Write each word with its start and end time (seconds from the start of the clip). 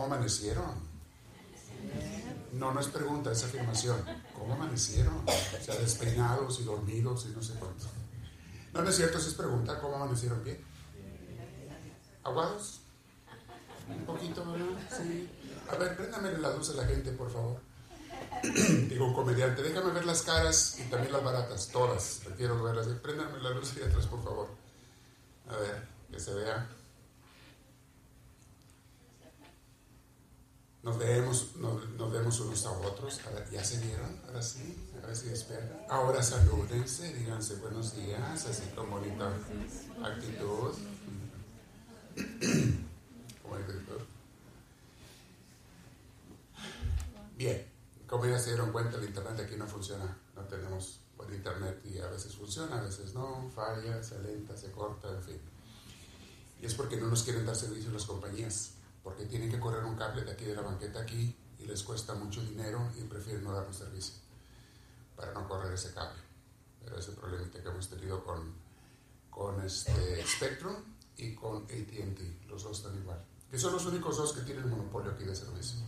¿Cómo 0.00 0.14
amanecieron? 0.14 0.64
No, 2.52 2.72
no 2.72 2.80
es 2.80 2.86
pregunta, 2.86 3.32
es 3.32 3.44
afirmación. 3.44 4.02
¿Cómo 4.32 4.54
amanecieron? 4.54 5.14
O 5.26 5.62
sea, 5.62 5.74
despeinados 5.74 6.58
y 6.58 6.64
dormidos 6.64 7.26
y 7.26 7.36
no 7.36 7.42
sé 7.42 7.52
cuánto. 7.58 7.84
No, 8.72 8.80
no 8.80 8.88
es 8.88 8.96
cierto, 8.96 9.18
es 9.18 9.34
pregunta. 9.34 9.78
¿Cómo 9.78 9.96
amanecieron 9.96 10.42
bien? 10.42 10.58
¿Aguados? 12.24 12.80
Un 13.90 14.06
poquito, 14.06 14.42
¿verdad? 14.50 14.68
Sí. 14.88 15.28
A 15.70 15.76
ver, 15.76 15.94
préndame 15.94 16.32
la 16.38 16.56
luz 16.56 16.70
a 16.70 16.74
la 16.76 16.86
gente, 16.86 17.12
por 17.12 17.30
favor. 17.30 17.60
Digo, 18.88 19.12
comediante, 19.12 19.62
déjame 19.62 19.92
ver 19.92 20.06
las 20.06 20.22
caras 20.22 20.78
y 20.80 20.84
también 20.84 21.12
las 21.12 21.22
baratas, 21.22 21.68
todas. 21.68 22.22
Prefiero 22.24 22.62
verlas. 22.62 22.86
Préndame 23.02 23.38
la 23.42 23.50
luz 23.50 23.74
ahí 23.76 23.82
atrás, 23.82 24.06
por 24.06 24.24
favor. 24.24 24.48
A 25.46 25.56
ver, 25.58 25.86
que 26.10 26.18
se 26.18 26.32
vea. 26.32 26.79
Nos 30.82 30.98
vemos, 30.98 31.56
nos, 31.56 32.12
vemos 32.12 32.40
unos 32.40 32.64
a 32.64 32.70
otros. 32.72 33.20
¿Ya 33.52 33.62
se 33.62 33.78
vieron? 33.84 34.18
Ahora 34.26 34.42
sí, 34.42 34.76
a 35.02 35.06
ver 35.06 35.14
si 35.14 35.28
despiertan. 35.28 35.78
Ahora 35.90 36.22
salúdense, 36.22 37.12
díganse 37.12 37.56
buenos 37.56 37.94
días, 37.94 38.46
así 38.46 38.62
con 38.74 38.90
bonita 38.90 39.30
actitud. 40.02 40.72
Bien, 47.36 47.66
como 48.06 48.26
ya 48.26 48.38
se 48.38 48.50
dieron 48.50 48.70
cuenta, 48.70 48.98
el 48.98 49.04
internet 49.04 49.40
aquí 49.40 49.56
no 49.56 49.66
funciona. 49.66 50.14
No 50.36 50.42
tenemos 50.42 51.00
buen 51.16 51.32
internet 51.32 51.80
y 51.86 51.98
a 51.98 52.06
veces 52.08 52.36
funciona, 52.36 52.78
a 52.78 52.82
veces 52.82 53.14
no, 53.14 53.50
falla, 53.54 54.02
se 54.02 54.16
alenta, 54.16 54.54
se 54.58 54.70
corta, 54.70 55.08
en 55.08 55.22
fin. 55.22 55.40
Y 56.60 56.66
es 56.66 56.74
porque 56.74 56.98
no 56.98 57.06
nos 57.06 57.22
quieren 57.22 57.46
dar 57.46 57.56
servicio 57.56 57.90
las 57.90 58.04
compañías 58.04 58.72
porque 59.02 59.26
tienen 59.26 59.50
que 59.50 59.58
correr 59.58 59.84
un 59.84 59.96
cable 59.96 60.24
de 60.24 60.32
aquí 60.32 60.44
de 60.44 60.54
la 60.54 60.62
banqueta 60.62 61.00
aquí 61.00 61.34
y 61.58 61.66
les 61.66 61.82
cuesta 61.82 62.14
mucho 62.14 62.42
dinero 62.42 62.90
y 62.98 63.02
prefieren 63.04 63.44
no 63.44 63.52
darnos 63.52 63.76
servicio 63.76 64.14
para 65.16 65.32
no 65.32 65.46
correr 65.48 65.72
ese 65.72 65.92
cable. 65.92 66.20
Pero 66.82 66.98
ese 66.98 67.12
problemita 67.12 67.62
que 67.62 67.68
hemos 67.68 67.88
tenido 67.88 68.24
con, 68.24 68.54
con 69.30 69.60
este 69.62 70.24
Spectrum 70.26 70.76
y 71.16 71.34
con 71.34 71.64
ATT, 71.64 72.48
los 72.48 72.62
dos 72.62 72.78
están 72.78 72.96
igual. 72.96 73.22
Que 73.50 73.58
son 73.58 73.72
los 73.72 73.84
únicos 73.86 74.16
dos 74.16 74.32
que 74.32 74.42
tienen 74.42 74.64
el 74.64 74.70
monopolio 74.70 75.12
aquí 75.12 75.24
de 75.24 75.34
servicio. 75.34 75.80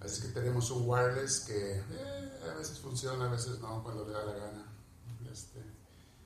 Así 0.00 0.22
que 0.22 0.28
tenemos 0.28 0.70
un 0.70 0.88
wireless 0.88 1.40
que 1.40 1.76
eh, 1.76 2.40
a 2.50 2.54
veces 2.54 2.78
funciona, 2.78 3.26
a 3.26 3.28
veces 3.28 3.58
no, 3.60 3.82
cuando 3.82 4.06
le 4.06 4.12
da 4.12 4.24
la 4.24 4.32
gana. 4.32 4.64
Este, 5.30 5.62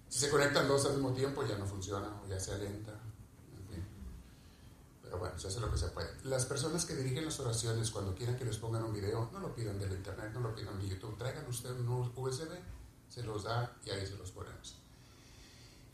si 0.09 0.21
se 0.21 0.31
conectan 0.31 0.69
dos 0.69 0.87
al 0.87 0.93
mismo 0.93 1.13
tiempo 1.13 1.45
ya 1.45 1.59
no 1.59 1.67
funciona 1.67 2.09
o 2.23 2.29
ya 2.29 2.39
se 2.39 2.53
alenta 2.53 2.93
bueno, 5.19 5.39
se 5.39 5.49
hace 5.49 5.61
lo 5.61 5.71
que 5.71 5.79
se 5.79 5.89
puede. 5.89 6.09
Las 6.25 6.47
personas 6.47 6.85
que 6.85 6.95
dirigen 6.95 7.25
las 7.25 7.39
oraciones, 7.41 7.91
cuando 7.91 8.15
quieran 8.15 8.37
que 8.37 8.45
les 8.45 8.57
pongan 8.59 8.85
un 8.85 8.93
video, 8.93 9.31
no 9.33 9.41
lo 9.41 9.55
pidan 9.55 9.79
del 9.79 9.93
internet, 9.93 10.31
no 10.33 10.41
lo 10.41 10.55
pidan 10.55 10.79
de 10.81 10.89
YouTube, 10.89 11.17
traigan 11.19 11.47
usted 11.47 11.71
un 11.71 11.89
USB, 11.89 12.51
se 13.09 13.23
los 13.23 13.45
da 13.45 13.77
y 13.85 13.91
ahí 13.91 14.07
se 14.07 14.17
los 14.17 14.31
ponemos. 14.31 14.79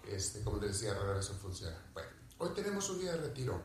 Este, 0.09 0.43
como 0.43 0.61
les 0.61 0.73
decía, 0.73 0.95
rara 0.95 1.21
eso 1.21 1.35
funciona. 1.35 1.77
Bueno, 1.93 2.09
hoy 2.39 2.51
tenemos 2.55 2.89
un 2.91 3.01
día 3.01 3.12
de 3.12 3.19
retiro, 3.19 3.62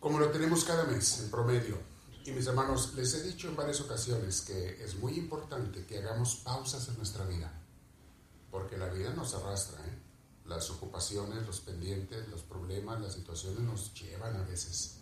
como 0.00 0.18
lo 0.18 0.30
tenemos 0.30 0.64
cada 0.64 0.84
mes 0.84 1.20
en 1.20 1.30
promedio. 1.30 1.78
Y 2.24 2.32
mis 2.32 2.46
hermanos, 2.46 2.94
les 2.94 3.14
he 3.14 3.22
dicho 3.22 3.48
en 3.48 3.56
varias 3.56 3.80
ocasiones 3.80 4.42
que 4.42 4.82
es 4.82 4.96
muy 4.96 5.14
importante 5.18 5.84
que 5.84 5.98
hagamos 5.98 6.36
pausas 6.36 6.88
en 6.88 6.96
nuestra 6.96 7.24
vida, 7.26 7.52
porque 8.50 8.78
la 8.78 8.88
vida 8.88 9.10
nos 9.10 9.34
arrastra, 9.34 9.84
¿eh? 9.86 10.03
Las 10.46 10.70
ocupaciones, 10.70 11.46
los 11.46 11.60
pendientes, 11.60 12.28
los 12.28 12.42
problemas, 12.42 13.00
las 13.00 13.14
situaciones 13.14 13.60
nos 13.60 13.94
llevan 13.94 14.36
a 14.36 14.42
veces. 14.42 14.98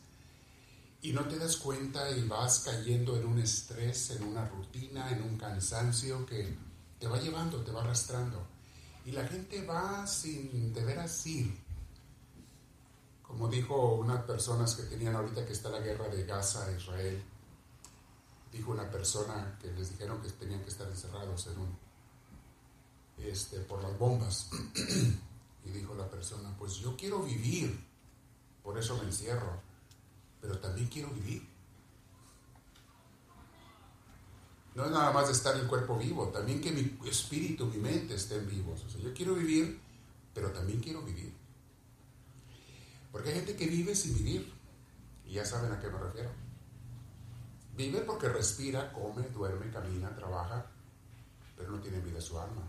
Y 1.02 1.12
no 1.12 1.26
te 1.26 1.36
das 1.36 1.56
cuenta 1.56 2.10
y 2.10 2.26
vas 2.28 2.60
cayendo 2.60 3.16
en 3.16 3.26
un 3.26 3.40
estrés, 3.40 4.10
en 4.10 4.22
una 4.22 4.48
rutina, 4.48 5.10
en 5.10 5.22
un 5.22 5.36
cansancio 5.36 6.24
que 6.24 6.56
te 7.00 7.08
va 7.08 7.18
llevando, 7.18 7.62
te 7.64 7.72
va 7.72 7.82
arrastrando. 7.82 8.46
Y 9.04 9.10
la 9.10 9.26
gente 9.26 9.66
va 9.66 10.06
sin 10.06 10.72
de 10.72 10.84
veras 10.84 11.26
ir. 11.26 11.58
Como 13.22 13.48
dijo 13.48 13.94
unas 13.94 14.22
personas 14.24 14.76
que 14.76 14.84
tenían 14.84 15.16
ahorita 15.16 15.44
que 15.44 15.54
está 15.54 15.70
la 15.70 15.80
guerra 15.80 16.08
de 16.08 16.24
Gaza 16.24 16.66
a 16.66 16.70
Israel, 16.70 17.20
dijo 18.52 18.70
una 18.70 18.88
persona 18.88 19.58
que 19.60 19.72
les 19.72 19.90
dijeron 19.90 20.22
que 20.22 20.30
tenían 20.30 20.62
que 20.62 20.68
estar 20.68 20.86
encerrados 20.86 21.48
en 21.48 21.58
un, 21.58 21.78
este, 23.18 23.58
por 23.60 23.82
las 23.82 23.98
bombas. 23.98 24.48
Y 25.64 25.70
dijo 25.70 25.94
la 25.94 26.10
persona, 26.10 26.54
pues 26.58 26.76
yo 26.76 26.96
quiero 26.96 27.22
vivir, 27.22 27.84
por 28.62 28.78
eso 28.78 28.96
me 28.96 29.04
encierro, 29.04 29.60
pero 30.40 30.58
también 30.58 30.88
quiero 30.88 31.08
vivir. 31.10 31.48
No 34.74 34.86
es 34.86 34.90
nada 34.90 35.12
más 35.12 35.28
estar 35.28 35.54
el 35.56 35.66
cuerpo 35.66 35.98
vivo, 35.98 36.28
también 36.28 36.60
que 36.60 36.72
mi 36.72 37.08
espíritu, 37.08 37.66
mi 37.66 37.76
mente 37.76 38.14
estén 38.14 38.48
vivos. 38.48 38.84
Yo 39.02 39.12
quiero 39.12 39.34
vivir, 39.34 39.78
pero 40.34 40.50
también 40.50 40.80
quiero 40.80 41.02
vivir. 41.02 41.32
Porque 43.12 43.28
hay 43.28 43.34
gente 43.36 43.54
que 43.54 43.66
vive 43.66 43.94
sin 43.94 44.14
vivir, 44.14 44.50
y 45.26 45.34
ya 45.34 45.44
saben 45.44 45.72
a 45.72 45.78
qué 45.78 45.88
me 45.88 45.98
refiero. 45.98 46.30
Vive 47.76 48.00
porque 48.00 48.28
respira, 48.28 48.92
come, 48.92 49.28
duerme, 49.28 49.70
camina, 49.70 50.14
trabaja, 50.14 50.66
pero 51.56 51.70
no 51.70 51.80
tiene 51.80 52.00
vida 52.00 52.20
su 52.20 52.38
alma. 52.38 52.62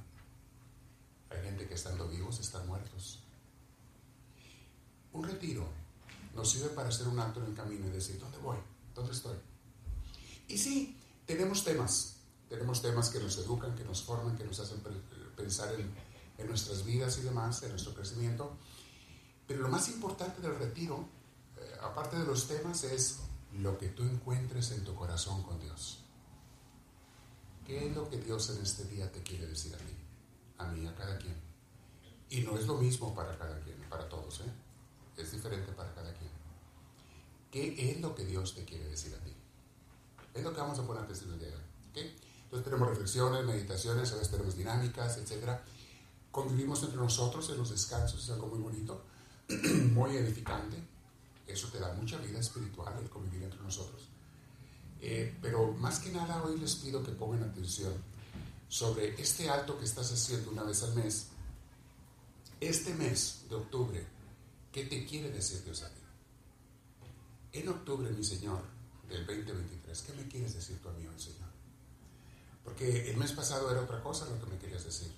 Hay 1.34 1.44
gente 1.44 1.68
que 1.68 1.74
estando 1.74 2.08
vivos 2.08 2.40
están 2.40 2.68
muertos. 2.68 3.24
Un 5.12 5.24
retiro 5.24 5.68
nos 6.36 6.50
sirve 6.50 6.70
para 6.70 6.90
hacer 6.90 7.08
un 7.08 7.20
acto 7.20 7.42
en 7.42 7.48
el 7.48 7.54
camino 7.54 7.88
y 7.88 7.92
decir, 7.92 8.20
¿dónde 8.20 8.38
voy? 8.40 8.58
¿Dónde 8.96 9.12
estoy? 9.12 9.38
Y 10.48 10.58
sí, 10.58 10.98
tenemos 11.26 11.64
temas. 11.64 12.18
Tenemos 12.50 12.82
temas 12.82 13.10
que 13.10 13.20
nos 13.20 13.38
educan, 13.38 13.76
que 13.76 13.84
nos 13.84 14.04
forman, 14.04 14.36
que 14.36 14.44
nos 14.44 14.60
hacen 14.60 14.82
pensar 15.36 15.74
en, 15.74 15.94
nuestras 16.48 16.84
vidas 16.84 17.18
y 17.20 17.22
demás, 17.22 17.64
en 17.64 17.70
nuestro 17.70 17.94
crecimiento. 17.94 18.58
Pero 19.48 19.62
lo 19.62 19.70
más 19.70 19.88
importante 19.90 20.42
del 20.42 20.58
retiro, 20.58 21.08
eh, 21.58 21.76
aparte 21.82 22.18
de 22.18 22.26
los 22.26 22.48
temas, 22.48 22.84
es 22.84 23.20
lo 23.54 23.78
que 23.78 23.88
tú 23.88 24.04
encuentres 24.04 24.72
en 24.72 24.84
tu 24.84 24.94
corazón 24.94 25.42
con 25.44 25.60
Dios. 25.60 26.00
¿Qué 27.66 27.88
es 27.88 27.96
lo 27.96 28.10
que 28.10 28.18
Dios 28.18 28.50
en 28.50 28.62
este 28.62 28.84
día 28.86 29.12
te 29.12 29.24
quiere 29.24 29.48
decir 29.48 29.74
a 29.74 29.78
ti? 29.78 30.03
A 30.58 30.68
mí, 30.68 30.86
a 30.88 30.96
cada 30.96 31.18
quien. 31.18 31.36
Y 32.30 32.42
no 32.42 32.58
es 32.58 32.66
lo 32.66 32.78
mismo 32.78 33.14
para 33.14 33.38
cada 33.38 33.60
quien, 33.62 33.78
para 33.90 34.08
todos, 34.10 34.42
¿eh? 34.42 34.52
es 35.18 35.32
diferente 35.32 35.72
para 35.74 35.94
cada 35.94 36.14
quien. 36.14 36.32
¿Qué 37.52 37.92
es 37.92 38.02
lo 38.02 38.16
que 38.16 38.26
Dios 38.26 38.56
te 38.56 38.66
quiere 38.66 38.86
decir 38.86 39.14
a 39.14 39.24
ti? 39.24 39.34
Es 40.34 40.44
lo 40.44 40.54
que 40.54 40.62
vamos 40.62 40.80
a 40.80 40.88
poner 40.88 41.04
antes 41.04 41.22
en 41.22 41.34
el 41.34 41.40
día. 41.40 41.50
Entonces 41.94 42.66
tenemos 42.66 42.90
reflexiones, 42.90 43.46
meditaciones, 43.46 44.12
a 44.12 44.16
veces 44.16 44.32
tenemos 44.32 44.58
dinámicas, 44.58 45.18
etc. 45.18 45.60
Convivimos 46.32 46.82
entre 46.84 46.98
nosotros 46.98 47.50
en 47.50 47.58
los 47.58 47.70
descansos, 47.70 48.24
es 48.24 48.30
algo 48.32 48.48
muy 48.48 48.60
bonito, 48.60 49.04
muy 49.94 50.18
edificante. 50.18 50.78
Eso 51.46 51.68
te 51.70 51.80
da 51.80 51.94
mucha 51.94 52.18
vida 52.18 52.40
espiritual, 52.40 52.96
el 53.00 53.10
convivir 53.10 53.44
entre 53.44 53.60
nosotros. 53.62 54.10
Eh, 55.02 55.38
pero 55.42 55.74
más 55.74 56.00
que 56.00 56.12
nada 56.12 56.42
hoy 56.44 56.58
les 56.58 56.76
pido 56.76 57.04
que 57.04 57.12
pongan 57.12 57.44
atención 57.44 57.94
sobre 58.74 59.14
este 59.22 59.48
alto 59.52 59.78
que 59.78 59.86
estás 59.86 60.12
haciendo 60.12 60.50
una 60.50 60.64
vez 60.64 60.82
al 60.82 60.96
mes, 60.96 61.28
este 62.60 62.92
mes 62.96 63.44
de 63.48 63.54
octubre, 63.54 64.04
¿qué 64.72 64.86
te 64.86 65.06
quiere 65.06 65.30
decir 65.30 65.64
Dios 65.64 65.84
a 65.84 65.90
ti? 65.90 66.02
En 67.52 67.70
octubre, 67.70 68.10
mi 68.10 68.24
Señor, 68.24 68.64
del 69.08 69.28
2023, 69.28 70.02
¿qué 70.02 70.14
me 70.14 70.28
quieres 70.28 70.56
decir 70.56 70.82
tú 70.82 70.90
a 70.90 70.94
mí 70.94 71.06
hoy, 71.06 71.20
Señor? 71.20 71.50
Porque 72.64 73.12
el 73.12 73.18
mes 73.18 73.32
pasado 73.34 73.70
era 73.70 73.80
otra 73.80 74.02
cosa 74.02 74.26
lo 74.26 74.44
que 74.44 74.50
me 74.50 74.58
querías 74.58 74.84
decir. 74.84 75.14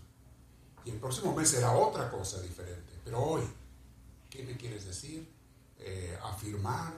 Y 0.84 0.90
el 0.90 0.98
próximo 0.98 1.34
mes 1.34 1.48
será 1.48 1.72
otra 1.78 2.12
cosa 2.12 2.42
diferente. 2.42 2.92
Pero 3.06 3.24
hoy, 3.24 3.44
¿qué 4.30 4.44
me 4.44 4.58
quieres 4.58 4.84
decir? 4.84 5.32
Eh, 5.80 6.20
afirmar, 6.24 6.94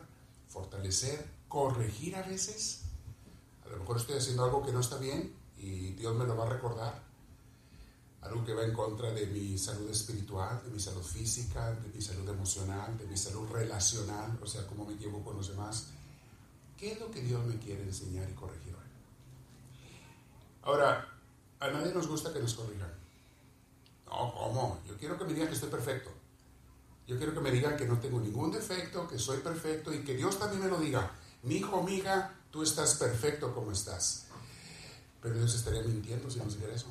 fortalecer, 0.48 1.24
corregir 1.48 2.15
a 2.15 2.24
veces. 2.24 2.81
A 3.63 3.69
lo 3.69 3.77
mejor 3.77 3.98
estoy 3.98 4.18
haciendo 4.18 4.44
algo 4.44 4.65
que 4.65 4.71
no 4.71 4.80
está 4.80 4.98
bien 4.98 5.45
y 5.57 5.94
Dios 5.94 6.15
me 6.15 6.25
lo 6.25 6.36
va 6.36 6.45
a 6.45 6.50
recordar. 6.50 7.04
Algo 8.21 8.44
que 8.44 8.54
va 8.54 8.63
en 8.63 8.74
contra 8.74 9.12
de 9.12 9.27
mi 9.27 9.57
salud 9.57 9.89
espiritual, 9.89 10.62
de 10.63 10.71
mi 10.71 10.80
salud 10.80 11.04
física, 11.04 11.71
de 11.71 11.89
mi 11.89 12.01
salud 12.01 12.27
emocional, 12.27 12.98
de 12.98 13.06
mi 13.06 13.15
salud 13.15 13.48
relacional, 13.50 14.38
o 14.42 14.48
sea, 14.48 14.65
cómo 14.68 14.86
me 14.86 14.95
llevo 14.95 15.24
con 15.24 15.38
los 15.38 15.50
demás. 15.50 15.88
¿Qué 16.77 16.92
es 16.92 17.00
lo 17.00 17.09
que 17.09 17.21
Dios 17.21 17.45
me 17.45 17.57
quiere 17.57 17.83
enseñar 17.83 18.30
y 18.30 18.33
corregir 18.33 18.74
hoy? 18.74 18.88
Ahora, 20.63 21.07
a 21.59 21.68
nadie 21.69 21.94
nos 21.94 22.07
gusta 22.07 22.33
que 22.33 22.39
nos 22.39 22.54
corrijan. 22.54 22.92
No, 24.06 24.33
¿cómo? 24.33 24.80
Yo 24.88 24.98
quiero 24.98 25.18
que 25.18 25.25
me 25.25 25.33
digan 25.33 25.48
que 25.48 25.56
estoy 25.56 25.69
perfecto. 25.69 26.12
Yo 27.07 27.18
quiero 27.18 27.33
que 27.33 27.39
me 27.39 27.51
digan 27.51 27.77
que 27.77 27.88
no 27.88 28.00
tengo 28.00 28.19
ningún 28.19 28.51
defecto, 28.51 29.07
que 29.07 29.18
soy 29.18 29.39
perfecto 29.39 29.94
y 29.94 30.04
que 30.04 30.15
Dios 30.15 30.38
también 30.38 30.62
me 30.62 30.69
lo 30.69 30.80
diga. 30.80 31.12
Mi 31.44 31.56
hijo, 31.56 31.80
amiga, 31.80 32.36
tú 32.51 32.63
estás 32.63 32.95
perfecto 32.95 33.54
como 33.54 33.71
estás. 33.71 34.26
Pero 35.27 35.39
Dios 35.39 35.56
estaría 35.56 35.81
mintiendo 35.81 36.29
si 36.29 36.39
no 36.39 36.45
dijera 36.45 36.74
eso. 36.74 36.88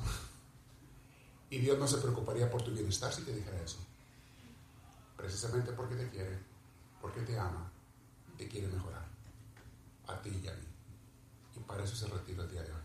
Y 1.49 1.57
Dios 1.57 1.79
no 1.79 1.87
se 1.87 1.97
preocuparía 1.97 2.51
por 2.51 2.61
tu 2.61 2.69
bienestar 2.69 3.11
si 3.11 3.23
te 3.23 3.33
dijera 3.33 3.59
eso. 3.59 3.79
Precisamente 5.15 5.71
porque 5.71 5.95
te 5.95 6.07
quiere, 6.11 6.37
porque 7.01 7.21
te 7.21 7.39
ama 7.39 7.71
te 8.37 8.47
quiere 8.47 8.67
mejorar. 8.67 9.07
A 10.05 10.21
ti 10.21 10.29
y 10.29 10.47
a 10.47 10.53
mí. 10.53 10.67
Y 11.55 11.59
para 11.61 11.83
eso 11.83 11.95
se 11.95 12.05
retira 12.05 12.43
el 12.43 12.51
día 12.51 12.61
de 12.61 12.71
hoy. 12.71 12.81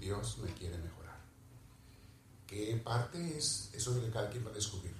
Dios 0.00 0.38
me 0.38 0.52
quiere 0.52 0.76
mejorar. 0.78 1.20
¿Qué 2.48 2.82
parte 2.84 3.38
es 3.38 3.70
eso 3.74 3.94
que 4.00 4.10
cada 4.10 4.30
quien 4.30 4.44
va 4.44 4.50
a 4.50 4.54
descubrir? 4.54 4.96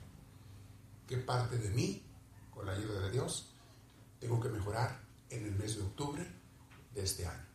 ¿Qué 1.09 1.17
parte 1.17 1.59
de 1.59 1.71
mí, 1.71 2.05
con 2.55 2.67
la 2.67 2.73
ayuda 2.73 3.01
de 3.01 3.11
Dios, 3.11 3.49
tengo 4.21 4.39
que 4.39 4.49
mejorar 4.49 5.01
en 5.29 5.45
el 5.45 5.57
mes 5.57 5.75
de 5.75 5.83
octubre 5.83 6.25
de 6.95 7.03
este 7.03 7.27
año? 7.27 7.47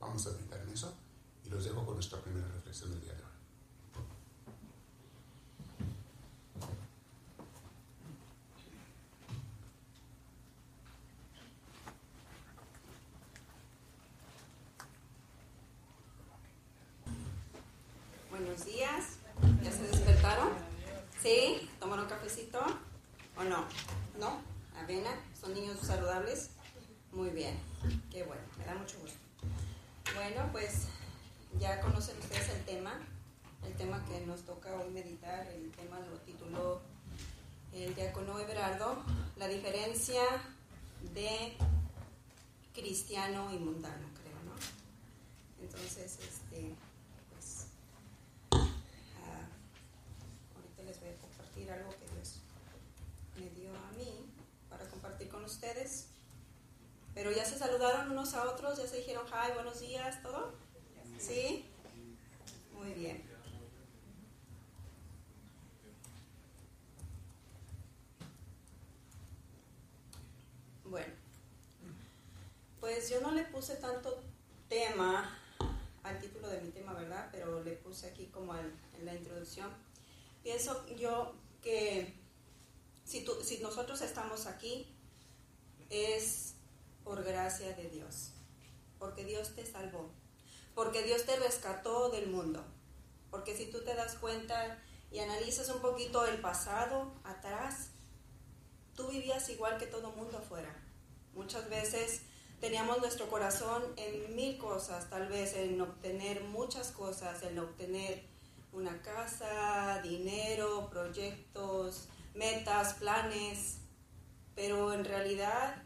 Vamos 0.00 0.26
a 0.26 0.30
meditar 0.30 0.62
en 0.62 0.70
eso 0.70 0.96
y 1.48 1.50
los 1.50 1.64
dejo 1.64 1.84
con 1.84 1.94
nuestra 1.94 2.20
primera 2.20 2.46
reflexión 2.48 2.90
del 2.90 3.00
día 3.00 3.12
de. 3.14 3.18
Buenos 18.30 18.64
días. 18.66 19.04
¿Ya 19.62 19.72
se 19.72 19.82
despertaron? 19.82 20.50
¿Sí? 21.22 21.68
¿Tomaron 21.80 22.06
cafecito? 22.06 22.60
¿O 23.36 23.44
no? 23.44 23.64
¿No? 24.18 24.40
¿Avena? 24.76 25.10
¿Son 25.40 25.54
niños 25.54 25.78
saludables? 25.80 26.50
Muy 27.12 27.30
bien. 27.30 27.58
Qué 28.10 28.22
bueno. 28.24 28.42
Me 28.58 28.64
da 28.64 28.74
mucho 28.74 28.98
gusto. 29.00 29.18
Bueno, 30.14 30.48
pues 30.52 30.88
ya 31.58 31.80
conocen 31.80 32.18
ustedes 32.18 32.48
el 32.50 32.64
tema. 32.64 33.00
El 33.66 33.74
tema 33.74 34.04
que 34.04 34.24
nos 34.26 34.42
toca 34.42 34.74
hoy 34.76 34.90
meditar. 34.90 35.46
El 35.48 35.70
tema 35.72 35.98
lo 35.98 36.16
tituló 36.18 36.80
el 37.72 37.94
diácono 37.94 38.38
Everardo. 38.38 39.02
La 39.36 39.48
diferencia 39.48 40.22
de 41.14 41.56
cristiano 43.18 43.52
y 43.52 43.58
mundano, 43.58 44.06
creo, 44.14 44.36
¿no? 44.44 45.64
Entonces, 45.64 46.18
este 46.20 46.74
algo 51.68 51.90
que 51.90 52.14
Dios 52.14 52.36
me 53.36 53.50
dio 53.50 53.70
a 53.76 53.92
mí 53.98 54.24
para 54.70 54.88
compartir 54.88 55.28
con 55.28 55.44
ustedes. 55.44 56.06
Pero 57.14 57.30
ya 57.30 57.44
se 57.44 57.58
saludaron 57.58 58.10
unos 58.10 58.32
a 58.32 58.44
otros, 58.44 58.78
ya 58.78 58.86
se 58.86 58.96
dijeron 58.96 59.26
hi, 59.26 59.52
buenos 59.52 59.80
días, 59.80 60.22
todo. 60.22 60.54
¿Sí? 61.18 61.66
Muy 62.72 62.92
bien. 62.94 63.22
Bueno, 70.84 71.12
pues 72.80 73.10
yo 73.10 73.20
no 73.20 73.32
le 73.32 73.44
puse 73.44 73.76
tanto 73.76 74.22
tema 74.98 75.30
al 76.02 76.18
título 76.18 76.48
de 76.48 76.60
mi 76.60 76.70
tema, 76.70 76.92
¿verdad? 76.92 77.28
Pero 77.30 77.62
le 77.62 77.72
puse 77.72 78.08
aquí 78.08 78.26
como 78.26 78.56
en 78.56 79.04
la 79.04 79.14
introducción. 79.14 79.70
Pienso 80.42 80.84
yo 80.96 81.34
que 81.62 82.14
si, 83.04 83.24
si 83.44 83.58
nosotros 83.58 84.00
estamos 84.00 84.46
aquí 84.46 84.92
es 85.88 86.54
por 87.04 87.22
gracia 87.22 87.76
de 87.76 87.88
Dios, 87.90 88.32
porque 88.98 89.24
Dios 89.24 89.54
te 89.54 89.64
salvó, 89.64 90.10
porque 90.74 91.04
Dios 91.04 91.24
te 91.24 91.36
rescató 91.36 92.10
del 92.10 92.28
mundo, 92.28 92.64
porque 93.30 93.56
si 93.56 93.66
tú 93.66 93.84
te 93.84 93.94
das 93.94 94.16
cuenta 94.16 94.82
y 95.12 95.20
analizas 95.20 95.68
un 95.68 95.80
poquito 95.80 96.26
el 96.26 96.40
pasado 96.40 97.12
atrás, 97.22 97.90
tú 98.96 99.06
vivías 99.06 99.48
igual 99.48 99.78
que 99.78 99.86
todo 99.86 100.10
mundo 100.10 100.38
afuera. 100.38 100.74
Muchas 101.34 101.70
veces 101.70 102.22
teníamos 102.60 102.98
nuestro 102.98 103.28
corazón 103.28 103.82
en 103.96 104.34
mil 104.34 104.58
cosas, 104.58 105.08
tal 105.08 105.28
vez 105.28 105.54
en 105.54 105.80
obtener 105.80 106.42
muchas 106.44 106.90
cosas, 106.90 107.42
en 107.42 107.58
obtener 107.58 108.24
una 108.72 109.00
casa, 109.02 110.00
dinero, 110.02 110.88
proyectos, 110.90 112.08
metas, 112.34 112.94
planes, 112.94 113.78
pero 114.54 114.92
en 114.92 115.04
realidad 115.04 115.82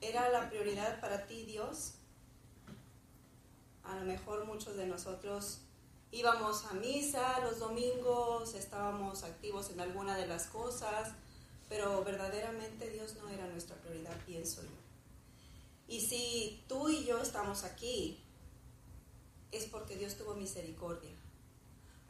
era 0.00 0.28
la 0.28 0.48
prioridad 0.48 1.00
para 1.00 1.26
ti 1.26 1.44
Dios. 1.44 1.94
A 3.82 3.96
lo 3.96 4.02
mejor 4.02 4.46
muchos 4.46 4.76
de 4.76 4.86
nosotros 4.86 5.60
íbamos 6.10 6.64
a 6.66 6.74
misa 6.74 7.40
los 7.40 7.58
domingos, 7.58 8.54
estábamos 8.54 9.24
activos 9.24 9.70
en 9.70 9.80
alguna 9.80 10.16
de 10.16 10.26
las 10.26 10.46
cosas, 10.46 11.12
pero 11.68 12.04
verdaderamente 12.04 12.88
Dios 12.90 13.16
no 13.16 13.28
era 13.28 13.46
nuestra 13.48 13.76
prioridad, 13.76 14.16
pienso 14.24 14.62
yo. 14.62 14.83
Y 15.88 16.00
si 16.00 16.64
tú 16.68 16.88
y 16.88 17.04
yo 17.04 17.18
estamos 17.20 17.64
aquí, 17.64 18.20
es 19.52 19.66
porque 19.66 19.96
Dios 19.96 20.16
tuvo 20.16 20.34
misericordia 20.34 21.14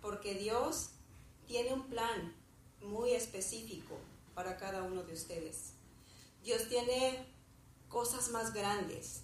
porque 0.05 0.35
Dios 0.35 0.91
tiene 1.47 1.73
un 1.73 1.89
plan 1.89 2.37
muy 2.83 3.13
específico 3.13 3.99
para 4.35 4.59
cada 4.59 4.83
uno 4.83 5.03
de 5.03 5.15
ustedes. 5.15 5.73
Dios 6.43 6.69
tiene 6.69 7.25
cosas 7.89 8.29
más 8.29 8.53
grandes, 8.53 9.23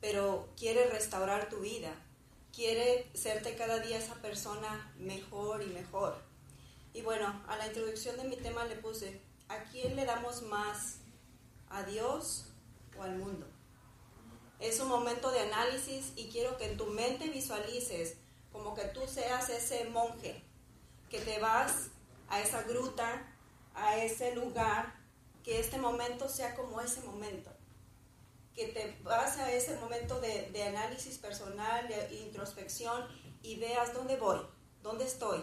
pero 0.00 0.48
quiere 0.56 0.86
restaurar 0.86 1.48
tu 1.48 1.58
vida, 1.58 1.92
quiere 2.54 3.10
serte 3.14 3.56
cada 3.56 3.80
día 3.80 3.98
esa 3.98 4.14
persona 4.22 4.94
mejor 4.96 5.64
y 5.64 5.66
mejor. 5.66 6.16
Y 6.94 7.02
bueno, 7.02 7.42
a 7.48 7.56
la 7.56 7.66
introducción 7.66 8.16
de 8.16 8.22
mi 8.22 8.36
tema 8.36 8.64
le 8.66 8.76
puse, 8.76 9.20
¿a 9.48 9.64
quién 9.64 9.96
le 9.96 10.04
damos 10.04 10.42
más? 10.42 10.98
¿A 11.68 11.82
Dios 11.82 12.46
o 12.96 13.02
al 13.02 13.18
mundo? 13.18 13.51
Es 14.62 14.78
un 14.78 14.86
momento 14.86 15.32
de 15.32 15.40
análisis 15.40 16.12
y 16.14 16.28
quiero 16.28 16.56
que 16.56 16.70
en 16.70 16.76
tu 16.76 16.86
mente 16.86 17.28
visualices 17.28 18.14
como 18.52 18.76
que 18.76 18.84
tú 18.84 19.00
seas 19.08 19.50
ese 19.50 19.86
monje 19.86 20.40
que 21.10 21.18
te 21.18 21.40
vas 21.40 21.88
a 22.28 22.40
esa 22.40 22.62
gruta, 22.62 23.26
a 23.74 23.96
ese 23.96 24.36
lugar, 24.36 24.94
que 25.42 25.58
este 25.58 25.78
momento 25.78 26.28
sea 26.28 26.54
como 26.54 26.80
ese 26.80 27.00
momento, 27.00 27.50
que 28.54 28.68
te 28.68 28.96
vas 29.02 29.36
a 29.38 29.50
ese 29.50 29.76
momento 29.80 30.20
de, 30.20 30.62
análisis 30.62 31.18
personal, 31.18 31.88
de 31.88 32.14
introspección 32.20 33.08
y 33.42 33.56
veas 33.56 33.92
dónde 33.92 34.16
voy, 34.16 34.38
dónde 34.80 35.06
estoy. 35.06 35.42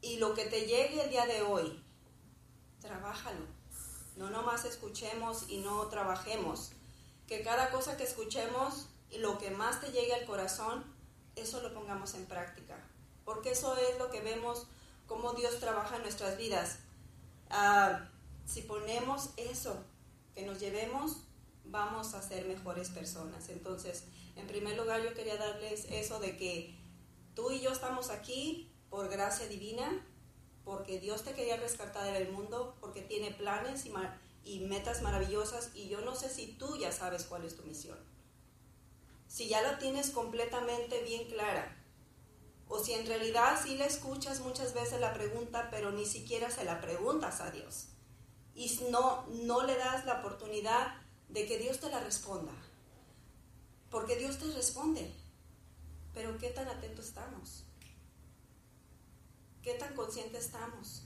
Y 0.00 0.16
lo 0.16 0.32
que 0.32 0.46
te 0.46 0.62
llegue 0.62 1.02
el 1.02 1.10
día 1.10 1.26
de 1.26 1.42
hoy, 1.42 1.84
trabájalo. 2.80 3.44
No 4.16 4.30
nomás 4.30 4.64
escuchemos 4.64 5.44
y 5.50 5.58
no 5.58 5.88
trabajemos. 5.88 6.72
Que 7.28 7.42
cada 7.42 7.70
cosa 7.70 7.96
que 7.96 8.02
escuchemos 8.02 8.88
y 9.10 9.18
lo 9.18 9.38
que 9.38 9.50
más 9.50 9.80
te 9.80 9.92
llegue 9.92 10.14
al 10.14 10.24
corazón, 10.24 10.84
eso 11.36 11.62
lo 11.62 11.72
pongamos 11.72 12.14
en 12.14 12.26
práctica, 12.26 12.76
porque 13.24 13.52
eso 13.52 13.76
es 13.76 13.98
lo 13.98 14.10
que 14.10 14.20
vemos 14.20 14.66
cómo 15.06 15.32
Dios 15.32 15.60
trabaja 15.60 15.96
en 15.96 16.02
nuestras 16.02 16.36
vidas. 16.36 16.78
Ah, 17.50 18.08
si 18.44 18.62
ponemos 18.62 19.30
eso, 19.36 19.84
que 20.34 20.46
nos 20.46 20.60
llevemos, 20.60 21.18
vamos 21.64 22.14
a 22.14 22.22
ser 22.22 22.46
mejores 22.46 22.90
personas. 22.90 23.48
Entonces, 23.48 24.04
en 24.36 24.46
primer 24.46 24.76
lugar, 24.76 25.02
yo 25.02 25.14
quería 25.14 25.36
darles 25.36 25.86
eso 25.90 26.20
de 26.20 26.36
que 26.36 26.74
tú 27.34 27.50
y 27.50 27.60
yo 27.60 27.72
estamos 27.72 28.10
aquí 28.10 28.70
por 28.90 29.08
gracia 29.08 29.48
divina, 29.48 30.04
porque 30.64 31.00
Dios 31.00 31.24
te 31.24 31.32
quería 31.32 31.56
rescatar 31.56 32.12
del 32.12 32.30
mundo, 32.30 32.76
porque 32.80 33.02
tiene 33.02 33.30
planes 33.32 33.86
y, 33.86 33.92
y 34.44 34.60
metas 34.60 35.02
maravillosas, 35.02 35.70
y 35.74 35.88
yo 35.88 36.00
no 36.00 36.14
sé 36.14 36.28
si 36.28 36.46
tú 36.46 36.76
ya 36.78 36.92
sabes 36.92 37.24
cuál 37.24 37.44
es 37.44 37.56
tu 37.56 37.62
misión 37.64 37.98
si 39.28 39.46
ya 39.46 39.62
la 39.62 39.78
tienes 39.78 40.10
completamente 40.10 41.02
bien 41.02 41.28
clara, 41.28 41.76
o 42.66 42.82
si 42.82 42.94
en 42.94 43.06
realidad 43.06 43.60
sí 43.62 43.76
le 43.76 43.86
escuchas 43.86 44.40
muchas 44.40 44.74
veces 44.74 45.00
la 45.00 45.14
pregunta, 45.14 45.68
pero 45.70 45.92
ni 45.92 46.06
siquiera 46.06 46.50
se 46.50 46.64
la 46.64 46.80
preguntas 46.80 47.40
a 47.40 47.50
Dios, 47.50 47.88
y 48.54 48.68
no, 48.90 49.26
no 49.28 49.62
le 49.62 49.76
das 49.76 50.06
la 50.06 50.20
oportunidad 50.20 50.96
de 51.28 51.46
que 51.46 51.58
Dios 51.58 51.78
te 51.78 51.90
la 51.90 52.00
responda, 52.00 52.52
porque 53.90 54.16
Dios 54.16 54.38
te 54.38 54.46
responde, 54.46 55.12
pero 56.14 56.36
¿qué 56.38 56.48
tan 56.48 56.66
atentos 56.68 57.06
estamos? 57.06 57.64
¿Qué 59.62 59.74
tan 59.74 59.94
conscientes 59.94 60.46
estamos? 60.46 61.02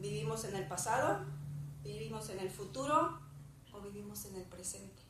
¿Vivimos 0.00 0.44
en 0.44 0.56
el 0.56 0.66
pasado? 0.66 1.26
¿Vivimos 1.82 2.30
en 2.30 2.40
el 2.40 2.50
futuro? 2.50 3.20
¿O 3.70 3.80
vivimos 3.82 4.24
en 4.24 4.36
el 4.36 4.44
presente? 4.44 5.02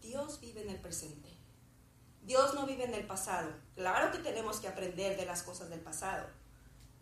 Dios 0.00 0.38
vive 0.40 0.62
en 0.62 0.70
el 0.70 0.80
presente. 0.80 1.28
Dios 2.22 2.54
no 2.54 2.64
vive 2.64 2.84
en 2.84 2.94
el 2.94 3.04
pasado. 3.08 3.50
Claro 3.74 4.12
que 4.12 4.18
tenemos 4.18 4.60
que 4.60 4.68
aprender 4.68 5.16
de 5.16 5.26
las 5.26 5.42
cosas 5.42 5.68
del 5.68 5.80
pasado. 5.80 6.28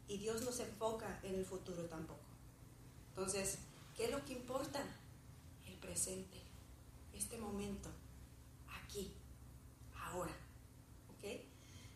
Y 0.08 0.16
Dios 0.16 0.40
no 0.40 0.52
se 0.52 0.62
enfoca 0.62 1.20
en 1.22 1.34
el 1.34 1.44
futuro 1.44 1.84
tampoco. 1.84 2.24
Entonces, 3.10 3.58
¿qué 3.94 4.06
es 4.06 4.10
lo 4.10 4.24
que 4.24 4.32
importa? 4.32 4.82
El 5.66 5.74
presente, 5.74 6.40
este 7.12 7.36
momento, 7.36 7.90
aquí, 8.82 9.14
ahora. 9.94 10.32
¿Ok? 11.10 11.42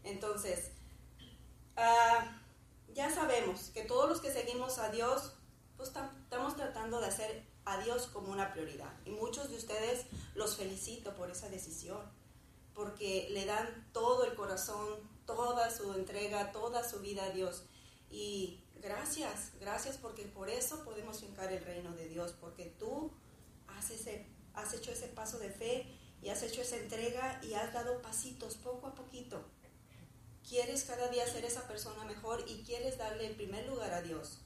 Entonces, 0.04 0.72
ah, 1.74 2.42
ya 2.98 3.14
sabemos 3.14 3.70
que 3.72 3.84
todos 3.84 4.08
los 4.08 4.20
que 4.20 4.32
seguimos 4.32 4.78
a 4.78 4.90
Dios, 4.90 5.32
pues 5.76 5.88
estamos 5.88 6.56
tratando 6.56 7.00
de 7.00 7.06
hacer 7.06 7.44
a 7.64 7.80
Dios 7.84 8.08
como 8.08 8.32
una 8.32 8.52
prioridad. 8.52 8.92
Y 9.04 9.10
muchos 9.10 9.50
de 9.50 9.56
ustedes 9.56 10.06
los 10.34 10.56
felicito 10.56 11.14
por 11.14 11.30
esa 11.30 11.48
decisión, 11.48 12.00
porque 12.74 13.28
le 13.30 13.46
dan 13.46 13.88
todo 13.92 14.24
el 14.24 14.34
corazón, 14.34 14.98
toda 15.26 15.70
su 15.70 15.92
entrega, 15.94 16.50
toda 16.50 16.82
su 16.82 16.98
vida 16.98 17.26
a 17.26 17.30
Dios. 17.30 17.62
Y 18.10 18.64
gracias, 18.82 19.52
gracias 19.60 19.96
porque 19.96 20.24
por 20.24 20.50
eso 20.50 20.82
podemos 20.82 21.20
fincar 21.20 21.52
el 21.52 21.64
reino 21.64 21.92
de 21.92 22.08
Dios, 22.08 22.34
porque 22.40 22.64
tú 22.80 23.12
has, 23.68 23.92
has 24.54 24.74
hecho 24.74 24.90
ese 24.90 25.06
paso 25.06 25.38
de 25.38 25.50
fe 25.50 25.86
y 26.20 26.30
has 26.30 26.42
hecho 26.42 26.62
esa 26.62 26.78
entrega 26.78 27.40
y 27.44 27.54
has 27.54 27.72
dado 27.72 28.02
pasitos 28.02 28.56
poco 28.56 28.88
a 28.88 28.94
poquito. 28.96 29.44
Quieres 30.48 30.84
cada 30.84 31.08
día 31.08 31.26
ser 31.26 31.44
esa 31.44 31.68
persona 31.68 32.04
mejor 32.04 32.42
y 32.48 32.62
quieres 32.62 32.96
darle 32.96 33.26
el 33.26 33.36
primer 33.36 33.66
lugar 33.66 33.92
a 33.92 34.00
Dios. 34.00 34.38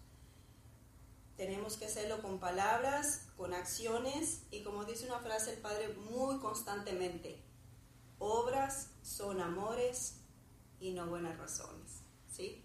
Tenemos 1.36 1.76
que 1.76 1.86
hacerlo 1.86 2.20
con 2.20 2.40
palabras, 2.40 3.28
con 3.36 3.54
acciones 3.54 4.42
y 4.50 4.64
como 4.64 4.84
dice 4.84 5.06
una 5.06 5.20
frase 5.20 5.52
el 5.52 5.58
Padre 5.60 5.88
muy 6.10 6.40
constantemente, 6.40 7.40
obras 8.18 8.88
son 9.02 9.40
amores 9.40 10.16
y 10.80 10.90
no 10.92 11.06
buenas 11.06 11.38
razones. 11.38 12.02
¿sí? 12.28 12.64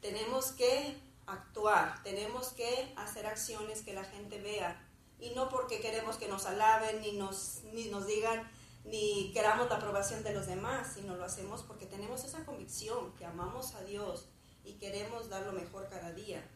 Tenemos 0.00 0.52
que 0.52 0.96
actuar, 1.26 2.02
tenemos 2.04 2.48
que 2.48 2.92
hacer 2.96 3.26
acciones 3.26 3.82
que 3.82 3.94
la 3.94 4.04
gente 4.04 4.40
vea 4.40 4.80
y 5.18 5.30
no 5.30 5.48
porque 5.48 5.80
queremos 5.80 6.16
que 6.18 6.28
nos 6.28 6.46
alaben 6.46 7.00
ni 7.00 7.12
nos, 7.12 7.62
ni 7.72 7.86
nos 7.86 8.06
digan 8.06 8.48
ni 8.84 9.32
queramos 9.32 9.68
la 9.68 9.76
aprobación 9.76 10.22
de 10.22 10.34
los 10.34 10.46
demás, 10.46 10.92
sino 10.94 11.16
lo 11.16 11.24
hacemos 11.24 11.62
porque 11.62 11.86
tenemos 11.86 12.24
esa 12.24 12.44
convicción 12.44 13.14
que 13.16 13.24
amamos 13.24 13.74
a 13.74 13.82
Dios 13.82 14.28
y 14.64 14.74
queremos 14.74 15.28
dar 15.28 15.44
lo 15.46 15.52
mejor 15.52 15.88
cada 15.88 16.12
día 16.12 16.46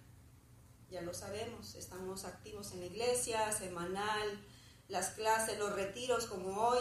ya 0.91 1.03
lo 1.03 1.13
sabemos, 1.13 1.75
estamos 1.75 2.25
activos 2.25 2.73
en 2.73 2.81
la 2.81 2.87
iglesia, 2.87 3.53
semanal, 3.53 4.41
las 4.89 5.11
clases, 5.11 5.59
los 5.59 5.75
retiros 5.75 6.27
como 6.27 6.63
hoy 6.63 6.79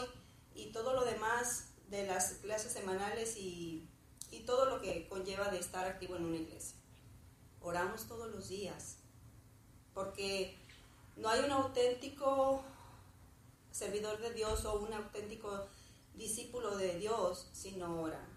y 0.55 0.67
todo 0.67 0.93
lo 0.93 1.03
demás 1.03 1.65
de 1.89 2.07
las 2.07 2.33
clases 2.35 2.71
semanales 2.71 3.35
y, 3.35 3.87
y 4.31 4.41
todo 4.41 4.65
lo 4.65 4.81
que 4.81 5.07
conlleva 5.09 5.49
de 5.49 5.59
estar 5.59 5.85
activo 5.85 6.15
en 6.15 6.25
una 6.25 6.37
iglesia. 6.37 6.77
Oramos 7.61 8.07
todos 8.07 8.31
los 8.31 8.47
días, 8.47 8.97
porque 9.93 10.57
no 11.17 11.27
hay 11.27 11.41
un 11.41 11.51
auténtico 11.51 12.63
servidor 13.71 14.19
de 14.19 14.33
Dios 14.33 14.65
o 14.65 14.79
un 14.79 14.93
auténtico 14.93 15.67
discípulo 16.13 16.77
de 16.77 16.97
Dios 16.97 17.49
si 17.53 17.71
no 17.73 18.01
ora. 18.01 18.27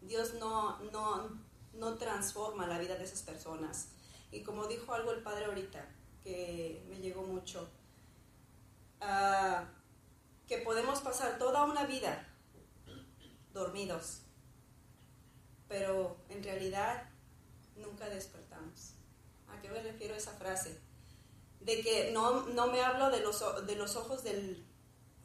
Dios 0.00 0.34
no, 0.34 0.78
no, 0.90 1.28
no 1.74 1.94
transforma 1.96 2.66
la 2.66 2.78
vida 2.78 2.96
de 2.96 3.04
esas 3.04 3.22
personas. 3.22 3.88
Y 4.30 4.42
como 4.42 4.66
dijo 4.66 4.92
algo 4.92 5.12
el 5.12 5.22
padre 5.22 5.46
ahorita, 5.46 5.86
que 6.22 6.84
me 6.88 6.98
llegó 6.98 7.22
mucho, 7.22 7.68
ah, 9.00 9.64
que 10.48 10.58
podemos 10.58 11.00
pasar 11.00 11.38
toda 11.38 11.64
una 11.64 11.84
vida 11.84 12.26
dormidos, 13.52 14.22
pero 15.68 16.16
en 16.28 16.42
realidad 16.42 17.08
nunca 17.76 18.08
despertamos. 18.08 18.94
¿A 19.48 19.60
qué 19.60 19.68
me 19.68 19.82
refiero 19.82 20.14
esa 20.14 20.32
frase? 20.32 20.80
De 21.64 21.80
que 21.82 22.10
no, 22.12 22.46
no 22.46 22.68
me 22.68 22.82
hablo 22.82 23.10
de 23.10 23.20
los, 23.20 23.42
de 23.66 23.76
los 23.76 23.96
ojos 23.96 24.22
del 24.22 24.64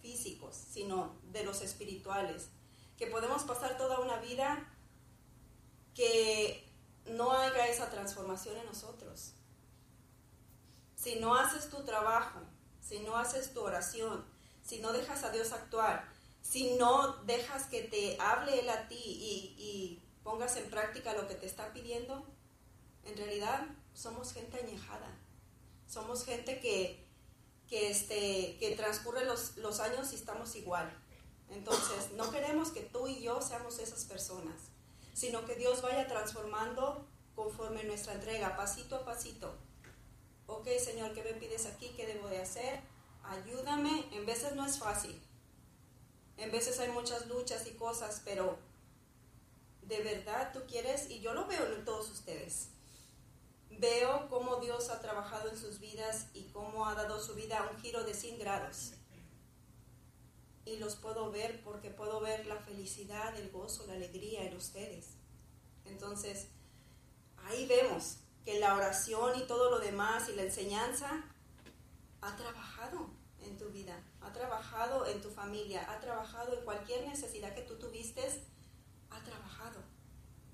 físicos, 0.01 0.55
sino 0.55 1.15
de 1.31 1.43
los 1.43 1.61
espirituales. 1.61 2.49
Que 2.97 3.07
podemos 3.07 3.43
pasar 3.43 3.77
toda 3.77 3.99
una 3.99 4.17
vida 4.17 4.67
que 5.93 6.65
no 7.05 7.31
haga 7.31 7.67
esa 7.67 7.89
transformación 7.89 8.57
en 8.57 8.65
nosotros. 8.65 9.33
Si 10.95 11.19
no 11.19 11.35
haces 11.35 11.69
tu 11.69 11.83
trabajo, 11.83 12.39
si 12.81 12.99
no 12.99 13.17
haces 13.17 13.53
tu 13.53 13.61
oración, 13.61 14.25
si 14.63 14.79
no 14.79 14.91
dejas 14.91 15.23
a 15.23 15.31
Dios 15.31 15.51
actuar, 15.51 16.07
si 16.41 16.75
no 16.75 17.17
dejas 17.23 17.65
que 17.65 17.83
te 17.83 18.17
hable 18.19 18.59
Él 18.59 18.69
a 18.69 18.87
ti 18.87 18.95
y, 18.97 20.03
pongas 20.23 20.57
en 20.57 20.69
práctica 20.69 21.15
lo 21.15 21.27
que 21.27 21.33
te 21.33 21.47
está 21.47 21.73
pidiendo, 21.73 22.23
en 23.05 23.17
realidad 23.17 23.65
somos 23.93 24.31
gente 24.33 24.59
añejada. 24.59 25.09
Somos 25.89 26.23
gente 26.23 26.61
que, 26.61 27.05
que, 27.67 27.91
este, 27.91 28.55
que 28.59 28.75
transcurre 28.77 29.25
los, 29.25 29.57
los 29.57 29.81
años 29.81 30.13
y 30.13 30.15
estamos 30.15 30.55
igual. 30.55 30.89
Entonces, 31.49 32.11
no 32.13 32.31
queremos 32.31 32.69
que 32.69 32.81
tú 32.81 33.07
y 33.07 33.21
yo 33.21 33.41
seamos 33.41 33.79
esas 33.79 34.05
personas 34.05 34.69
sino 35.19 35.45
que 35.45 35.55
Dios 35.55 35.81
vaya 35.81 36.07
transformando 36.07 37.05
conforme 37.35 37.83
nuestra 37.83 38.13
entrega, 38.13 38.55
pasito 38.55 38.95
a 38.95 39.03
pasito. 39.03 39.53
Ok, 40.47 40.65
Señor, 40.79 41.13
¿qué 41.13 41.21
me 41.21 41.33
pides 41.33 41.65
aquí? 41.65 41.89
¿Qué 41.97 42.07
debo 42.07 42.29
de 42.29 42.41
hacer? 42.41 42.79
Ayúdame. 43.23 44.05
En 44.13 44.25
veces 44.25 44.55
no 44.55 44.65
es 44.65 44.79
fácil. 44.79 45.21
En 46.37 46.51
veces 46.51 46.79
hay 46.79 46.89
muchas 46.91 47.27
luchas 47.27 47.67
y 47.67 47.71
cosas, 47.71 48.21
pero 48.23 48.57
de 49.81 50.01
verdad 50.03 50.53
tú 50.53 50.61
quieres, 50.65 51.09
y 51.09 51.19
yo 51.19 51.33
lo 51.33 51.47
veo 51.47 51.65
en 51.75 51.83
todos 51.83 52.09
ustedes. 52.09 52.69
Veo 53.71 54.28
Dios 54.59 54.89
ha 54.89 54.99
trabajado 55.01 55.49
en 55.49 55.57
sus 55.57 55.79
vidas 55.79 56.27
y 56.33 56.43
cómo 56.49 56.85
ha 56.85 56.95
dado 56.95 57.21
su 57.21 57.35
vida 57.35 57.69
un 57.71 57.79
giro 57.79 58.03
de 58.03 58.13
100 58.13 58.39
grados 58.39 58.93
y 60.69 60.77
los 60.77 60.95
puedo 60.95 61.31
ver 61.31 61.63
porque 61.63 61.89
puedo 61.89 62.19
ver 62.19 62.45
la 62.45 62.57
felicidad, 62.57 63.35
el 63.37 63.49
gozo, 63.49 63.85
la 63.87 63.93
alegría 63.93 64.43
en 64.43 64.55
ustedes. 64.55 65.07
Entonces, 65.85 66.47
ahí 67.37 67.65
vemos 67.65 68.17
que 68.45 68.59
la 68.59 68.75
oración 68.75 69.39
y 69.39 69.47
todo 69.47 69.71
lo 69.71 69.79
demás 69.79 70.29
y 70.29 70.35
la 70.35 70.43
enseñanza 70.43 71.23
ha 72.21 72.35
trabajado 72.35 73.09
en 73.41 73.57
tu 73.57 73.69
vida, 73.69 73.99
ha 74.21 74.31
trabajado 74.31 75.07
en 75.07 75.21
tu 75.21 75.29
familia, 75.29 75.91
ha 75.91 75.99
trabajado 75.99 76.53
en 76.53 76.63
cualquier 76.63 77.07
necesidad 77.07 77.55
que 77.55 77.61
tú 77.61 77.75
tuviste, 77.79 78.21
ha 79.09 79.23
trabajado, 79.23 79.81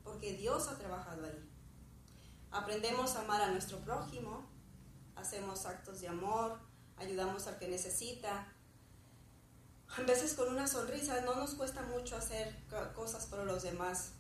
porque 0.03 0.33
Dios 0.33 0.67
ha 0.67 0.77
trabajado 0.77 1.25
ahí. 1.25 1.54
Aprendemos 2.55 3.17
a 3.17 3.21
amar 3.23 3.41
a 3.41 3.51
nuestro 3.51 3.79
prójimo, 3.79 4.45
hacemos 5.17 5.65
actos 5.65 5.99
de 5.99 6.07
amor, 6.07 6.57
ayudamos 6.95 7.47
al 7.47 7.59
que 7.59 7.67
necesita, 7.67 8.47
a 9.89 10.01
veces 10.03 10.35
con 10.35 10.47
una 10.47 10.65
sonrisa 10.65 11.19
no 11.19 11.35
nos 11.35 11.55
cuesta 11.55 11.81
mucho 11.81 12.15
hacer 12.15 12.55
cosas 12.95 13.25
por 13.25 13.39
los 13.43 13.63
demás, 13.63 14.13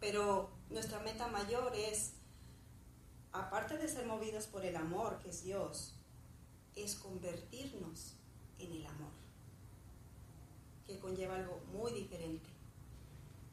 pero 0.00 0.50
nuestra 0.70 1.00
meta 1.00 1.28
mayor 1.28 1.74
es, 1.76 2.14
aparte 3.32 3.76
de 3.76 3.86
ser 3.86 4.06
movidos 4.06 4.46
por 4.46 4.64
el 4.64 4.74
amor 4.74 5.18
que 5.18 5.28
es 5.28 5.44
Dios, 5.44 5.94
es 6.74 6.94
convertirnos 6.94 8.14
en 8.58 8.72
el 8.72 8.86
amor, 8.86 9.12
que 10.86 10.98
conlleva 10.98 11.36
algo 11.36 11.60
muy 11.70 11.92
diferente. 11.92 12.48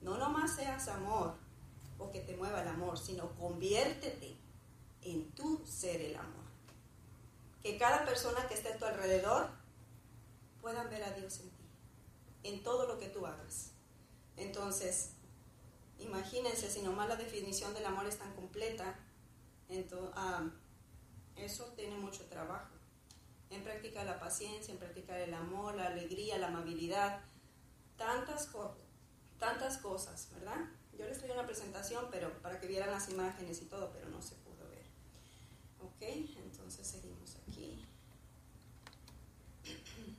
No 0.01 0.18
nomás 0.18 0.56
seas 0.56 0.88
amor 0.88 1.49
o 2.00 2.12
que 2.12 2.22
te 2.22 2.36
mueva 2.36 2.62
el 2.62 2.68
amor, 2.68 2.98
sino 2.98 3.36
conviértete 3.36 4.36
en 5.03 5.32
tu 5.32 5.63
ser 5.65 6.01
el 6.01 6.15
amor. 6.15 6.46
Que 7.62 7.77
cada 7.77 8.06
persona 8.06 8.48
que 8.48 8.53
esté 8.56 8.70
a 8.70 8.77
tu 8.77 8.86
alrededor 8.86 9.50
puedan 10.62 10.89
ver 10.89 11.03
a 11.03 11.12
Dios 11.12 11.39
en 11.41 11.50
ti, 11.50 11.65
en 12.44 12.63
todo 12.63 12.88
lo 12.88 12.98
que 12.98 13.10
tú 13.10 13.25
hagas. 13.25 13.72
Entonces, 14.38 15.12
imagínense, 16.00 16.72
si 16.72 16.82
nomás 16.82 17.10
la 17.10 17.18
definición 17.18 17.74
del 17.74 17.86
amor 17.86 18.08
es 18.08 18.18
tan 18.18 18.34
completa, 18.34 18.98
entonces, 19.68 20.15
eso 21.36 21.65
tiene 21.75 21.98
mucho 21.98 22.25
trabajo. 22.27 22.74
En 23.50 23.63
practicar 23.63 24.06
la 24.06 24.20
paciencia, 24.20 24.74
en 24.74 24.79
practicar 24.79 25.20
el 25.20 25.34
amor, 25.34 25.75
la 25.75 25.88
alegría, 25.88 26.38
la 26.38 26.48
amabilidad, 26.48 27.22
tantas, 27.98 28.50
tantas 29.38 29.77
cosas, 29.79 30.29
¿verdad? 30.32 30.70
Yo 31.00 31.08
les 31.08 31.18
traía 31.18 31.34
una 31.34 31.46
presentación 31.46 32.08
pero 32.12 32.29
para 32.41 32.60
que 32.60 32.68
vieran 32.68 32.91
las 32.91 33.08
imágenes 33.10 33.62
y 33.62 33.65
todo, 33.65 33.89
pero 33.94 34.10
no 34.10 34.22
se 34.22 34.36
pudo 34.36 34.70
ver. 34.70 34.84
¿Ok? 35.79 36.01
Entonces 36.38 36.86
seguimos 36.86 37.38
aquí. 37.48 37.86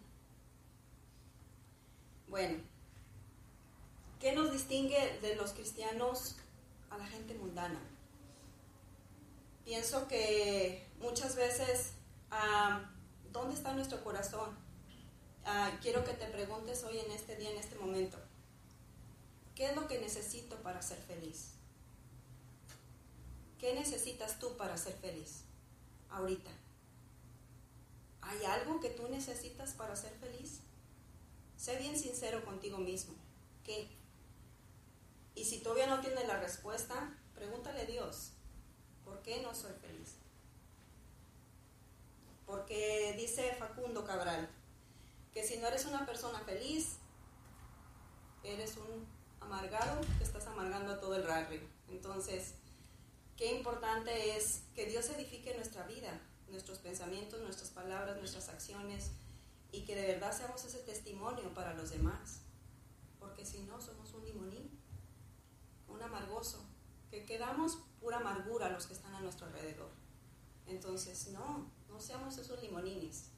Bueno, 2.28 2.62
¿qué 4.20 4.32
nos 4.36 4.52
distingue 4.52 5.18
de 5.20 5.34
los 5.34 5.50
cristianos 5.52 6.36
a 6.88 6.96
la 6.96 7.04
gente 7.04 7.34
mundana? 7.34 7.80
Pienso 9.64 10.06
que 10.06 10.86
muchas 11.00 11.34
veces, 11.34 11.94
ah, 12.30 12.88
¿dónde 13.32 13.56
está 13.56 13.74
nuestro 13.74 14.04
corazón? 14.04 14.56
Ah, 15.44 15.72
quiero 15.82 16.04
que 16.04 16.12
te 16.12 16.26
preguntes 16.26 16.84
hoy 16.84 17.00
en 17.00 17.10
este 17.10 17.34
día, 17.34 17.50
en 17.50 17.56
este 17.56 17.74
momento, 17.74 18.16
¿qué 19.60 19.66
es 19.66 19.76
lo 19.76 19.86
que 19.86 19.98
necesito 19.98 20.56
para 20.62 20.80
ser 20.80 20.96
feliz? 21.02 21.50
¿Qué 23.58 23.74
necesitas 23.74 24.38
tú 24.38 24.56
para 24.56 24.78
ser 24.78 24.94
feliz 24.94 25.42
ahorita? 26.08 26.50
¿Hay 28.22 28.42
algo 28.46 28.80
que 28.80 28.88
tú 28.88 29.06
necesitas 29.10 29.74
para 29.74 29.94
ser 29.96 30.12
feliz? 30.14 30.60
Sé 31.58 31.76
bien 31.76 31.98
sincero 31.98 32.42
contigo 32.42 32.78
mismo. 32.78 33.12
¿Qué? 33.62 33.86
Y 35.34 35.44
si 35.44 35.58
todavía 35.58 35.88
no 35.88 36.00
tienes 36.00 36.26
la 36.26 36.40
respuesta, 36.40 37.14
pregúntale 37.34 37.82
a 37.82 37.84
Dios, 37.84 38.30
¿por 39.04 39.20
qué 39.20 39.42
no 39.42 39.54
soy 39.54 39.74
feliz? 39.74 40.14
dice 43.14 43.54
Facundo 43.58 44.06
Cabral, 44.06 44.48
que 45.34 45.46
si 45.46 45.58
no 45.58 45.66
eres 45.66 45.84
una 45.84 46.06
persona 46.06 46.40
feliz, 46.40 46.96
eres 48.42 48.78
un 48.78 49.09
amargado 49.40 50.00
estás 50.20 50.46
amargando 50.46 50.92
a 50.92 51.00
todo 51.00 51.16
el 51.16 51.26
barrio. 51.26 51.60
Entonces, 51.88 52.54
qué 53.36 53.56
importante 53.56 54.36
es 54.36 54.62
que 54.74 54.86
Dios 54.86 55.08
edifique 55.10 55.54
nuestra 55.54 55.86
vida, 55.86 56.20
nuestros 56.48 56.78
pensamientos, 56.78 57.40
nuestras 57.40 57.70
palabras, 57.70 58.16
nuestras 58.18 58.48
acciones, 58.48 59.10
y 59.72 59.84
que 59.84 59.94
de 59.94 60.06
verdad 60.06 60.36
seamos 60.36 60.64
ese 60.64 60.78
testimonio 60.78 61.54
para 61.54 61.74
los 61.74 61.90
demás. 61.90 62.40
Porque 63.18 63.44
si 63.44 63.60
no, 63.62 63.80
somos 63.80 64.12
un 64.14 64.24
limonín, 64.24 64.70
un 65.88 66.02
amargoso, 66.02 66.64
que 67.10 67.24
quedamos 67.24 67.78
pura 68.00 68.18
amargura 68.18 68.66
a 68.66 68.70
los 68.70 68.86
que 68.86 68.94
están 68.94 69.14
a 69.14 69.20
nuestro 69.20 69.46
alrededor. 69.46 69.90
Entonces, 70.66 71.28
no, 71.28 71.70
no 71.88 72.00
seamos 72.00 72.38
esos 72.38 72.60
limonines. 72.62 73.30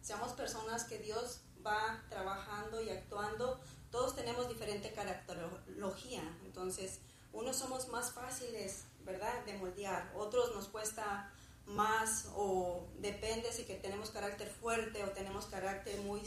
Seamos 0.00 0.32
personas 0.32 0.84
que 0.84 0.98
Dios 0.98 1.40
va 1.64 2.02
trabajando 2.08 2.82
y 2.82 2.90
actuando. 2.90 3.60
Todos 3.94 4.16
tenemos 4.16 4.48
diferente 4.48 4.90
caracterología. 4.90 6.20
Entonces, 6.44 6.98
unos 7.32 7.54
somos 7.54 7.86
más 7.90 8.10
fáciles, 8.10 8.86
¿verdad?, 9.04 9.44
de 9.44 9.56
moldear. 9.56 10.12
Otros 10.16 10.52
nos 10.52 10.66
cuesta 10.66 11.32
más 11.64 12.28
o 12.34 12.88
depende 12.98 13.52
si 13.52 13.62
que 13.62 13.76
tenemos 13.76 14.10
carácter 14.10 14.48
fuerte 14.48 15.04
o 15.04 15.10
tenemos 15.10 15.46
carácter 15.46 16.00
muy 16.00 16.22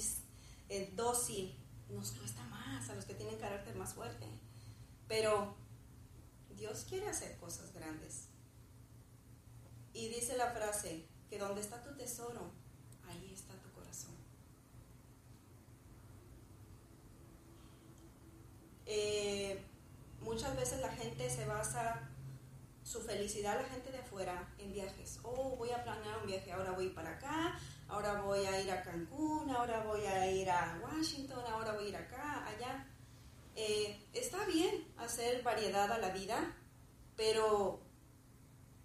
eh, 0.69 0.93
dócil. 0.95 1.53
Nos 1.89 2.11
cuesta 2.11 2.41
más 2.45 2.89
a 2.89 2.95
los 2.95 3.03
que 3.03 3.15
tienen 3.15 3.37
carácter 3.37 3.75
más 3.75 3.95
fuerte. 3.95 4.27
Pero 5.09 5.53
Dios 6.55 6.85
quiere 6.87 7.09
hacer 7.09 7.35
cosas 7.35 7.73
grandes. 7.73 8.29
Y 9.91 10.07
dice 10.07 10.37
la 10.37 10.51
frase, 10.51 11.05
que 11.29 11.37
donde 11.37 11.59
está 11.59 11.83
tu 11.83 11.93
tesoro, 11.97 12.49
ahí 13.09 13.33
está 13.33 13.55
tu 13.55 13.69
corazón. 13.71 14.15
Eh, 18.87 19.61
muchas 20.21 20.55
veces 20.55 20.79
la 20.79 20.89
gente 20.89 21.29
se 21.29 21.45
basa 21.45 22.09
su 22.83 23.01
felicidad, 23.01 23.61
la 23.61 23.67
gente 23.67 23.91
de 23.91 23.99
afuera, 23.99 24.53
en 24.57 24.71
viajes. 24.71 25.19
Oh, 25.23 25.57
voy 25.57 25.71
a 25.71 25.83
planear 25.83 26.19
un 26.19 26.27
viaje, 26.27 26.53
ahora 26.53 26.71
voy 26.71 26.89
para 26.89 27.11
acá, 27.11 27.59
ahora 27.89 28.21
voy 28.21 28.45
a 28.45 28.61
ir 28.61 28.71
a 28.71 28.81
Cancún, 28.81 29.49
ahora 29.51 29.83
voy 29.83 30.05
a 30.05 30.31
ir 30.31 30.49
a 30.49 30.79
Washington, 30.81 31.43
ahora 31.51 31.73
voy 31.73 31.87
a 31.87 31.89
ir 31.89 31.95
acá, 31.97 32.47
allá. 32.47 32.87
Eh, 33.55 33.99
está 34.13 34.45
bien 34.45 34.87
hacer 34.97 35.43
variedad 35.43 35.91
a 35.91 35.97
la 35.97 36.11
vida, 36.11 36.55
pero 37.17 37.81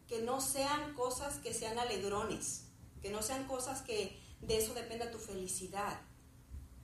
que 0.08 0.20
no 0.20 0.40
sean 0.40 0.94
cosas 0.94 1.36
que 1.36 1.54
sean 1.54 1.78
alegrones, 1.78 2.66
que 3.00 3.10
no 3.10 3.22
sean 3.22 3.44
cosas 3.46 3.82
que 3.82 4.20
de 4.40 4.58
eso 4.58 4.74
dependa 4.74 5.12
tu 5.12 5.18
felicidad, 5.18 6.00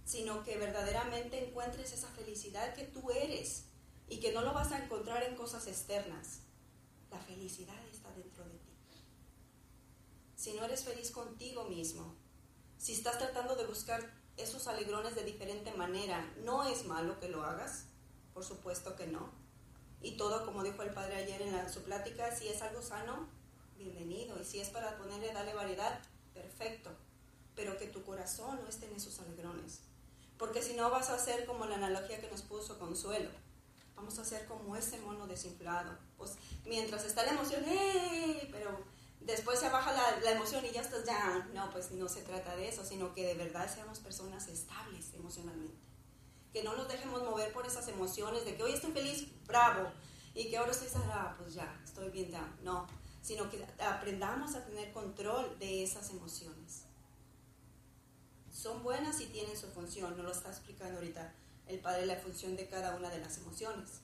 sino 0.08 0.42
que 0.42 0.56
verdaderamente 0.56 1.46
encuentres 1.46 1.92
esa 1.92 2.08
felicidad 2.08 2.74
que 2.74 2.84
tú 2.84 3.10
eres 3.10 3.64
y 4.08 4.20
que 4.20 4.32
no 4.32 4.40
lo 4.40 4.54
vas 4.54 4.72
a 4.72 4.82
encontrar 4.82 5.22
en 5.22 5.36
cosas 5.36 5.66
externas. 5.66 6.40
La 7.10 7.18
felicidad 7.18 7.76
está 7.92 8.10
dentro 8.12 8.44
de 8.44 8.56
ti. 8.56 8.72
Si 10.34 10.54
no 10.54 10.64
eres 10.64 10.84
feliz 10.84 11.10
contigo 11.10 11.64
mismo, 11.64 12.14
si 12.78 12.94
estás 12.94 13.18
tratando 13.18 13.54
de 13.54 13.66
buscar 13.66 14.14
esos 14.38 14.66
alegrones 14.66 15.14
de 15.14 15.24
diferente 15.24 15.72
manera, 15.74 16.32
no 16.44 16.64
es 16.64 16.86
malo 16.86 17.20
que 17.20 17.28
lo 17.28 17.44
hagas, 17.44 17.84
por 18.32 18.44
supuesto 18.44 18.96
que 18.96 19.08
no 19.08 19.30
y 20.00 20.16
todo, 20.16 20.44
como 20.44 20.62
dijo 20.62 20.82
el 20.82 20.90
padre 20.90 21.16
ayer 21.16 21.42
en 21.42 21.72
su 21.72 21.82
plática, 21.82 22.34
si 22.34 22.48
es 22.48 22.62
algo 22.62 22.82
sano, 22.82 23.28
bienvenido. 23.76 24.40
Y 24.40 24.44
si 24.44 24.60
es 24.60 24.68
para 24.68 24.96
ponerle, 24.96 25.32
darle 25.32 25.54
variedad, 25.54 26.00
perfecto. 26.34 26.90
Pero 27.56 27.76
que 27.76 27.88
tu 27.88 28.04
corazón 28.04 28.60
no 28.62 28.68
esté 28.68 28.86
en 28.86 28.94
esos 28.94 29.18
alegrones. 29.18 29.80
Porque 30.38 30.62
si 30.62 30.74
no 30.74 30.90
vas 30.90 31.10
a 31.10 31.14
hacer 31.14 31.44
como 31.46 31.66
la 31.66 31.76
analogía 31.76 32.20
que 32.20 32.30
nos 32.30 32.42
puso 32.42 32.78
Consuelo. 32.78 33.30
Vamos 33.96 34.18
a 34.18 34.22
hacer 34.22 34.46
como 34.46 34.76
ese 34.76 34.98
mono 35.00 35.26
desinflado. 35.26 35.98
Pues 36.16 36.36
mientras 36.64 37.04
está 37.04 37.24
la 37.24 37.32
emoción, 37.32 37.64
¡eh! 37.66 38.48
pero 38.52 38.70
después 39.20 39.58
se 39.58 39.68
baja 39.68 39.92
la, 39.92 40.20
la, 40.20 40.30
emoción 40.30 40.64
y 40.64 40.70
ya 40.70 40.82
estás 40.82 41.04
ya. 41.04 41.48
No, 41.52 41.68
pues 41.72 41.90
no 41.90 42.08
se 42.08 42.22
trata 42.22 42.54
de 42.54 42.68
eso, 42.68 42.84
sino 42.84 43.12
que 43.12 43.26
de 43.26 43.34
verdad 43.34 43.68
seamos 43.72 43.98
personas 43.98 44.46
estables 44.46 45.12
emocionalmente 45.14 45.88
que 46.52 46.62
no 46.62 46.74
nos 46.76 46.88
dejemos 46.88 47.22
mover 47.22 47.52
por 47.52 47.66
esas 47.66 47.86
emociones 47.88 48.44
de 48.44 48.56
que 48.56 48.62
hoy 48.62 48.72
estoy 48.72 48.92
feliz, 48.92 49.28
bravo, 49.46 49.90
y 50.34 50.48
que 50.48 50.56
ahora 50.56 50.72
estoy 50.72 50.88
ah, 51.12 51.34
pues 51.38 51.54
ya, 51.54 51.80
estoy 51.84 52.10
bien 52.10 52.30
down. 52.30 52.56
No, 52.62 52.86
sino 53.22 53.50
que 53.50 53.64
aprendamos 53.80 54.54
a 54.54 54.64
tener 54.64 54.92
control 54.92 55.58
de 55.58 55.82
esas 55.82 56.10
emociones. 56.10 56.84
Son 58.60 58.82
buenas 58.82 59.20
y 59.20 59.26
tienen 59.26 59.56
su 59.56 59.68
función, 59.68 60.16
no 60.16 60.24
lo 60.24 60.32
está 60.32 60.48
explicando 60.48 60.98
ahorita 60.98 61.32
el 61.68 61.78
padre 61.78 62.06
la 62.06 62.16
función 62.16 62.56
de 62.56 62.66
cada 62.66 62.96
una 62.96 63.08
de 63.08 63.20
las 63.20 63.38
emociones. 63.38 64.00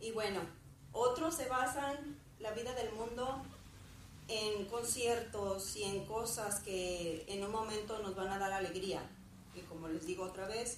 Y 0.00 0.10
bueno, 0.10 0.40
otros 0.92 1.34
se 1.34 1.48
basan 1.48 2.20
la 2.40 2.50
vida 2.50 2.74
del 2.74 2.92
mundo 2.92 3.42
en 4.28 4.66
conciertos 4.66 5.74
y 5.76 5.84
en 5.84 6.04
cosas 6.04 6.60
que 6.60 7.24
en 7.26 7.42
un 7.42 7.52
momento 7.52 8.00
nos 8.00 8.14
van 8.14 8.28
a 8.28 8.38
dar 8.38 8.52
alegría. 8.52 9.00
Y 9.54 9.60
como 9.60 9.88
les 9.88 10.04
digo 10.04 10.24
otra 10.24 10.46
vez, 10.46 10.76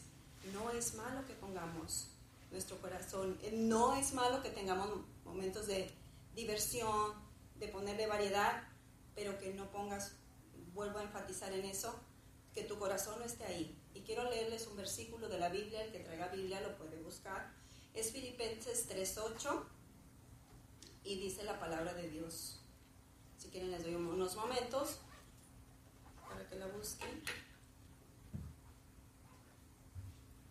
no 0.52 0.70
es 0.70 0.94
malo 0.94 1.26
que 1.26 1.34
pongamos 1.34 2.06
nuestro 2.52 2.78
corazón, 2.78 3.36
no 3.52 3.96
es 3.96 4.12
malo 4.12 4.44
que 4.44 4.50
tengamos 4.50 4.90
momentos 5.24 5.66
de 5.66 5.90
diversión, 6.34 7.12
de 7.56 7.68
ponerle 7.68 8.06
variedad, 8.06 8.62
pero 9.14 9.38
que 9.38 9.54
no 9.54 9.70
pongas, 9.70 10.16
vuelvo 10.72 10.98
a 10.98 11.02
enfatizar 11.02 11.52
en 11.52 11.64
eso, 11.64 11.94
que 12.52 12.64
tu 12.64 12.78
corazón 12.78 13.18
no 13.18 13.24
esté 13.24 13.44
ahí. 13.44 13.78
Y 13.94 14.00
quiero 14.00 14.28
leerles 14.28 14.66
un 14.66 14.76
versículo 14.76 15.28
de 15.28 15.38
la 15.38 15.48
Biblia, 15.48 15.82
el 15.82 15.92
que 15.92 16.00
traiga 16.00 16.28
Biblia 16.28 16.60
lo 16.60 16.76
puede 16.76 17.00
buscar. 17.02 17.52
Es 17.94 18.12
Filipenses 18.12 18.88
3.8 18.88 19.64
y 21.04 21.16
dice 21.20 21.44
la 21.44 21.60
palabra 21.60 21.94
de 21.94 22.08
Dios. 22.08 22.60
Si 23.38 23.48
quieren 23.48 23.70
les 23.70 23.84
doy 23.84 23.94
unos 23.94 24.34
momentos 24.36 24.98
para 26.28 26.48
que 26.48 26.56
la 26.56 26.66
busquen. 26.66 27.22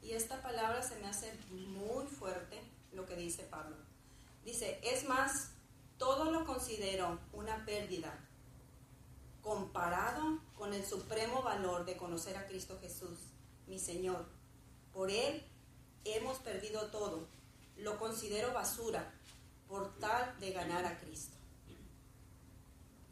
Y 0.01 0.11
esta 0.11 0.41
palabra 0.41 0.81
se 0.83 0.97
me 0.99 1.07
hace 1.07 1.33
muy 1.49 2.05
fuerte 2.07 2.61
lo 2.91 3.05
que 3.05 3.15
dice 3.15 3.43
Pablo. 3.43 3.75
Dice, 4.45 4.79
es 4.83 5.07
más, 5.07 5.52
todo 6.03 6.31
lo 6.31 6.43
considero 6.43 7.17
una 7.31 7.63
pérdida 7.63 8.13
comparado 9.41 10.37
con 10.53 10.73
el 10.73 10.85
supremo 10.85 11.41
valor 11.41 11.85
de 11.85 11.95
conocer 11.95 12.35
a 12.35 12.45
Cristo 12.45 12.77
Jesús, 12.81 13.19
mi 13.67 13.79
Señor. 13.79 14.25
Por 14.91 15.09
Él 15.09 15.41
hemos 16.03 16.39
perdido 16.39 16.87
todo. 16.87 17.25
Lo 17.77 17.97
considero 17.99 18.51
basura 18.51 19.13
por 19.69 19.97
tal 19.99 20.37
de 20.41 20.51
ganar 20.51 20.85
a 20.85 20.99
Cristo. 20.99 21.37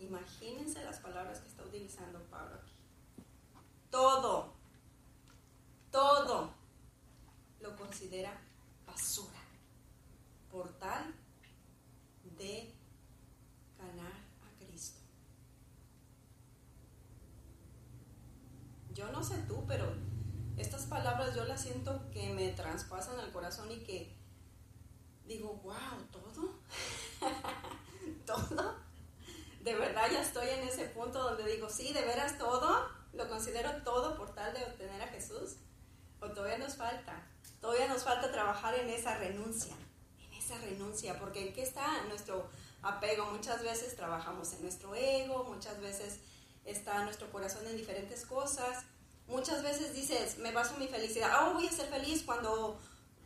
Imagínense 0.01 0.83
las 0.83 0.99
palabras 0.99 1.39
que 1.39 1.47
está 1.47 1.63
utilizando 1.63 2.19
Pablo 2.23 2.57
aquí. 2.57 2.73
Todo, 3.89 4.53
todo 5.91 6.53
lo 7.61 7.73
considera 7.77 8.37
basura 8.85 9.39
por 10.51 10.67
tal 10.73 11.15
de 12.37 12.81
ganar 13.81 14.11
a 14.11 14.65
Cristo. 14.65 14.99
Yo 19.01 19.11
no 19.11 19.23
sé 19.23 19.35
tú, 19.47 19.65
pero 19.67 19.91
estas 20.57 20.83
palabras 20.83 21.35
yo 21.35 21.43
las 21.45 21.59
siento 21.59 22.07
que 22.11 22.29
me 22.33 22.49
traspasan 22.49 23.19
al 23.19 23.31
corazón 23.31 23.71
y 23.71 23.79
que 23.79 24.15
digo, 25.25 25.59
wow, 25.63 26.05
todo, 26.11 26.59
todo 28.27 28.75
de 29.63 29.73
verdad 29.73 30.03
ya 30.11 30.21
estoy 30.21 30.49
en 30.49 30.67
ese 30.67 30.85
punto 30.85 31.17
donde 31.17 31.51
digo, 31.51 31.67
sí, 31.67 31.93
de 31.93 32.03
veras 32.03 32.37
todo, 32.37 32.89
lo 33.13 33.27
considero 33.27 33.81
todo 33.81 34.15
por 34.15 34.35
tal 34.35 34.53
de 34.53 34.63
obtener 34.65 35.01
a 35.01 35.07
Jesús, 35.07 35.55
o 36.19 36.27
todavía 36.27 36.59
nos 36.59 36.75
falta, 36.75 37.27
todavía 37.59 37.87
nos 37.87 38.03
falta 38.03 38.31
trabajar 38.31 38.75
en 38.75 38.87
esa 38.91 39.17
renuncia, 39.17 39.73
en 40.19 40.33
esa 40.33 40.59
renuncia, 40.59 41.17
porque 41.17 41.47
¿en 41.47 41.53
qué 41.55 41.63
está 41.63 42.03
nuestro 42.03 42.51
apego? 42.83 43.25
Muchas 43.31 43.63
veces 43.63 43.95
trabajamos 43.95 44.53
en 44.53 44.61
nuestro 44.61 44.93
ego, 44.93 45.43
muchas 45.45 45.81
veces 45.81 46.19
está 46.65 47.03
nuestro 47.03 47.31
corazón 47.31 47.65
en 47.67 47.77
diferentes 47.77 48.25
cosas, 48.25 48.85
muchas 49.27 49.63
veces 49.63 49.93
dices, 49.93 50.37
me 50.37 50.51
baso 50.51 50.77
mi 50.77 50.87
felicidad, 50.87 51.47
oh, 51.47 51.53
voy 51.53 51.67
a 51.67 51.71
ser 51.71 51.87
feliz 51.87 52.23
cuando 52.23 52.79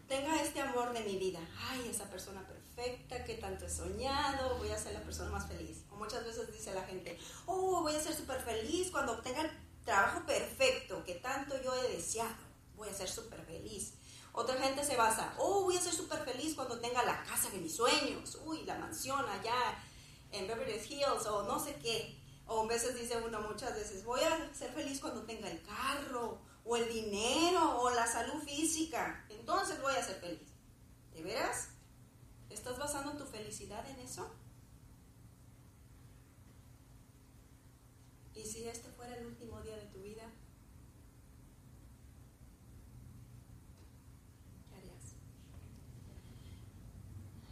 tenga 0.08 0.42
este 0.42 0.62
amor 0.62 0.94
de 0.94 1.02
mi 1.02 1.18
vida, 1.18 1.40
ay, 1.70 1.88
esa 1.90 2.06
persona 2.06 2.46
perfecta 2.48 3.24
que 3.24 3.36
tanto 3.36 3.66
he 3.66 3.70
soñado, 3.70 4.58
voy 4.58 4.70
a 4.70 4.78
ser 4.78 4.94
la 4.94 5.02
persona 5.02 5.32
más 5.32 5.48
feliz. 5.48 5.84
O 5.92 5.96
muchas 5.96 6.24
veces 6.24 6.52
dice 6.52 6.74
la 6.74 6.84
gente, 6.84 7.18
oh, 7.46 7.82
voy 7.82 7.96
a 7.96 8.02
ser 8.02 8.14
súper 8.14 8.42
feliz 8.42 8.92
cuando 8.92 9.14
obtenga 9.14 9.42
el 9.42 9.52
trabajo 9.84 10.26
perfecto 10.26 11.04
que 11.04 11.16
tanto 11.16 11.60
yo 11.62 11.74
he 11.76 11.94
deseado, 11.94 12.36
voy 12.76 12.90
a 12.90 12.94
ser 12.94 13.10
súper 13.10 13.42
feliz. 13.46 13.94
Otra 14.34 14.58
gente 14.58 14.84
se 14.84 14.98
basa, 14.98 15.34
oh, 15.38 15.64
voy 15.64 15.78
a 15.78 15.82
ser 15.82 15.94
súper 15.94 16.20
feliz 16.26 16.56
cuando 16.56 16.80
tenga 16.80 17.04
la 17.04 17.24
casa 17.24 17.50
de 17.50 17.60
mis 17.60 17.76
sueños, 17.76 18.38
uy, 18.46 18.64
la 18.66 18.78
mansión 18.78 19.24
allá 19.28 19.82
en 20.32 20.48
Beverly 20.48 20.78
Hills 20.78 21.26
o 21.28 21.44
no 21.44 21.64
sé 21.64 21.76
qué. 21.82 22.20
O 22.48 22.64
a 22.64 22.68
veces 22.68 23.00
dice 23.00 23.18
uno 23.18 23.42
muchas 23.42 23.74
veces, 23.76 24.06
voy 24.06 24.22
a 24.22 24.54
ser 24.54 24.72
feliz 24.72 25.00
cuando 25.00 25.24
tenga 25.24 25.50
el 25.50 25.62
carro 25.64 26.40
o 26.64 26.78
el 26.78 26.88
dinero 26.92 27.82
o 27.82 27.90
la 27.90 28.06
salud 28.06 28.42
física. 28.44 29.26
Entonces 29.30 29.82
voy 29.82 29.96
a 29.96 30.04
ser 30.04 30.18
feliz. 30.18 30.48
¿De 31.14 31.24
veras? 31.24 31.70
¿Estás 32.50 32.78
basando 32.78 33.14
tu 33.14 33.26
felicidad 33.26 33.88
en 33.90 34.00
eso? 34.00 34.30
¿Y 38.36 38.44
si 38.44 38.68
este 38.68 38.90
fuera 38.90 39.16
el 39.16 39.26
último 39.26 39.62
día 39.62 39.78
de 39.78 39.86
tu 39.86 40.02
vida? 40.02 40.24
¿Qué 44.70 44.76
harías? 44.76 45.16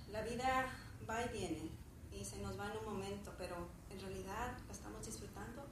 La 0.10 0.22
vida 0.24 0.72
va 1.10 1.26
y 1.26 1.30
viene 1.30 1.72
y 2.12 2.26
se 2.26 2.38
nos 2.40 2.60
va 2.60 2.72
en 2.72 2.78
un 2.80 2.86
momento, 2.86 3.34
pero 3.38 3.68
en 3.94 4.02
realidad 4.02 4.58
la 4.68 4.74
estamos 4.74 5.06
disfrutando. 5.06 5.66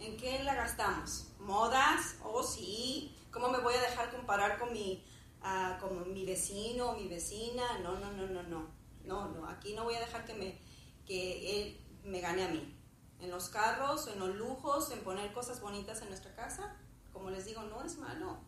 ¿En 0.00 0.16
qué 0.16 0.42
la 0.42 0.54
gastamos? 0.54 1.28
¿Modas? 1.38 2.16
Oh, 2.22 2.42
sí. 2.42 3.16
¿Cómo 3.30 3.48
me 3.48 3.58
voy 3.58 3.74
a 3.74 3.80
dejar 3.80 4.10
comparar 4.10 4.58
con 4.58 4.72
mi, 4.72 5.04
uh, 5.42 5.80
con 5.80 6.12
mi 6.12 6.26
vecino 6.26 6.90
o 6.90 6.96
mi 6.96 7.08
vecina? 7.08 7.78
No, 7.78 7.98
no, 7.98 8.12
no, 8.12 8.26
no, 8.26 8.42
no. 8.42 8.66
No, 9.04 9.28
no. 9.28 9.48
Aquí 9.48 9.74
no 9.74 9.84
voy 9.84 9.94
a 9.94 10.00
dejar 10.00 10.24
que 10.24 10.34
me, 10.34 10.58
que 11.06 11.62
él 11.62 11.80
me 12.04 12.20
gane 12.20 12.44
a 12.44 12.48
mí. 12.48 12.76
En 13.20 13.30
los 13.30 13.48
carros, 13.48 14.08
en 14.08 14.18
los 14.18 14.34
lujos, 14.34 14.90
en 14.90 15.00
poner 15.00 15.32
cosas 15.32 15.60
bonitas 15.60 16.02
en 16.02 16.08
nuestra 16.08 16.34
casa. 16.34 16.76
Como 17.12 17.30
les 17.30 17.46
digo, 17.46 17.62
no 17.62 17.82
es 17.82 17.96
malo. 17.98 18.38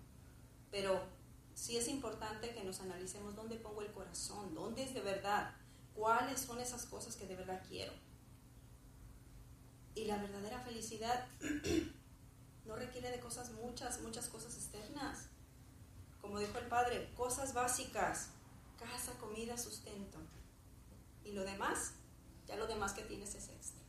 Pero 0.70 1.00
sí 1.55 1.76
es 1.76 1.88
importante 1.88 2.52
que 2.52 2.64
nos 2.64 2.81
analicemos 2.81 3.35
dónde 3.35 3.57
pongo 3.57 3.81
el 3.81 3.92
corazón, 3.92 4.55
dónde 4.55 4.83
es 4.83 4.92
de 4.92 5.00
verdad, 5.00 5.55
cuáles 5.96 6.40
son 6.40 6.61
esas 6.61 6.85
cosas 6.85 7.16
que 7.16 7.26
de 7.26 7.35
verdad 7.35 7.62
quiero. 7.68 7.92
Y 9.94 10.04
la 10.04 10.18
verdadera 10.18 10.61
felicidad 10.61 11.26
no 12.66 12.76
requiere 12.76 13.11
de 13.11 13.18
cosas 13.18 13.50
muchas, 13.52 14.00
muchas 14.02 14.28
cosas 14.28 14.54
externas. 14.54 15.28
Como 16.20 16.38
dijo 16.38 16.59
el 16.59 16.66
padre, 16.66 17.11
cosas 17.16 17.54
básicas, 17.54 18.28
casa, 18.78 19.12
comida, 19.18 19.56
sustento. 19.56 20.18
Y 21.24 21.32
lo 21.32 21.44
demás, 21.44 21.94
ya 22.46 22.56
lo 22.56 22.66
demás 22.66 22.92
que 22.92 23.02
tienes 23.02 23.35
es 23.35 23.48
extra. 23.48 23.80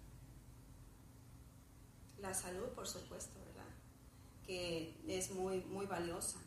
La 2.19 2.33
salud, 2.33 2.69
por 2.69 2.87
supuesto, 2.87 3.37
¿verdad? 3.39 3.69
Que 4.45 4.95
es 5.07 5.31
muy, 5.31 5.61
muy 5.65 5.85
valiosa. 5.85 6.39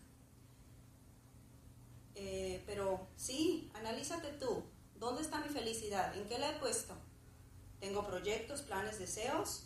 Eh, 2.14 2.62
pero 2.66 3.08
sí, 3.16 3.70
analízate 3.74 4.32
tú. 4.32 4.64
¿Dónde 5.00 5.22
está 5.22 5.40
mi 5.40 5.48
felicidad? 5.48 6.14
¿En 6.14 6.28
qué 6.28 6.38
la 6.38 6.50
he 6.50 6.58
puesto? 6.58 6.92
¿Tengo 7.80 8.06
proyectos, 8.06 8.60
planes, 8.60 8.98
deseos? 8.98 9.64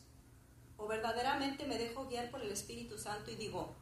¿O 0.77 0.87
verdaderamente 0.87 1.66
me 1.66 1.77
dejo 1.77 2.07
guiar 2.07 2.31
por 2.31 2.40
el 2.40 2.53
Espíritu 2.53 2.97
Santo 2.99 3.33
y 3.33 3.35
digo, 3.35 3.75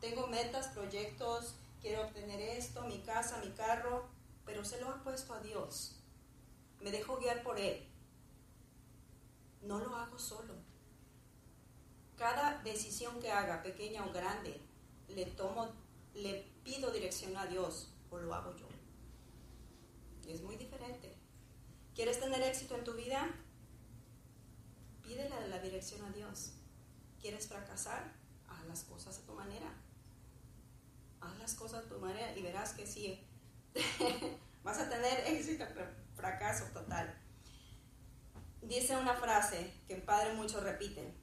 tengo 0.00 0.26
metas, 0.26 0.66
proyectos, 0.66 1.54
quiero 1.80 2.02
obtener 2.02 2.40
esto, 2.40 2.82
mi 2.82 2.98
casa, 2.98 3.38
mi 3.38 3.52
carro, 3.52 4.08
pero 4.44 4.64
se 4.64 4.80
lo 4.80 4.88
ha 4.88 5.04
puesto 5.04 5.32
a 5.32 5.40
Dios? 5.40 5.94
Me 6.80 6.90
dejo 6.90 7.18
guiar 7.18 7.44
por 7.44 7.60
Él. 7.60 7.86
No 9.62 9.78
lo 9.78 9.94
hago 9.94 10.18
solo. 10.18 10.54
Cada 12.16 12.60
decisión 12.64 13.20
que 13.20 13.30
haga, 13.30 13.62
pequeña 13.62 14.04
o 14.04 14.12
grande, 14.12 14.60
le 15.06 15.26
tomo, 15.26 15.68
le 16.14 16.50
pido 16.64 16.90
dirección 16.90 17.36
a 17.36 17.46
Dios 17.46 17.92
o 18.10 18.18
lo 18.18 18.34
hago 18.34 18.56
yo. 18.56 18.65
Es 20.26 20.42
muy 20.42 20.56
diferente. 20.56 21.16
¿Quieres 21.94 22.20
tener 22.20 22.42
éxito 22.42 22.76
en 22.76 22.84
tu 22.84 22.94
vida? 22.94 23.28
Pídele 25.02 25.48
la 25.48 25.58
dirección 25.60 26.04
a 26.04 26.10
Dios. 26.10 26.52
¿Quieres 27.20 27.46
fracasar? 27.46 28.12
Haz 28.48 28.66
las 28.66 28.84
cosas 28.84 29.18
a 29.18 29.22
tu 29.26 29.34
manera. 29.34 29.72
Haz 31.20 31.38
las 31.38 31.54
cosas 31.54 31.84
a 31.84 31.88
tu 31.88 31.98
manera 31.98 32.36
y 32.36 32.42
verás 32.42 32.72
que 32.72 32.86
sí. 32.86 33.24
vas 34.64 34.78
a 34.78 34.90
tener 34.90 35.26
éxito, 35.28 35.64
pero 35.74 35.88
fracaso 36.16 36.64
total. 36.72 37.14
Dice 38.62 38.96
una 38.96 39.14
frase 39.14 39.72
que 39.86 39.94
el 39.94 40.02
Padre 40.02 40.34
mucho 40.34 40.60
repite. 40.60 41.14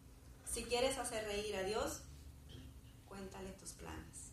Si 0.45 0.63
quieres 0.63 0.97
hacer 0.97 1.25
reír 1.25 1.55
a 1.57 1.63
Dios, 1.63 2.03
cuéntale 3.05 3.51
tus 3.51 3.73
planes. 3.73 4.31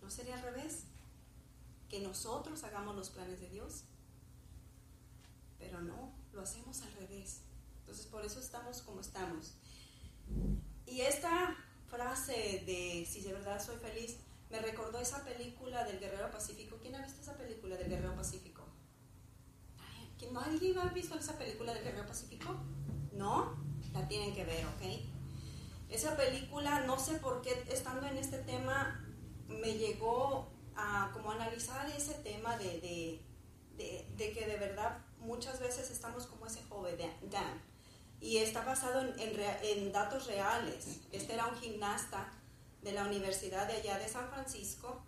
¿No 0.00 0.10
sería 0.10 0.34
al 0.34 0.42
revés? 0.42 0.84
Que 1.90 2.00
nosotros 2.00 2.64
hagamos 2.64 2.96
los 2.96 3.10
planes 3.10 3.40
de 3.40 3.50
Dios. 3.50 3.84
Pero 5.58 5.82
no, 5.82 6.14
lo 6.32 6.40
hacemos 6.40 6.80
al 6.80 6.92
revés. 6.94 7.42
Entonces 7.80 8.06
por 8.06 8.24
eso 8.24 8.40
estamos 8.40 8.80
como 8.80 9.02
estamos. 9.02 9.52
Y 10.86 11.02
esta 11.02 11.56
frase 11.88 12.62
de 12.64 13.06
si 13.10 13.20
de 13.20 13.32
verdad 13.34 13.62
soy 13.62 13.76
feliz 13.76 14.16
me 14.48 14.60
recordó 14.60 14.98
esa 14.98 15.22
película 15.24 15.84
del 15.84 16.00
Guerrero 16.00 16.30
Pacífico. 16.30 16.78
¿Quién 16.80 16.94
ha 16.94 17.02
visto 17.02 17.20
esa 17.20 17.36
película 17.36 17.76
del 17.76 17.88
Guerrero 17.88 18.16
Pacífico? 18.16 18.60
¿Alguien 20.36 20.78
ha 20.78 20.86
visto 20.86 21.18
esa 21.18 21.36
película 21.36 21.74
del 21.74 21.82
Guerrero 21.82 22.06
Pacífico? 22.06 22.54
¿No? 23.12 23.56
La 23.92 24.06
tienen 24.06 24.34
que 24.34 24.44
ver, 24.44 24.64
¿ok? 24.66 24.82
Esa 25.88 26.16
película, 26.16 26.84
no 26.86 26.98
sé 26.98 27.14
por 27.14 27.42
qué, 27.42 27.64
estando 27.68 28.06
en 28.06 28.16
este 28.16 28.38
tema, 28.38 29.04
me 29.48 29.76
llegó 29.76 30.48
como 31.12 31.32
analizar 31.32 31.88
ese 31.90 32.14
tema 32.14 32.56
de, 32.56 33.20
de, 33.76 34.32
que 34.32 34.46
de 34.46 34.56
verdad 34.56 34.98
muchas 35.18 35.60
veces 35.60 35.90
estamos 35.90 36.26
como 36.26 36.46
ese 36.46 36.62
joven 36.64 36.96
Dan. 37.30 37.62
Y 38.20 38.36
está 38.36 38.64
basado 38.64 39.00
en, 39.00 39.14
en, 39.62 39.92
datos 39.92 40.26
reales. 40.26 41.00
Este 41.10 41.34
era 41.34 41.46
un 41.46 41.56
gimnasta 41.56 42.30
de 42.82 42.92
la 42.92 43.04
Universidad 43.04 43.66
de 43.66 43.74
allá 43.74 43.98
de 43.98 44.08
San 44.08 44.28
Francisco 44.28 45.02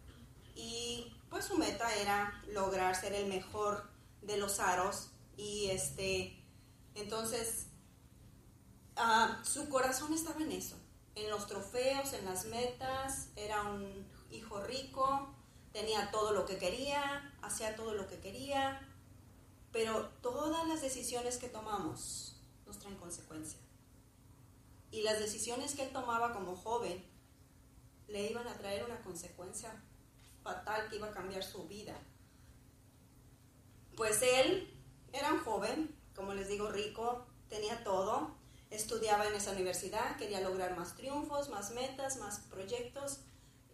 y 0.55 1.13
pues 1.31 1.47
su 1.47 1.57
meta 1.57 1.95
era 1.97 2.43
lograr 2.49 2.95
ser 2.95 3.15
el 3.15 3.27
mejor 3.27 3.89
de 4.21 4.37
los 4.37 4.61
aros 4.61 5.11
y 5.37 5.71
este 5.71 6.39
entonces 6.95 7.67
ah, 8.97 9.41
su 9.43 9.69
corazón 9.69 10.13
estaba 10.13 10.43
en 10.43 10.53
eso 10.53 10.77
en 11.15 11.31
los 11.31 11.47
trofeos 11.47 12.13
en 12.13 12.27
las 12.27 12.45
metas 12.47 13.29
era 13.37 13.63
un 13.63 14.07
hijo 14.31 14.61
rico 14.61 15.35
tenía 15.73 16.11
todo 16.11 16.33
lo 16.33 16.45
que 16.47 16.59
quería, 16.59 17.35
hacía 17.43 17.75
todo 17.77 17.95
lo 17.95 18.07
que 18.07 18.21
quería, 18.21 18.81
pero 19.73 20.09
todas 20.21 20.67
las 20.69 20.83
decisiones 20.83 21.39
que 21.39 21.49
tomamos 21.49 22.37
nos 22.67 22.79
traen 22.79 22.97
consecuencia. 22.97 23.59
Y 24.91 25.03
las 25.03 25.19
decisiones 25.19 25.75
que 25.75 25.85
él 25.85 25.93
tomaba 25.93 26.33
como 26.35 26.55
joven 26.55 27.03
le 28.09 28.31
iban 28.31 28.47
a 28.47 28.59
traer 28.59 28.85
una 28.85 29.01
consecuencia 29.03 29.83
fatal 30.43 30.89
que 30.89 30.97
iba 30.97 31.09
a 31.09 31.13
cambiar 31.13 31.43
su 31.43 31.67
vida. 31.67 31.99
Pues 33.97 34.21
él 34.23 34.71
era 35.13 35.33
un 35.33 35.41
joven, 35.41 35.95
como 36.15 36.35
les 36.35 36.49
digo, 36.49 36.69
rico, 36.71 37.27
tenía 37.49 37.83
todo, 37.85 38.35
estudiaba 38.71 39.27
en 39.27 39.35
esa 39.35 39.53
universidad, 39.53 40.17
quería 40.17 40.41
lograr 40.41 40.77
más 40.77 40.95
triunfos, 40.97 41.49
más 41.49 41.71
metas, 41.73 42.19
más 42.19 42.41
proyectos, 42.51 43.21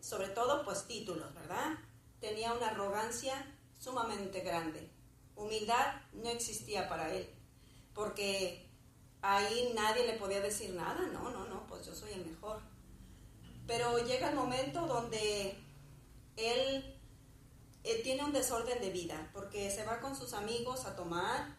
sobre 0.01 0.29
todo 0.29 0.65
pues 0.65 0.87
títulos, 0.87 1.35
¿verdad? 1.35 1.79
Tenía 2.21 2.53
una 2.53 2.69
arrogancia 2.69 3.35
sumamente 3.79 4.41
grande. 4.41 4.91
Humildad 5.37 6.01
no 6.13 6.29
existía 6.31 6.89
para 6.89 7.13
él, 7.15 7.29
porque 7.95 8.69
ahí 9.23 9.73
nadie 9.75 10.07
le 10.07 10.15
podía 10.15 10.41
decir 10.41 10.75
nada, 10.75 11.07
no, 11.13 11.31
no, 11.31 11.47
no, 11.47 11.67
pues 11.67 11.87
yo 11.87 11.95
soy 11.95 12.13
el 12.13 12.27
mejor. 12.27 12.61
Pero 13.67 13.99
llega 13.99 14.31
el 14.31 14.37
momento 14.37 14.87
donde 14.87 15.57
él, 16.37 16.95
tiene 18.03 18.25
un 18.25 18.33
desorden 18.33 18.81
de 18.81 18.91
vida, 18.91 19.31
porque 19.33 19.71
se 19.71 19.85
va 19.85 20.01
con 20.01 20.15
sus 20.15 20.35
amigos 20.35 20.85
a 20.85 20.95
tomar, 20.95 21.57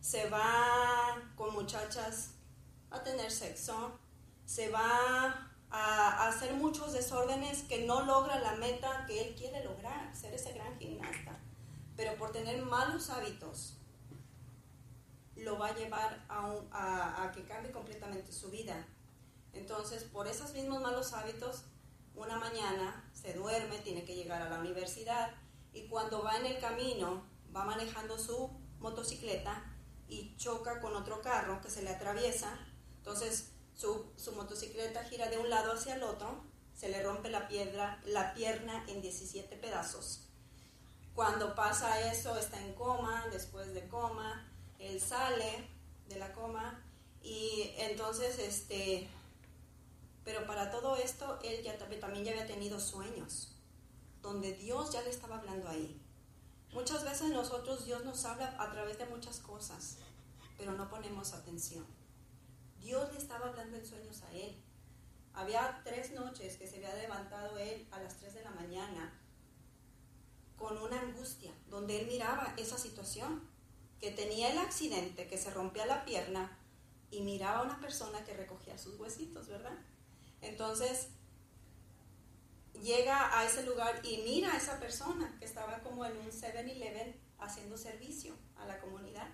se 0.00 0.28
va 0.28 1.30
con 1.36 1.52
muchachas 1.52 2.32
a 2.90 3.02
tener 3.02 3.30
sexo, 3.30 3.98
se 4.44 4.68
va 4.70 5.51
a, 5.72 6.28
hacer 6.28 6.52
muchos 6.54 6.92
desórdenes 6.92 7.62
que 7.62 7.86
no 7.86 8.02
logra 8.02 8.38
la 8.38 8.52
meta 8.56 9.04
que 9.06 9.26
él 9.26 9.34
quiere 9.34 9.64
lograr, 9.64 10.14
ser 10.14 10.34
ese 10.34 10.52
gran 10.52 10.78
gimnasta. 10.78 11.40
Pero 11.96 12.16
por 12.16 12.30
tener 12.30 12.62
malos 12.62 13.10
hábitos, 13.10 13.78
lo 15.36 15.58
va 15.58 15.68
a 15.68 15.74
llevar 15.74 16.24
a, 16.28 17.24
a, 17.24 17.32
que 17.32 17.44
cambie 17.44 17.72
completamente 17.72 18.32
su 18.32 18.50
vida. 18.50 18.86
Entonces, 19.54 20.04
por 20.04 20.28
esos 20.28 20.52
mismos 20.52 20.82
malos 20.82 21.14
hábitos, 21.14 21.64
una 22.14 22.38
mañana 22.38 23.10
se 23.14 23.32
duerme, 23.32 23.78
tiene 23.78 24.04
que 24.04 24.14
llegar 24.14 24.42
a 24.42 24.50
la 24.50 24.58
universidad 24.58 25.30
y 25.72 25.88
cuando 25.88 26.22
va 26.22 26.36
en 26.36 26.46
el 26.46 26.60
camino, 26.60 27.24
va 27.54 27.64
manejando 27.64 28.18
su 28.18 28.50
motocicleta 28.78 29.64
y 30.08 30.36
choca 30.36 30.80
con 30.80 30.94
otro 30.94 31.22
carro 31.22 31.62
que 31.62 31.70
se 31.70 31.82
le 31.82 31.90
atraviesa. 31.90 32.58
Entonces, 32.98 33.51
su, 33.82 34.32
motocicleta 34.32 35.02
gira 35.04 35.28
de 35.28 35.38
un 35.38 35.50
lado 35.50 35.72
hacia 35.72 35.96
el 35.96 36.04
otro 36.04 36.44
se 36.72 36.88
le 36.88 37.02
rompe 37.02 37.30
la, 37.30 37.48
piedra, 37.48 38.00
la 38.06 38.32
pierna 38.32 38.84
en 38.88 39.02
17 39.02 39.56
pedazos. 39.56 40.28
Cuando 41.14 41.54
pasa 41.54 42.12
eso, 42.12 42.36
está 42.38 42.60
en 42.60 42.74
coma, 42.74 43.26
después 43.30 43.74
de 43.74 43.86
coma, 43.88 44.48
él 44.78 45.00
sale 45.00 45.68
de 46.08 46.16
la 46.16 46.32
coma 46.32 46.82
y 47.22 47.72
entonces, 47.76 48.38
este, 48.38 49.08
pero 50.24 50.46
para 50.46 50.70
todo 50.70 50.96
esto, 50.96 51.38
él 51.42 51.62
ya 51.62 51.76
también 51.76 52.24
ya 52.24 52.32
había 52.32 52.46
tenido 52.46 52.80
sueños, 52.80 53.56
donde 54.22 54.54
Dios 54.54 54.92
ya 54.92 55.02
le 55.02 55.10
estaba 55.10 55.38
hablando 55.38 55.68
ahí. 55.68 56.00
Muchas 56.72 57.04
veces 57.04 57.30
nosotros 57.30 57.84
Dios 57.84 58.04
nos 58.04 58.24
habla 58.24 58.56
a 58.58 58.70
través 58.70 58.96
de 58.98 59.06
muchas 59.06 59.38
cosas, 59.40 59.98
pero 60.56 60.72
no 60.72 60.88
ponemos 60.88 61.34
atención. 61.34 62.01
Estaba 63.32 63.48
hablando 63.48 63.78
en 63.78 63.86
sueños 63.86 64.22
a 64.24 64.32
él. 64.34 64.54
Había 65.32 65.80
tres 65.84 66.12
noches 66.12 66.58
que 66.58 66.66
se 66.66 66.76
había 66.76 66.94
levantado 66.96 67.56
él 67.56 67.88
a 67.90 67.98
las 67.98 68.18
3 68.18 68.34
de 68.34 68.42
la 68.42 68.50
mañana 68.50 69.18
con 70.58 70.76
una 70.76 71.00
angustia, 71.00 71.50
donde 71.70 71.98
él 71.98 72.08
miraba 72.08 72.52
esa 72.58 72.76
situación, 72.76 73.48
que 73.98 74.10
tenía 74.10 74.52
el 74.52 74.58
accidente, 74.58 75.28
que 75.28 75.38
se 75.38 75.50
rompía 75.50 75.86
la 75.86 76.04
pierna 76.04 76.58
y 77.10 77.22
miraba 77.22 77.60
a 77.60 77.62
una 77.62 77.80
persona 77.80 78.22
que 78.22 78.34
recogía 78.34 78.76
sus 78.76 79.00
huesitos, 79.00 79.48
¿verdad? 79.48 79.78
Entonces, 80.42 81.08
llega 82.82 83.38
a 83.38 83.46
ese 83.46 83.64
lugar 83.64 84.02
y 84.04 84.18
mira 84.26 84.52
a 84.52 84.58
esa 84.58 84.78
persona 84.78 85.34
que 85.38 85.46
estaba 85.46 85.78
como 85.78 86.04
en 86.04 86.18
un 86.18 86.30
7-Eleven 86.30 87.18
haciendo 87.38 87.78
servicio 87.78 88.36
a 88.56 88.66
la 88.66 88.78
comunidad. 88.78 89.28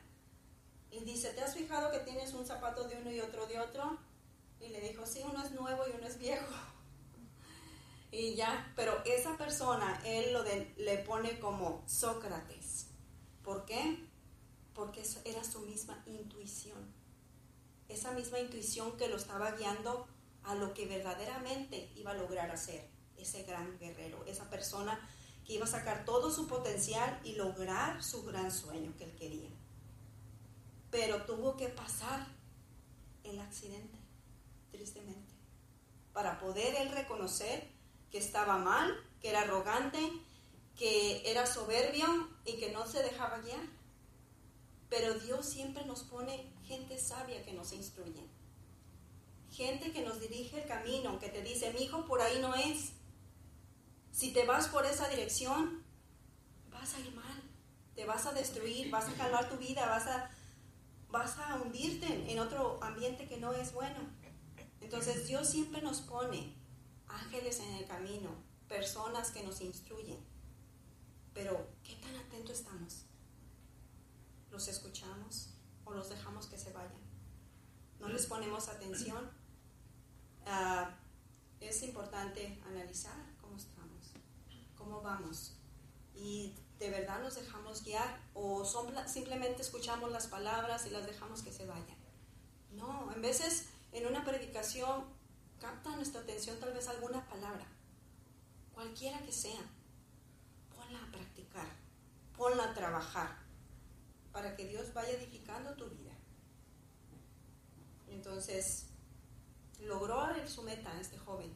Y 0.90 1.04
dice, 1.04 1.30
¿te 1.30 1.42
has 1.42 1.54
fijado 1.54 1.90
que 1.90 2.00
tienes 2.00 2.32
un 2.32 2.46
zapato 2.46 2.88
de 2.88 2.96
uno 2.96 3.10
y 3.10 3.20
otro 3.20 3.46
de 3.46 3.60
otro? 3.60 3.98
Y 4.60 4.68
le 4.68 4.80
dijo, 4.80 5.06
sí, 5.06 5.22
uno 5.24 5.44
es 5.44 5.52
nuevo 5.52 5.84
y 5.86 5.96
uno 5.96 6.06
es 6.06 6.18
viejo. 6.18 6.46
Y 8.10 8.36
ya, 8.36 8.72
pero 8.74 9.02
esa 9.04 9.36
persona, 9.36 10.00
él 10.02 10.32
lo 10.32 10.42
le 10.42 10.98
pone 11.04 11.38
como 11.38 11.84
Sócrates. 11.86 12.86
¿Por 13.42 13.66
qué? 13.66 14.02
Porque 14.72 15.02
era 15.26 15.44
su 15.44 15.60
misma 15.60 16.02
intuición. 16.06 16.90
Esa 17.86 18.12
misma 18.12 18.38
intuición 18.38 18.96
que 18.96 19.08
lo 19.08 19.16
estaba 19.16 19.50
guiando 19.52 20.06
a 20.44 20.54
lo 20.54 20.72
que 20.72 20.86
verdaderamente 20.86 21.92
iba 21.96 22.12
a 22.12 22.14
lograr 22.14 22.50
hacer 22.50 22.88
ese 23.18 23.42
gran 23.42 23.78
guerrero, 23.78 24.24
esa 24.26 24.48
persona 24.48 24.98
que 25.44 25.54
iba 25.54 25.64
a 25.64 25.68
sacar 25.68 26.04
todo 26.04 26.30
su 26.30 26.46
potencial 26.46 27.20
y 27.24 27.34
lograr 27.34 28.02
su 28.02 28.22
gran 28.22 28.50
sueño 28.50 28.94
que 28.96 29.04
él 29.04 29.16
quería. 29.16 29.50
Pero 30.90 31.24
tuvo 31.24 31.56
que 31.56 31.68
pasar 31.68 32.26
el 33.24 33.38
accidente, 33.40 33.98
tristemente, 34.70 35.34
para 36.12 36.38
poder 36.38 36.74
él 36.76 36.90
reconocer 36.90 37.68
que 38.10 38.18
estaba 38.18 38.58
mal, 38.58 38.94
que 39.20 39.30
era 39.30 39.42
arrogante, 39.42 39.98
que 40.76 41.28
era 41.30 41.46
soberbio 41.46 42.06
y 42.44 42.56
que 42.56 42.72
no 42.72 42.86
se 42.86 43.02
dejaba 43.02 43.38
guiar. 43.38 43.60
Pero 44.88 45.18
Dios 45.18 45.46
siempre 45.46 45.84
nos 45.84 46.02
pone 46.04 46.50
gente 46.64 46.98
sabia 46.98 47.44
que 47.44 47.52
nos 47.52 47.72
instruye. 47.72 48.24
Gente 49.50 49.92
que 49.92 50.02
nos 50.02 50.20
dirige 50.20 50.62
el 50.62 50.68
camino, 50.68 51.18
que 51.18 51.28
te 51.28 51.42
dice, 51.42 51.72
mi 51.72 51.82
hijo, 51.84 52.06
por 52.06 52.20
ahí 52.20 52.38
no 52.40 52.54
es. 52.54 52.92
Si 54.12 54.32
te 54.32 54.46
vas 54.46 54.68
por 54.68 54.86
esa 54.86 55.08
dirección, 55.08 55.84
vas 56.70 56.94
a 56.94 57.00
ir 57.00 57.12
mal, 57.14 57.42
te 57.94 58.04
vas 58.04 58.26
a 58.26 58.32
destruir, 58.32 58.90
vas 58.90 59.08
a 59.08 59.14
calmar 59.14 59.48
tu 59.48 59.56
vida, 59.56 59.86
vas 59.86 60.06
a, 60.06 60.30
vas 61.10 61.38
a 61.38 61.56
hundirte 61.56 62.30
en 62.30 62.38
otro 62.38 62.82
ambiente 62.82 63.26
que 63.28 63.38
no 63.38 63.52
es 63.52 63.72
bueno. 63.72 63.98
Entonces 64.80 65.26
Dios 65.26 65.48
siempre 65.48 65.82
nos 65.82 66.00
pone 66.00 66.54
ángeles 67.08 67.60
en 67.60 67.74
el 67.74 67.86
camino, 67.86 68.30
personas 68.68 69.30
que 69.30 69.42
nos 69.42 69.60
instruyen. 69.60 70.18
Pero, 71.34 71.68
¿qué 71.82 71.96
tan 71.96 72.14
atentos 72.16 72.58
estamos? 72.58 73.04
¿Los 74.50 74.68
escuchamos 74.68 75.54
o 75.84 75.92
los 75.92 76.08
dejamos 76.08 76.46
que 76.46 76.58
se 76.58 76.72
vayan? 76.72 77.00
¿No 78.00 78.08
les 78.08 78.26
ponemos 78.26 78.68
atención? 78.68 79.30
Ah, 80.46 80.96
es 81.60 81.82
importante 81.82 82.60
analizar 82.66 83.36
cómo 83.40 83.56
estamos, 83.56 84.12
cómo 84.76 85.02
vamos. 85.02 85.54
Y 86.14 86.54
de 86.78 86.90
verdad 86.90 87.20
nos 87.20 87.34
dejamos 87.34 87.82
guiar 87.82 88.20
o 88.34 88.64
simplemente 89.06 89.62
escuchamos 89.62 90.12
las 90.12 90.28
palabras 90.28 90.86
y 90.86 90.90
las 90.90 91.06
dejamos 91.06 91.42
que 91.42 91.52
se 91.52 91.66
vayan. 91.66 91.98
No, 92.70 93.12
en 93.12 93.20
veces 93.20 93.66
en 93.92 94.06
una 94.06 94.24
predicación 94.24 95.04
capta 95.58 95.96
nuestra 95.96 96.20
atención 96.20 96.58
tal 96.60 96.72
vez 96.72 96.86
alguna 96.88 97.26
palabra, 97.28 97.66
cualquiera 98.72 99.20
que 99.22 99.32
sea, 99.32 99.60
ponla 100.74 101.02
a 101.02 101.10
practicar, 101.10 101.66
ponla 102.36 102.70
a 102.70 102.74
trabajar, 102.74 103.48
para 104.32 104.54
que 104.54 104.66
Dios 104.66 104.94
vaya 104.94 105.10
edificando 105.10 105.74
tu 105.74 105.88
vida. 105.88 106.12
Entonces, 108.06 108.86
logró 109.80 110.28
su 110.46 110.62
meta 110.62 110.98
este 111.00 111.18
joven, 111.18 111.52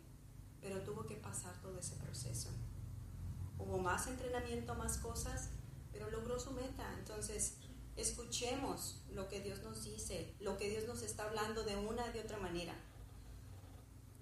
pero 0.61 0.83
tuvo 0.83 1.07
que 1.07 1.17
pasar 1.17 1.61
todo 1.61 1.79
ese 1.79 1.95
proceso. 1.97 2.51
Hubo 3.63 3.79
más 3.79 4.07
entrenamiento, 4.07 4.75
más 4.75 4.99
cosas, 4.99 5.51
pero 5.93 6.11
logró 6.11 6.39
su 6.39 6.53
meta. 6.53 6.93
Entonces, 6.99 7.57
escuchemos 7.97 9.03
lo 9.11 9.29
que 9.29 9.41
Dios 9.41 9.63
nos 9.63 9.85
dice, 9.85 10.35
lo 10.41 10.57
que 10.57 10.69
Dios 10.69 10.87
nos 10.87 11.03
está 11.03 11.25
hablando 11.25 11.65
de 11.65 11.77
una 11.77 12.07
y 12.09 12.13
de 12.13 12.21
otra 12.21 12.39
manera 12.39 12.75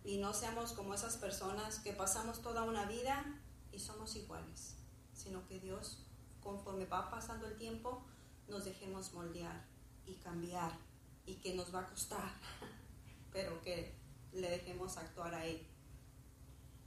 y 0.05 0.19
no 0.19 0.33
seamos 0.33 0.73
como 0.73 0.95
esas 0.95 1.17
personas 1.17 1.79
que 1.81 1.93
pasamos 1.93 2.41
toda 2.41 2.63
una 2.63 2.87
vida 2.87 3.25
y 3.73 3.79
somos 3.79 4.17
iguales, 4.17 4.75
sino 5.13 5.47
que 5.47 5.61
Dios, 5.61 5.99
conforme 6.43 6.87
va 6.87 7.11
pasando 7.11 7.47
el 7.47 7.57
tiempo, 7.57 8.03
nos 8.49 8.65
dejemos 8.65 9.13
moldear 9.13 9.65
y 10.07 10.15
cambiar 10.15 10.73
y 11.27 11.37
que 11.37 11.55
nos 11.55 11.75
va 11.75 11.81
a 11.81 11.87
costar, 11.87 12.33
pero 13.33 13.61
que 13.63 13.95
le 14.33 14.51
dejemos 14.51 14.97
actuar 14.97 15.35
a 15.35 15.47
Él. 15.47 15.67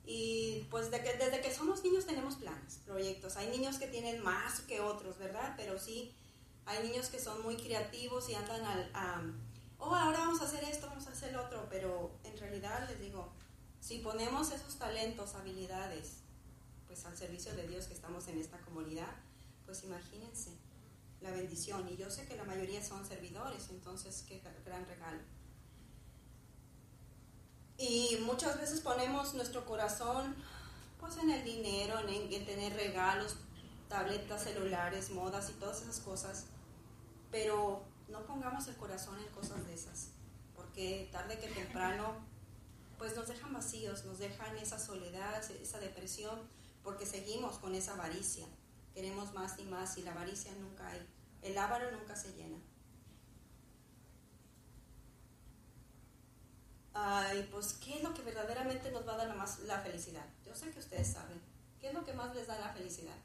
Y 0.05 0.67
pues 0.69 0.91
de 0.91 1.01
que, 1.01 1.13
desde 1.13 1.41
que 1.41 1.53
somos 1.53 1.83
niños 1.83 2.05
tenemos 2.05 2.35
planes, 2.35 2.79
proyectos. 2.85 3.37
Hay 3.37 3.49
niños 3.49 3.77
que 3.77 3.87
tienen 3.87 4.21
más 4.21 4.61
que 4.61 4.81
otros, 4.81 5.17
¿verdad? 5.17 5.53
Pero 5.55 5.79
sí, 5.79 6.13
hay 6.65 6.87
niños 6.87 7.07
que 7.07 7.19
son 7.19 7.41
muy 7.41 7.55
creativos 7.55 8.29
y 8.29 8.35
andan 8.35 8.63
al, 8.65 8.91
a, 8.93 9.21
oh, 9.77 9.95
ahora 9.95 10.19
vamos 10.19 10.41
a 10.41 10.45
hacer 10.45 10.63
esto, 10.65 10.87
vamos 10.87 11.07
a 11.07 11.11
hacer 11.11 11.31
lo 11.33 11.45
otro, 11.45 11.67
pero 11.69 12.11
en 12.23 12.37
realidad 12.37 12.87
les 12.89 12.99
digo, 12.99 13.31
si 13.79 13.99
ponemos 13.99 14.51
esos 14.51 14.75
talentos, 14.75 15.35
habilidades, 15.35 16.23
pues 16.87 17.05
al 17.05 17.17
servicio 17.17 17.53
de 17.55 17.67
Dios 17.67 17.87
que 17.87 17.93
estamos 17.93 18.27
en 18.27 18.39
esta 18.39 18.57
comunidad, 18.59 19.15
pues 19.65 19.83
imagínense 19.83 20.51
la 21.21 21.31
bendición. 21.31 21.87
Y 21.89 21.97
yo 21.97 22.09
sé 22.09 22.25
que 22.25 22.35
la 22.35 22.43
mayoría 22.43 22.83
son 22.83 23.05
servidores, 23.05 23.69
entonces 23.69 24.23
qué 24.27 24.41
gran 24.65 24.85
regalo. 24.85 25.19
Y 27.77 28.17
muchas 28.21 28.59
veces 28.59 28.81
ponemos 28.81 29.33
nuestro 29.33 29.65
corazón 29.65 30.35
pues 30.99 31.17
en 31.17 31.31
el 31.31 31.43
dinero, 31.43 31.99
en, 31.99 32.31
en 32.31 32.45
tener 32.45 32.73
regalos, 32.73 33.35
tabletas, 33.89 34.43
celulares, 34.43 35.09
modas 35.09 35.49
y 35.49 35.53
todas 35.53 35.81
esas 35.81 35.99
cosas. 35.99 36.45
Pero 37.29 37.83
no 38.07 38.25
pongamos 38.25 38.67
el 38.67 38.75
corazón 38.75 39.19
en 39.19 39.27
cosas 39.33 39.65
de 39.65 39.73
esas, 39.73 40.09
porque 40.55 41.09
tarde 41.11 41.39
que 41.39 41.47
temprano, 41.47 42.13
pues 42.97 43.15
nos 43.15 43.27
dejan 43.27 43.51
vacíos, 43.53 44.05
nos 44.05 44.19
dejan 44.19 44.55
esa 44.57 44.79
soledad, 44.79 45.43
esa 45.51 45.79
depresión, 45.79 46.39
porque 46.83 47.05
seguimos 47.05 47.57
con 47.57 47.75
esa 47.75 47.93
avaricia. 47.93 48.45
Queremos 48.93 49.33
más 49.33 49.57
y 49.59 49.63
más 49.63 49.97
y 49.97 50.03
la 50.03 50.11
avaricia 50.11 50.53
nunca 50.59 50.87
hay. 50.87 51.05
El 51.41 51.57
ávaro 51.57 51.91
nunca 51.91 52.15
se 52.15 52.33
llena. 52.33 52.57
Ay, 56.93 57.47
pues, 57.51 57.73
¿qué 57.73 57.97
es 57.97 58.03
lo 58.03 58.13
que 58.13 58.21
verdaderamente 58.21 58.91
nos 58.91 59.07
va 59.07 59.13
a 59.13 59.25
dar 59.25 59.35
más 59.35 59.59
la 59.61 59.79
felicidad? 59.79 60.25
Yo 60.45 60.55
sé 60.55 60.69
que 60.71 60.79
ustedes 60.79 61.07
saben. 61.07 61.41
¿Qué 61.79 61.87
es 61.87 61.93
lo 61.93 62.03
que 62.05 62.13
más 62.13 62.33
les 62.35 62.47
da 62.47 62.59
la 62.59 62.73
felicidad? 62.73 63.17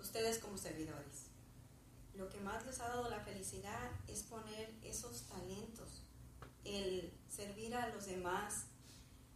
Ustedes 0.00 0.38
como 0.38 0.58
servidores 0.58 1.26
lo 2.16 2.28
que 2.28 2.40
más 2.40 2.64
les 2.66 2.80
ha 2.80 2.88
dado 2.88 3.08
la 3.10 3.20
felicidad 3.20 3.90
es 4.08 4.22
poner 4.22 4.72
esos 4.82 5.22
talentos, 5.22 6.02
el 6.64 7.12
servir 7.28 7.74
a 7.74 7.88
los 7.88 8.06
demás, 8.06 8.64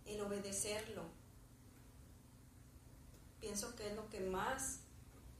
el 0.07 0.21
obedecerlo. 0.21 1.05
Pienso 3.41 3.75
que 3.77 3.89
es 3.89 3.97
lo 3.97 4.09
que 4.09 4.21
más 4.21 4.81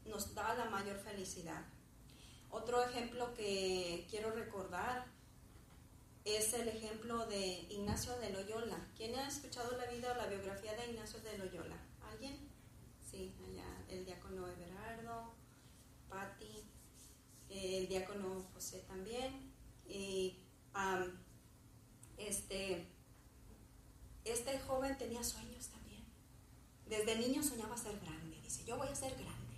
nos 0.05 0.35
da 0.35 0.55
la 0.55 0.67
mayor 0.67 0.99
felicidad. 0.99 1.63
Otro 2.51 2.83
ejemplo 2.83 3.33
que 3.35 4.07
quiero 4.11 4.33
recordar 4.33 5.07
es 6.37 6.53
el 6.55 6.69
ejemplo 6.69 7.27
de 7.27 7.67
Ignacio 7.71 8.17
de 8.19 8.31
Loyola. 8.31 8.77
¿Quién 8.97 9.15
ha 9.17 9.29
escuchado 9.29 9.77
la 9.77 9.87
vida 9.87 10.13
o 10.13 10.17
la 10.17 10.27
biografía 10.27 10.75
de 10.75 10.91
Ignacio 10.91 11.21
de 11.21 11.39
Loyola? 11.39 11.77
¿Alguien? 12.11 12.51
Sí, 13.11 13.35
allá 13.45 13.65
el 13.89 14.05
diácono 14.05 14.47
Everardo, 14.47 15.33
Patti, 16.09 16.65
el 17.49 17.89
diácono 17.89 18.47
José 18.55 18.85
también. 18.87 19.53
Y 19.87 20.37
este, 22.17 22.87
este 24.25 24.59
joven 24.61 24.97
tenía 24.99 25.25
sueños 25.25 25.69
también. 25.69 26.05
desde 26.87 27.17
niño 27.17 27.43
soñaba 27.43 27.77
ser 27.77 27.99
grande. 28.01 28.41
Dice, 28.43 28.65
yo 28.65 28.77
voy 28.77 28.89
a 28.89 28.95
ser 28.95 29.13
grande. 29.13 29.57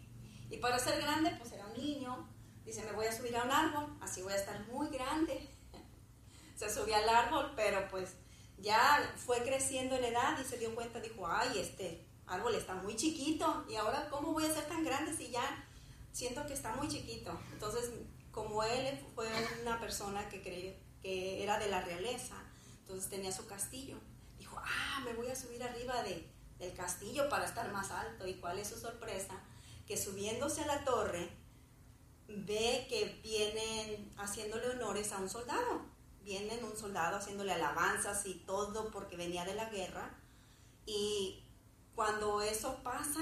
Y 0.50 0.58
para 0.58 0.78
ser 0.78 1.00
grande, 1.00 1.34
pues 1.38 1.52
era 1.52 1.66
un 1.66 1.74
niño. 1.74 2.28
Dice, 2.64 2.84
me 2.84 2.92
voy 2.92 3.06
a 3.06 3.12
subir 3.16 3.36
a 3.36 3.44
un 3.44 3.50
árbol, 3.50 3.96
así 4.00 4.22
voy 4.22 4.32
a 4.32 4.36
estar 4.36 4.66
muy 4.68 4.88
grande. 4.88 5.48
Se 6.56 6.72
subió 6.72 6.96
al 6.96 7.08
árbol, 7.08 7.52
pero 7.56 7.88
pues 7.88 8.14
ya 8.58 9.14
fue 9.16 9.42
creciendo 9.42 9.96
en 9.96 10.04
edad 10.04 10.38
y 10.40 10.44
se 10.44 10.58
dio 10.58 10.74
cuenta, 10.74 11.00
dijo, 11.00 11.26
ay, 11.26 11.58
este 11.58 12.06
árbol 12.26 12.54
está 12.54 12.74
muy 12.74 12.96
chiquito 12.96 13.64
y 13.68 13.74
ahora 13.74 14.08
cómo 14.10 14.32
voy 14.32 14.44
a 14.44 14.54
ser 14.54 14.64
tan 14.66 14.84
grande 14.84 15.14
si 15.14 15.30
ya 15.30 15.66
siento 16.12 16.46
que 16.46 16.54
está 16.54 16.74
muy 16.76 16.88
chiquito. 16.88 17.38
Entonces, 17.52 17.90
como 18.30 18.62
él 18.62 18.98
fue 19.14 19.28
una 19.62 19.80
persona 19.80 20.28
que 20.28 20.42
creyó 20.42 20.72
que 21.02 21.42
era 21.42 21.58
de 21.58 21.68
la 21.68 21.82
realeza, 21.82 22.36
entonces 22.80 23.10
tenía 23.10 23.32
su 23.32 23.46
castillo, 23.46 23.98
dijo, 24.38 24.56
ah, 24.58 25.02
me 25.04 25.14
voy 25.14 25.28
a 25.28 25.36
subir 25.36 25.62
arriba 25.62 26.02
de, 26.02 26.30
del 26.58 26.74
castillo 26.74 27.28
para 27.28 27.44
estar 27.44 27.70
más 27.72 27.90
alto. 27.90 28.26
¿Y 28.26 28.34
cuál 28.34 28.58
es 28.58 28.68
su 28.68 28.78
sorpresa? 28.78 29.34
Que 29.86 29.96
subiéndose 29.96 30.62
a 30.62 30.66
la 30.66 30.84
torre, 30.84 31.28
ve 32.28 32.86
que 32.88 33.20
vienen 33.22 34.12
haciéndole 34.16 34.70
honores 34.70 35.12
a 35.12 35.18
un 35.18 35.28
soldado. 35.28 35.91
Vienen 36.24 36.64
un 36.64 36.76
soldado 36.76 37.16
haciéndole 37.16 37.52
alabanzas 37.52 38.26
y 38.26 38.34
todo 38.34 38.90
porque 38.90 39.16
venía 39.16 39.44
de 39.44 39.54
la 39.54 39.68
guerra. 39.70 40.14
Y 40.86 41.42
cuando 41.94 42.40
eso 42.42 42.82
pasa, 42.82 43.20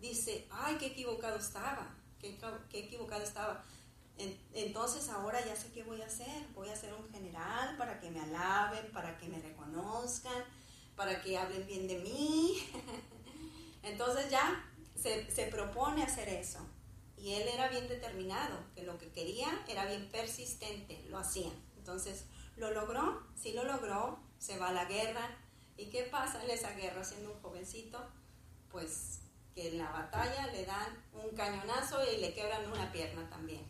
dice, 0.00 0.46
ay, 0.50 0.76
qué 0.78 0.86
equivocado 0.86 1.36
estaba, 1.36 1.94
qué, 2.20 2.38
qué 2.70 2.80
equivocado 2.80 3.22
estaba. 3.22 3.64
Entonces 4.52 5.08
ahora 5.08 5.44
ya 5.44 5.56
sé 5.56 5.72
qué 5.72 5.82
voy 5.82 6.00
a 6.02 6.06
hacer. 6.06 6.46
Voy 6.54 6.68
a 6.68 6.76
ser 6.76 6.94
un 6.94 7.08
general 7.10 7.76
para 7.76 7.98
que 8.00 8.10
me 8.10 8.20
alaben, 8.20 8.92
para 8.92 9.16
que 9.18 9.28
me 9.28 9.40
reconozcan, 9.40 10.44
para 10.96 11.20
que 11.22 11.36
hablen 11.36 11.66
bien 11.66 11.88
de 11.88 11.98
mí. 11.98 12.62
Entonces 13.82 14.30
ya 14.30 14.64
se, 15.00 15.30
se, 15.30 15.46
propone 15.46 16.02
hacer 16.02 16.28
eso. 16.28 16.60
Y 17.16 17.32
él 17.34 17.48
era 17.48 17.68
bien 17.68 17.88
determinado, 17.88 18.58
que 18.74 18.82
lo 18.82 18.98
que 18.98 19.10
quería 19.10 19.64
era 19.68 19.86
bien 19.86 20.08
persistente, 20.10 21.04
lo 21.08 21.18
hacía. 21.18 21.50
Entonces 21.76 22.24
lo 22.56 22.70
logró, 22.70 23.26
sí 23.34 23.52
lo 23.52 23.64
logró, 23.64 24.18
se 24.38 24.58
va 24.58 24.68
a 24.68 24.72
la 24.72 24.84
guerra. 24.86 25.38
¿Y 25.76 25.86
qué 25.86 26.04
pasa 26.04 26.42
en 26.44 26.50
esa 26.50 26.72
guerra 26.72 27.04
siendo 27.04 27.32
un 27.32 27.40
jovencito? 27.40 27.98
Pues 28.70 29.20
que 29.54 29.68
en 29.68 29.78
la 29.78 29.90
batalla 29.90 30.46
le 30.48 30.64
dan 30.64 31.04
un 31.12 31.34
cañonazo 31.36 31.98
y 32.10 32.18
le 32.18 32.34
quebran 32.34 32.70
una 32.70 32.90
pierna 32.92 33.28
también. 33.28 33.64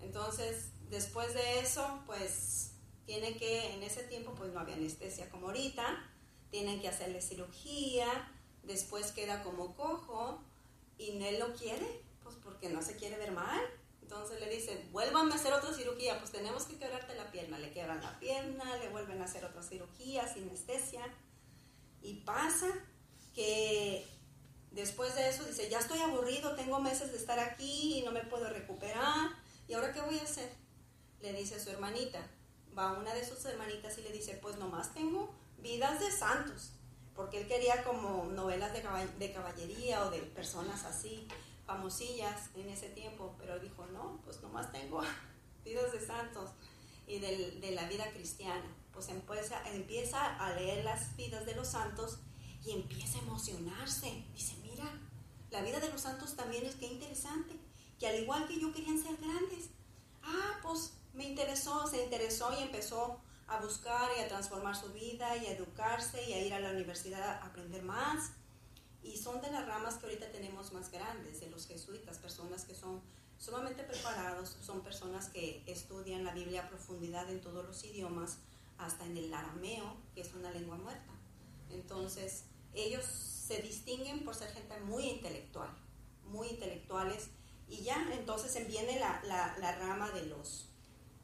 Entonces, 0.00 0.70
después 0.88 1.34
de 1.34 1.60
eso, 1.60 2.02
pues 2.06 2.72
tiene 3.04 3.36
que, 3.36 3.74
en 3.74 3.82
ese 3.82 4.02
tiempo 4.04 4.34
pues 4.34 4.52
no 4.52 4.60
había 4.60 4.76
anestesia 4.76 5.28
como 5.30 5.46
ahorita, 5.46 6.04
tienen 6.50 6.80
que 6.80 6.88
hacerle 6.88 7.20
cirugía, 7.20 8.06
después 8.62 9.12
queda 9.12 9.42
como 9.42 9.74
cojo 9.74 10.42
y 10.96 11.22
él 11.22 11.38
lo 11.38 11.54
quiere, 11.54 12.02
pues 12.22 12.36
porque 12.36 12.68
no 12.68 12.82
se 12.82 12.96
quiere 12.96 13.16
ver 13.16 13.32
mal. 13.32 13.60
Entonces 14.08 14.40
le 14.40 14.48
dice, 14.48 14.86
vuelvan 14.90 15.30
a 15.30 15.34
hacer 15.34 15.52
otra 15.52 15.74
cirugía, 15.74 16.18
pues 16.18 16.32
tenemos 16.32 16.64
que 16.64 16.78
quebrarte 16.78 17.14
la 17.14 17.30
pierna. 17.30 17.58
Le 17.58 17.70
quebran 17.72 18.00
la 18.00 18.18
pierna, 18.18 18.78
le 18.78 18.88
vuelven 18.88 19.20
a 19.20 19.26
hacer 19.26 19.44
otra 19.44 19.62
cirugía 19.62 20.26
sin 20.32 20.44
anestesia. 20.44 21.02
Y 22.00 22.14
pasa 22.20 22.68
que 23.34 24.08
después 24.70 25.14
de 25.14 25.28
eso 25.28 25.44
dice, 25.44 25.68
ya 25.68 25.78
estoy 25.78 25.98
aburrido, 25.98 26.56
tengo 26.56 26.80
meses 26.80 27.12
de 27.12 27.18
estar 27.18 27.38
aquí 27.38 27.98
y 27.98 28.02
no 28.02 28.10
me 28.10 28.24
puedo 28.24 28.48
recuperar. 28.48 29.28
¿Y 29.68 29.74
ahora 29.74 29.92
qué 29.92 30.00
voy 30.00 30.18
a 30.18 30.22
hacer? 30.22 30.50
Le 31.20 31.34
dice 31.34 31.56
a 31.56 31.60
su 31.60 31.68
hermanita. 31.68 32.26
Va 32.76 32.94
una 32.94 33.12
de 33.12 33.28
sus 33.28 33.44
hermanitas 33.44 33.98
y 33.98 34.02
le 34.04 34.10
dice, 34.10 34.38
pues 34.40 34.56
nomás 34.56 34.94
tengo 34.94 35.34
vidas 35.58 36.00
de 36.00 36.10
santos, 36.10 36.70
porque 37.14 37.42
él 37.42 37.46
quería 37.46 37.84
como 37.84 38.24
novelas 38.24 38.72
de 38.72 39.32
caballería 39.34 40.06
o 40.06 40.10
de 40.10 40.20
personas 40.20 40.84
así, 40.84 41.28
famosillas 41.68 42.48
en 42.54 42.70
ese 42.70 42.88
tiempo, 42.88 43.36
pero 43.38 43.60
dijo, 43.60 43.86
no, 43.88 44.22
pues 44.24 44.40
nomás 44.40 44.72
tengo 44.72 45.02
vidas 45.64 45.92
de 45.92 46.00
santos 46.00 46.50
y 47.06 47.18
de, 47.18 47.70
la 47.72 47.86
vida 47.86 48.10
cristiana. 48.10 48.74
Pues 48.90 49.08
empieza, 49.10 49.62
empieza 49.68 50.36
a 50.36 50.54
leer 50.54 50.82
las 50.82 51.14
vidas 51.16 51.44
de 51.44 51.54
los 51.54 51.68
santos 51.68 52.20
y 52.64 52.72
empieza 52.72 53.18
a 53.18 53.22
emocionarse. 53.22 54.24
Dice, 54.32 54.56
mira, 54.62 54.90
la 55.50 55.60
vida 55.60 55.78
de 55.78 55.90
los 55.90 56.00
santos 56.00 56.36
también 56.36 56.64
es 56.64 56.74
que 56.76 56.86
interesante, 56.86 57.54
que 57.98 58.08
al 58.08 58.18
igual 58.18 58.48
que 58.48 58.58
yo 58.58 58.72
querían 58.72 58.98
ser 58.98 59.18
grandes. 59.18 59.68
Ah, 60.22 60.58
pues 60.62 60.94
me 61.12 61.24
interesó, 61.24 61.86
se 61.86 62.02
interesó 62.02 62.50
y 62.58 62.62
empezó 62.62 63.20
a 63.46 63.60
buscar 63.60 64.08
y 64.16 64.22
a 64.22 64.28
transformar 64.28 64.74
su 64.74 64.90
vida 64.94 65.36
y 65.36 65.46
a 65.46 65.52
educarse 65.52 66.30
y 66.30 66.32
a 66.32 66.40
ir 66.42 66.54
a 66.54 66.60
la 66.60 66.70
universidad 66.70 67.42
a 67.42 67.44
aprender 67.44 67.82
más. 67.82 68.32
Y 69.02 69.16
son 69.16 69.40
de 69.40 69.50
las 69.50 69.66
ramas 69.66 69.94
que 69.96 70.06
ahorita 70.06 70.30
tenemos 70.30 70.72
más 70.72 70.90
grandes, 70.90 71.40
de 71.40 71.50
los 71.50 71.66
jesuitas, 71.66 72.18
personas 72.18 72.64
que 72.64 72.74
son 72.74 73.00
sumamente 73.38 73.84
preparados, 73.84 74.56
son 74.60 74.82
personas 74.82 75.28
que 75.28 75.62
estudian 75.66 76.24
la 76.24 76.34
Biblia 76.34 76.62
a 76.62 76.68
profundidad 76.68 77.30
en 77.30 77.40
todos 77.40 77.64
los 77.64 77.84
idiomas, 77.84 78.38
hasta 78.78 79.04
en 79.04 79.16
el 79.16 79.32
arameo, 79.32 79.96
que 80.14 80.20
es 80.20 80.32
una 80.34 80.50
lengua 80.50 80.76
muerta. 80.76 81.12
Entonces, 81.70 82.44
ellos 82.74 83.04
se 83.04 83.60
distinguen 83.62 84.24
por 84.24 84.34
ser 84.34 84.50
gente 84.52 84.78
muy 84.80 85.04
intelectual, 85.04 85.70
muy 86.24 86.48
intelectuales, 86.48 87.28
y 87.68 87.82
ya 87.82 88.08
entonces 88.12 88.66
viene 88.66 88.98
la, 88.98 89.20
la, 89.24 89.76
rama 89.76 90.10
de 90.10 90.26
los 90.26 90.68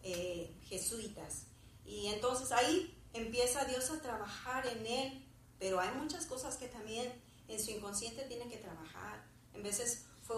eh, 0.03 0.55
jesuitas, 0.69 1.47
y 1.87 2.07
entonces 2.09 2.53
ahí 2.53 2.95
empieza 3.13 3.65
Dios 3.65 3.91
a 3.91 4.01
trabajar 4.01 4.67
en 4.67 4.87
él, 4.87 5.27
pero 5.59 5.81
hay 5.81 5.95
muchas 5.97 6.27
cosas 6.27 6.57
que 6.57 6.67
también 6.67 7.13
en 7.49 7.63
su 7.63 7.71
inconsciente 7.71 8.25
tiene 8.25 8.49
que 8.49 8.59
trabajar. 8.59 9.25
En 9.53 9.63
veces 9.63 10.07
fue, 10.23 10.37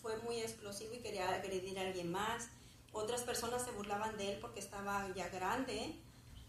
fue 0.00 0.16
muy 0.18 0.40
explosivo 0.40 0.94
y 0.94 1.00
quería 1.00 1.28
agredir 1.28 1.78
a 1.78 1.82
alguien 1.82 2.10
más. 2.10 2.48
Otras 2.92 3.22
personas 3.22 3.64
se 3.64 3.72
burlaban 3.72 4.16
de 4.16 4.34
él 4.34 4.38
porque 4.40 4.60
estaba 4.60 5.08
ya 5.14 5.28
grande, 5.28 6.00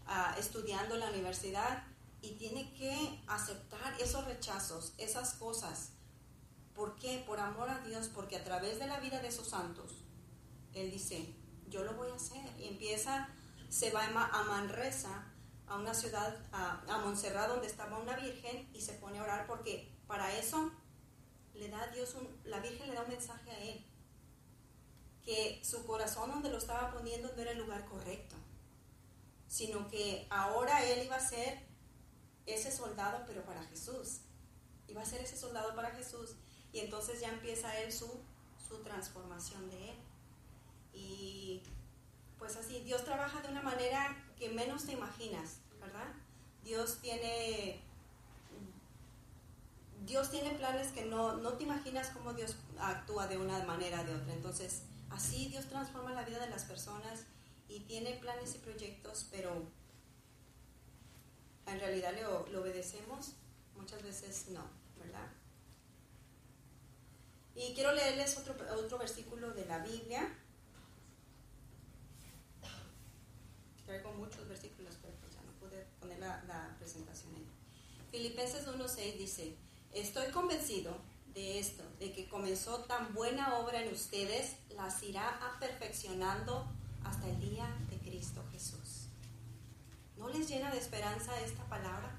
ah, 0.06 0.34
estudiando 0.38 0.94
en 0.94 1.00
la 1.00 1.10
universidad, 1.10 1.84
y 2.22 2.32
tiene 2.32 2.72
que 2.74 3.20
aceptar 3.26 4.00
esos 4.00 4.24
rechazos, 4.24 4.94
esas 4.98 5.34
cosas. 5.34 5.90
¿Por 6.74 6.96
qué? 6.96 7.22
Por 7.26 7.40
amor 7.40 7.68
a 7.68 7.80
Dios, 7.80 8.08
porque 8.08 8.36
a 8.36 8.44
través 8.44 8.78
de 8.78 8.86
la 8.86 9.00
vida 9.00 9.20
de 9.20 9.28
esos 9.28 9.48
santos, 9.48 9.92
Él 10.74 10.90
dice, 10.90 11.34
yo 11.68 11.84
lo 11.84 11.94
voy 11.94 12.10
a 12.10 12.14
hacer. 12.14 12.44
Y 12.58 12.68
empieza 12.68 13.28
se 13.68 13.90
va 13.90 14.04
a 14.04 14.42
Manresa, 14.44 15.24
a 15.68 15.76
una 15.76 15.94
ciudad, 15.94 16.36
a, 16.52 16.82
a 16.88 16.98
Montserrat, 16.98 17.48
donde 17.48 17.66
estaba 17.66 17.98
una 17.98 18.16
virgen, 18.16 18.68
y 18.72 18.80
se 18.80 18.92
pone 18.94 19.18
a 19.18 19.22
orar 19.22 19.46
porque 19.46 19.92
para 20.06 20.36
eso 20.36 20.70
le 21.54 21.68
da 21.68 21.86
Dios, 21.88 22.14
un, 22.14 22.28
la 22.44 22.60
Virgen 22.60 22.88
le 22.88 22.94
da 22.94 23.02
un 23.02 23.08
mensaje 23.08 23.50
a 23.50 23.58
él, 23.58 23.84
que 25.24 25.60
su 25.64 25.84
corazón 25.86 26.30
donde 26.30 26.50
lo 26.50 26.58
estaba 26.58 26.92
poniendo 26.92 27.32
no 27.34 27.42
era 27.42 27.50
el 27.50 27.58
lugar 27.58 27.84
correcto, 27.86 28.36
sino 29.48 29.88
que 29.88 30.26
ahora 30.30 30.84
él 30.84 31.04
iba 31.04 31.16
a 31.16 31.20
ser 31.20 31.66
ese 32.46 32.70
soldado, 32.70 33.24
pero 33.26 33.44
para 33.44 33.64
Jesús. 33.64 34.20
Iba 34.86 35.02
a 35.02 35.06
ser 35.06 35.20
ese 35.20 35.36
soldado 35.36 35.74
para 35.74 35.90
Jesús. 35.90 36.36
Y 36.72 36.80
entonces 36.80 37.20
ya 37.20 37.28
empieza 37.28 37.76
él 37.80 37.92
su, 37.92 38.22
su 38.68 38.82
transformación 38.82 39.68
de 39.70 39.90
él. 39.90 39.96
Y 40.92 41.62
pues 42.38 42.56
así, 42.56 42.80
Dios 42.80 43.04
trabaja 43.04 43.40
de 43.40 43.48
una 43.48 43.62
manera 43.62 44.16
que 44.38 44.50
menos 44.50 44.84
te 44.84 44.92
imaginas, 44.92 45.58
¿verdad? 45.80 46.12
Dios 46.62 46.98
tiene, 47.00 47.80
Dios 50.04 50.30
tiene 50.30 50.50
planes 50.50 50.88
que 50.88 51.04
no, 51.04 51.36
no 51.36 51.54
te 51.54 51.64
imaginas 51.64 52.10
cómo 52.10 52.34
Dios 52.34 52.56
actúa 52.78 53.26
de 53.26 53.38
una 53.38 53.64
manera 53.64 54.00
o 54.00 54.04
de 54.04 54.14
otra. 54.14 54.32
Entonces, 54.34 54.82
así 55.10 55.48
Dios 55.48 55.66
transforma 55.66 56.12
la 56.12 56.24
vida 56.24 56.38
de 56.38 56.50
las 56.50 56.64
personas 56.64 57.24
y 57.68 57.80
tiene 57.80 58.14
planes 58.14 58.54
y 58.54 58.58
proyectos, 58.58 59.26
pero 59.30 59.62
en 61.66 61.80
realidad 61.80 62.12
le, 62.12 62.52
le 62.52 62.58
obedecemos, 62.58 63.32
muchas 63.76 64.02
veces 64.02 64.48
no, 64.48 64.64
¿verdad? 64.98 65.28
Y 67.54 67.72
quiero 67.74 67.92
leerles 67.92 68.36
otro, 68.36 68.54
otro 68.76 68.98
versículo 68.98 69.52
de 69.52 69.64
la 69.64 69.78
Biblia 69.78 70.30
traigo 73.86 74.12
muchos 74.12 74.46
versículos, 74.48 74.94
pero 75.00 75.14
pues 75.20 75.32
ya 75.34 75.42
no 75.42 75.52
pude 75.52 75.86
poner 76.00 76.18
la, 76.18 76.76
presentación 76.78 77.34
ahí. 77.34 77.46
Filipenses 78.10 78.66
1.6 78.66 79.16
dice, 79.16 79.56
estoy 79.92 80.30
convencido 80.32 80.96
de 81.34 81.58
esto, 81.58 81.84
de 81.98 82.12
que 82.12 82.28
comenzó 82.28 82.80
tan 82.84 83.14
buena 83.14 83.58
obra 83.58 83.82
en 83.82 83.92
ustedes, 83.92 84.56
las 84.74 85.02
irá 85.02 85.38
perfeccionando 85.60 86.66
hasta 87.04 87.28
el 87.28 87.40
día 87.40 87.66
de 87.90 87.98
Cristo 87.98 88.42
Jesús. 88.52 89.06
¿No 90.16 90.28
les 90.28 90.48
llena 90.48 90.70
de 90.70 90.78
esperanza 90.78 91.38
esta 91.40 91.64
palabra? 91.64 92.10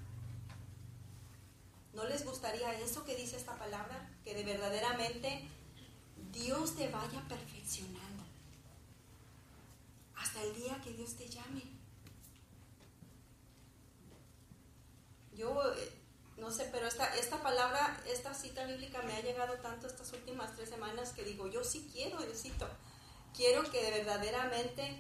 ¿No 1.94 2.06
les 2.06 2.24
gustaría 2.26 2.80
eso 2.80 3.04
que 3.04 3.16
dice 3.16 3.38
esta 3.38 3.58
palabra? 3.58 4.08
Que 4.24 4.36
de 4.36 4.44
verdaderamente 4.44 5.48
Dios 6.32 6.76
te 6.76 6.90
vaya 6.90 7.22
perfeccionando 7.28 8.07
hasta 10.38 10.44
el 10.44 10.56
día 10.56 10.80
que 10.84 10.94
Dios 10.94 11.16
te 11.16 11.28
llame. 11.28 11.64
Yo, 15.34 15.74
eh, 15.74 15.92
no 16.38 16.52
sé, 16.52 16.68
pero 16.72 16.88
esta, 16.88 17.16
esta 17.16 17.42
palabra, 17.42 18.00
esta 18.08 18.34
cita 18.34 18.66
bíblica 18.66 19.02
me 19.04 19.14
ha 19.14 19.22
llegado 19.22 19.56
tanto 19.56 19.88
estas 19.88 20.14
últimas 20.14 20.56
tres 20.56 20.70
semanas 20.70 21.14
que 21.14 21.24
digo, 21.24 21.48
yo 21.48 21.64
sí 21.64 21.90
quiero, 21.92 22.22
Diosito, 22.22 22.68
quiero 23.36 23.64
que 23.72 23.82
verdaderamente 23.90 25.00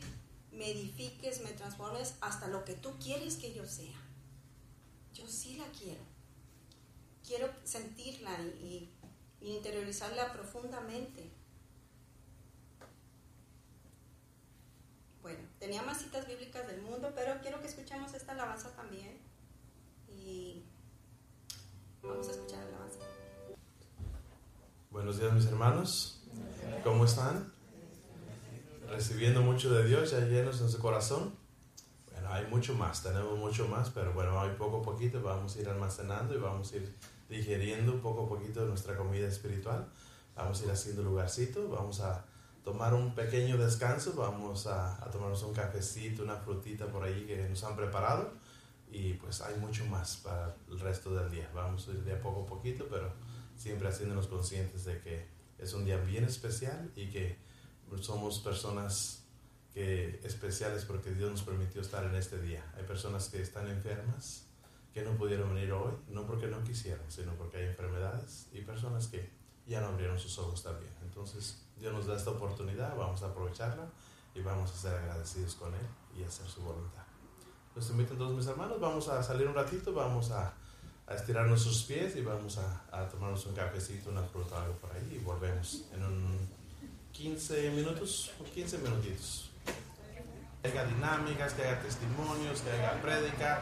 me 0.51 0.71
edifiques, 0.71 1.41
me 1.41 1.51
transformes 1.51 2.15
hasta 2.21 2.47
lo 2.47 2.65
que 2.65 2.73
tú 2.73 2.97
quieres 2.97 3.35
que 3.35 3.53
yo 3.53 3.65
sea. 3.67 3.99
Yo 5.13 5.27
sí 5.27 5.57
la 5.57 5.65
quiero. 5.71 6.01
Quiero 7.25 7.51
sentirla 7.63 8.39
y, 8.41 8.91
interiorizarla 9.41 10.33
profundamente. 10.33 11.29
Bueno, 15.27 15.43
tenía 15.59 15.81
más 15.81 15.97
citas 15.97 16.25
bíblicas 16.25 16.65
del 16.67 16.81
mundo, 16.83 17.11
pero 17.13 17.33
quiero 17.41 17.59
que 17.59 17.67
escuchemos 17.67 18.13
esta 18.13 18.31
alabanza 18.31 18.69
también. 18.77 19.19
Y 20.07 20.63
vamos 22.01 22.29
a 22.29 22.31
escuchar 22.31 22.59
la 22.59 22.67
alabanza. 22.67 22.99
Buenos 24.89 25.19
días 25.19 25.33
mis 25.33 25.45
hermanos, 25.47 26.23
¿cómo 26.81 27.03
están? 27.03 27.51
Recibiendo 28.87 29.41
mucho 29.41 29.69
de 29.73 29.85
Dios, 29.85 30.11
ya 30.11 30.21
llenos 30.21 30.61
en 30.61 30.69
su 30.69 30.79
corazón. 30.79 31.35
Bueno, 32.13 32.31
hay 32.31 32.45
mucho 32.45 32.73
más, 32.75 33.03
tenemos 33.03 33.37
mucho 33.37 33.67
más, 33.67 33.89
pero 33.89 34.13
bueno, 34.13 34.39
hay 34.39 34.51
poco 34.51 34.77
a 34.77 34.81
poquito 34.81 35.21
vamos 35.21 35.57
a 35.57 35.59
ir 35.59 35.67
almacenando 35.67 36.35
y 36.35 36.37
vamos 36.37 36.71
a 36.71 36.77
ir 36.77 36.95
digeriendo 37.27 38.01
poco 38.01 38.23
a 38.23 38.29
poquito 38.29 38.65
nuestra 38.65 38.95
comida 38.95 39.27
espiritual. 39.27 39.89
Vamos 40.37 40.61
a 40.61 40.63
ir 40.63 40.71
haciendo 40.71 41.03
lugarcito, 41.03 41.67
vamos 41.67 41.99
a 41.99 42.23
tomar 42.67 42.93
un 42.93 43.15
pequeño 43.15 43.57
descanso, 43.57 44.13
vamos 44.13 44.67
a, 44.67 45.01
a 45.01 45.09
tomarnos 45.09 45.41
un 45.43 45.53
cafecito, 45.53 46.23
una 46.23 46.35
frutita 46.35 46.85
por 46.87 47.01
ahí 47.01 47.25
que 47.25 47.47
nos 47.47 47.63
han 47.63 47.77
preparado 47.77 48.33
y 48.91 49.13
pues 49.13 49.39
hay 49.39 49.55
mucho 49.55 49.85
más 49.85 50.17
para 50.17 50.53
el 50.69 50.77
resto 50.77 51.15
del 51.15 51.31
día. 51.31 51.49
Vamos 51.55 51.87
a 51.87 51.91
ir 51.91 52.03
de 52.03 52.11
a 52.11 52.21
poco 52.21 52.41
a 52.41 52.45
poquito, 52.45 52.85
pero 52.89 53.09
siempre 53.55 53.87
haciéndonos 53.87 54.27
conscientes 54.27 54.83
de 54.83 54.99
que 54.99 55.27
es 55.57 55.71
un 55.71 55.85
día 55.85 55.95
bien 55.95 56.25
especial 56.25 56.91
y 56.93 57.09
que 57.09 57.37
somos 58.01 58.39
personas 58.39 59.23
que, 59.73 60.19
especiales 60.25 60.83
porque 60.83 61.11
Dios 61.11 61.31
nos 61.31 61.43
permitió 61.43 61.79
estar 61.79 62.03
en 62.03 62.15
este 62.15 62.37
día. 62.41 62.69
Hay 62.75 62.83
personas 62.83 63.29
que 63.29 63.41
están 63.41 63.69
enfermas, 63.69 64.45
que 64.93 65.03
no 65.03 65.11
pudieron 65.11 65.55
venir 65.55 65.71
hoy, 65.71 65.93
no 66.09 66.27
porque 66.27 66.47
no 66.47 66.61
quisieron, 66.65 67.09
sino 67.09 67.31
porque 67.35 67.59
hay 67.59 67.65
enfermedades 67.67 68.49
y 68.51 68.59
personas 68.59 69.07
que 69.07 69.29
ya 69.67 69.81
no 69.81 69.87
abrieron 69.87 70.17
sus 70.17 70.37
ojos 70.39 70.63
también. 70.63 70.91
Entonces, 71.03 71.61
Dios 71.77 71.93
nos 71.93 72.07
da 72.07 72.15
esta 72.15 72.31
oportunidad, 72.31 72.95
vamos 72.95 73.21
a 73.21 73.27
aprovecharla 73.27 73.87
y 74.33 74.41
vamos 74.41 74.71
a 74.71 74.75
ser 74.75 74.93
agradecidos 74.95 75.55
con 75.55 75.73
Él 75.73 75.87
y 76.17 76.23
hacer 76.23 76.47
su 76.47 76.61
voluntad. 76.61 77.03
Los 77.75 77.89
invito 77.89 78.15
todos 78.15 78.35
mis 78.35 78.47
hermanos, 78.47 78.79
vamos 78.79 79.07
a 79.07 79.21
salir 79.21 79.47
un 79.47 79.53
ratito, 79.53 79.93
vamos 79.93 80.31
a, 80.31 80.53
a 81.05 81.13
estirar 81.13 81.45
nuestros 81.45 81.83
pies 81.83 82.15
y 82.15 82.21
vamos 82.21 82.57
a, 82.57 82.85
a, 82.91 83.07
tomarnos 83.07 83.45
un 83.45 83.53
cafecito, 83.53 84.09
una 84.09 84.23
fruta, 84.23 84.61
algo 84.61 84.75
por 84.77 84.91
ahí 84.93 85.19
y 85.19 85.23
volvemos 85.23 85.83
en 85.93 86.03
un 86.03 86.49
15 87.17 87.71
minutos, 87.71 88.31
15 88.53 88.77
minutitos. 88.77 89.49
Que 90.61 90.69
haya 90.69 90.85
dinámicas, 90.85 91.53
que 91.53 91.63
haya 91.63 91.79
testimonios, 91.81 92.61
que 92.61 92.71
haya 92.71 93.01
prédica, 93.01 93.61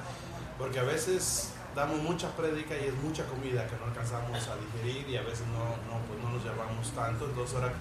porque 0.58 0.80
a 0.80 0.84
veces 0.84 1.54
damos 1.76 2.02
mucha 2.02 2.32
prédica 2.32 2.74
y 2.74 2.88
es 2.88 2.96
mucha 3.04 3.26
comida 3.26 3.68
que 3.68 3.76
no 3.76 3.86
alcanzamos 3.86 4.40
a 4.48 4.56
digerir 4.56 5.10
y 5.10 5.18
a 5.18 5.22
veces 5.22 5.46
no, 5.52 5.76
no, 5.92 6.00
pues 6.08 6.18
no 6.24 6.32
nos 6.32 6.44
llevamos 6.44 6.90
tanto, 6.96 7.26
entonces 7.26 7.56
ahora 7.56 7.74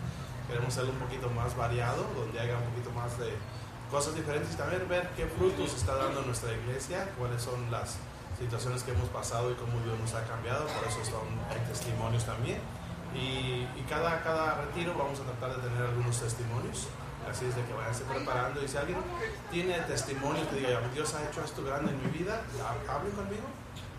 queremos 0.48 0.74
hacerlo 0.74 0.92
un 0.92 0.98
poquito 0.98 1.30
más 1.30 1.56
variado, 1.56 2.04
donde 2.18 2.40
haya 2.40 2.58
un 2.58 2.66
poquito 2.74 2.90
más 2.90 3.16
de 3.18 3.30
cosas 3.90 4.16
diferentes 4.16 4.52
y 4.52 4.56
también 4.56 4.86
ver 4.88 5.08
qué 5.16 5.26
frutos 5.26 5.72
está 5.74 5.94
dando 5.94 6.22
nuestra 6.22 6.52
iglesia, 6.52 7.08
cuáles 7.16 7.40
son 7.40 7.70
las 7.70 7.96
situaciones 8.36 8.82
que 8.82 8.90
hemos 8.90 9.08
pasado 9.10 9.52
y 9.52 9.54
cómo 9.54 9.78
Dios 9.86 9.96
nos 9.98 10.12
ha 10.14 10.26
cambiado, 10.26 10.66
por 10.66 10.82
eso 10.88 10.98
son, 11.06 11.30
testimonios 11.70 12.24
también. 12.26 12.58
Y, 13.14 13.64
cada, 13.88 14.24
cada 14.24 14.56
retiro 14.62 14.92
vamos 14.98 15.20
a 15.20 15.22
tratar 15.22 15.54
de 15.54 15.68
tener 15.68 15.86
algunos 15.86 16.18
testimonios, 16.18 16.88
así 17.30 17.46
es 17.46 17.54
de 17.54 17.62
que 17.62 17.72
vayanse 17.72 18.02
preparando. 18.02 18.60
Y 18.60 18.66
si 18.66 18.76
alguien 18.76 18.98
tiene 19.52 19.78
testimonios 19.82 20.48
que 20.48 20.56
diga, 20.56 20.80
Dios 20.92 21.14
ha 21.14 21.22
hecho 21.22 21.44
esto 21.44 21.62
grande 21.62 21.92
en 21.92 22.02
mi 22.02 22.18
vida, 22.18 22.42
hablen 22.88 23.12
conmigo 23.12 23.46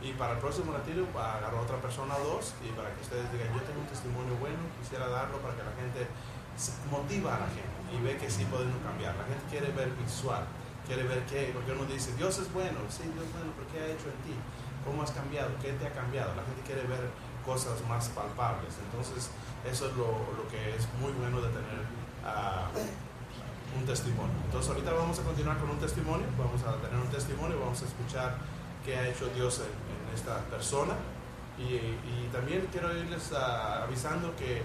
y 0.05 0.13
para 0.13 0.33
el 0.33 0.39
próximo 0.39 0.71
retiro 0.71 1.09
agarro 1.17 1.57
a 1.57 1.61
otra 1.61 1.81
persona 1.81 2.13
o 2.21 2.37
dos 2.37 2.53
y 2.61 2.69
para 2.77 2.93
que 2.93 3.01
ustedes 3.01 3.25
digan, 3.33 3.49
yo 3.49 3.61
tengo 3.65 3.81
un 3.81 3.89
testimonio 3.89 4.37
bueno, 4.37 4.61
quisiera 4.77 5.09
darlo 5.09 5.41
para 5.41 5.57
que 5.57 5.65
la 5.65 5.73
gente 5.73 6.05
motiva 6.93 7.35
a 7.35 7.39
la 7.41 7.49
gente 7.49 7.75
y 7.89 7.97
ve 8.05 8.13
que 8.17 8.29
sí 8.29 8.45
podemos 8.45 8.77
cambiar. 8.85 9.17
La 9.17 9.25
gente 9.25 9.41
quiere 9.49 9.73
ver 9.73 9.89
visual, 9.97 10.45
quiere 10.85 11.03
ver 11.09 11.25
qué, 11.25 11.49
porque 11.57 11.73
uno 11.73 11.89
dice, 11.89 12.13
Dios 12.15 12.37
es 12.37 12.53
bueno, 12.53 12.77
sí, 12.87 13.09
Dios 13.17 13.25
es 13.25 13.33
bueno, 13.33 13.49
pero 13.57 13.65
¿qué 13.73 13.77
ha 13.81 13.87
hecho 13.89 14.13
en 14.13 14.19
ti? 14.21 14.35
¿Cómo 14.85 15.01
has 15.01 15.09
cambiado? 15.09 15.49
¿Qué 15.57 15.73
te 15.73 15.89
ha 15.89 15.91
cambiado? 15.91 16.37
La 16.37 16.45
gente 16.45 16.61
quiere 16.61 16.85
ver 16.85 17.09
cosas 17.41 17.81
más 17.89 18.07
palpables. 18.13 18.77
Entonces, 18.85 19.33
eso 19.65 19.89
es 19.89 19.93
lo, 19.97 20.21
lo 20.37 20.45
que 20.53 20.77
es 20.77 20.85
muy 21.01 21.11
bueno 21.17 21.41
de 21.41 21.49
tener 21.49 21.81
uh, 22.21 22.69
un 23.73 23.85
testimonio. 23.85 24.37
Entonces, 24.45 24.69
ahorita 24.69 24.93
vamos 24.93 25.17
a 25.17 25.23
continuar 25.23 25.57
con 25.57 25.73
un 25.73 25.79
testimonio, 25.81 26.27
vamos 26.37 26.61
a 26.61 26.77
tener 26.77 27.01
un 27.01 27.09
testimonio, 27.09 27.57
vamos 27.59 27.81
a 27.81 27.85
escuchar 27.85 28.37
qué 28.85 28.95
ha 28.95 29.09
hecho 29.09 29.25
Dios 29.33 29.59
en, 29.65 29.94
en 30.07 30.15
esta 30.15 30.39
persona. 30.49 30.93
Y, 31.57 31.75
y, 31.75 32.29
también 32.33 32.67
quiero 32.71 32.91
irles 32.95 33.31
uh, 33.31 33.83
avisando 33.83 34.35
que 34.35 34.61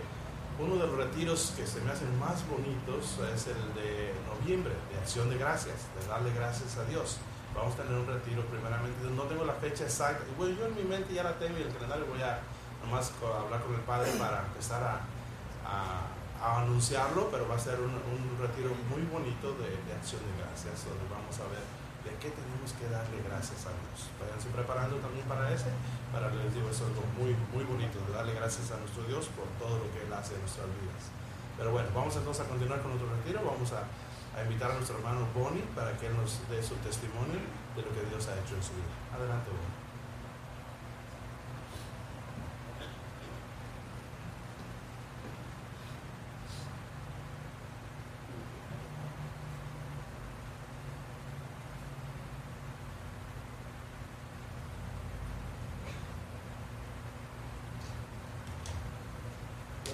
uno 0.58 0.74
de 0.74 0.86
los 0.86 0.96
retiros 0.96 1.54
que 1.56 1.64
se 1.66 1.80
me 1.80 1.92
hacen 1.92 2.18
más 2.18 2.42
bonitos 2.48 3.16
es 3.32 3.46
el 3.46 3.62
de 3.74 4.12
noviembre, 4.26 4.74
de 4.90 4.98
acción 4.98 5.30
de 5.30 5.38
gracias, 5.38 5.86
de 5.98 6.06
darle 6.08 6.32
gracias 6.34 6.76
a 6.76 6.84
Dios. 6.84 7.18
Vamos 7.54 7.74
a 7.74 7.82
tener 7.82 7.94
un 7.94 8.06
retiro 8.06 8.42
primeramente, 8.46 8.96
no 9.14 9.22
tengo 9.24 9.44
la 9.44 9.54
fecha 9.54 9.84
exacta, 9.84 10.22
bueno, 10.36 10.56
yo 10.58 10.66
en 10.66 10.74
mi 10.74 10.82
mente 10.82 11.14
ya 11.14 11.22
la 11.22 11.38
tengo 11.38 11.58
y 11.58 11.62
el 11.62 11.72
calendario 11.72 12.06
voy 12.06 12.22
a 12.22 12.40
nomás 12.82 13.12
hablar 13.22 13.60
con 13.62 13.74
el 13.74 13.80
Padre 13.82 14.10
para 14.18 14.46
empezar 14.46 14.82
a, 14.82 15.00
a, 15.66 16.10
a 16.42 16.60
anunciarlo, 16.62 17.28
pero 17.30 17.48
va 17.48 17.56
a 17.56 17.58
ser 17.58 17.78
un, 17.80 17.90
un 17.90 18.38
retiro 18.40 18.70
muy 18.88 19.02
bonito 19.02 19.52
de, 19.58 19.70
de, 19.70 19.92
acción 19.94 20.20
de 20.22 20.42
gracias, 20.42 20.84
donde 20.84 21.04
vamos 21.10 21.38
a 21.38 21.46
ver 21.50 21.64
de 22.04 22.10
qué 22.16 22.32
tenemos 22.32 22.72
que 22.76 22.88
darle 22.88 23.20
gracias 23.24 23.68
a 23.68 23.72
Dios. 23.76 24.08
Váyanse 24.16 24.48
preparando 24.48 24.96
también 25.04 25.26
para 25.28 25.52
ese, 25.52 25.68
para 26.12 26.32
les 26.32 26.54
digo, 26.54 26.68
es 26.70 26.80
algo 26.80 27.04
muy, 27.16 27.36
muy 27.52 27.64
bonito, 27.64 28.00
de 28.08 28.12
darle 28.12 28.32
gracias 28.34 28.72
a 28.72 28.80
nuestro 28.80 29.04
Dios 29.04 29.28
por 29.36 29.46
todo 29.60 29.78
lo 29.78 29.86
que 29.92 30.02
Él 30.04 30.12
hace 30.12 30.34
en 30.34 30.40
nuestras 30.40 30.68
vidas. 30.80 31.12
Pero 31.56 31.72
bueno, 31.72 31.88
vamos 31.94 32.16
entonces 32.16 32.40
a 32.44 32.48
continuar 32.48 32.80
con 32.80 32.92
otro 32.92 33.08
retiro, 33.20 33.44
vamos 33.44 33.68
a, 33.76 33.84
a 34.32 34.38
invitar 34.42 34.70
a 34.72 34.74
nuestro 34.80 34.96
hermano 34.96 35.28
Bonnie 35.36 35.64
para 35.76 35.92
que 35.98 36.08
Él 36.08 36.16
nos 36.16 36.40
dé 36.48 36.62
su 36.64 36.74
testimonio 36.80 37.40
de 37.76 37.82
lo 37.84 37.90
que 37.92 38.02
Dios 38.08 38.24
ha 38.28 38.34
hecho 38.40 38.56
en 38.56 38.64
su 38.64 38.72
vida. 38.72 38.94
Adelante, 39.12 39.52
Bonnie. 39.52 39.80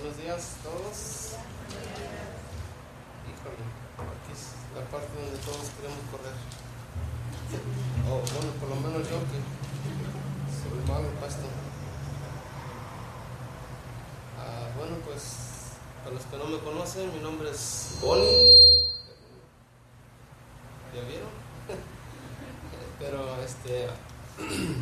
Buenos 0.06 0.22
días 0.22 0.56
a 0.60 0.62
todos. 0.62 1.34
Híjole, 3.26 3.64
aquí 3.98 4.30
es 4.30 4.54
la 4.76 4.84
parte 4.86 5.10
donde 5.18 5.38
todos 5.42 5.66
queremos 5.74 5.98
correr. 6.12 6.36
O 8.06 8.14
oh, 8.14 8.22
bueno, 8.22 8.52
por 8.60 8.68
lo 8.68 8.76
menos 8.76 9.08
yo 9.10 9.18
que 9.26 9.42
soy 10.52 10.78
malo 10.86 11.08
pasto. 11.18 11.48
Ah, 14.38 14.70
bueno, 14.78 14.96
pues 15.04 15.74
para 16.04 16.14
los 16.14 16.24
mi 17.04 17.20
nombre 17.20 17.50
es 17.50 17.98
Bonnie. 18.00 18.86
¿Ya 20.94 21.02
vieron? 21.02 21.28
Pero 22.98 23.36
este 23.42 23.88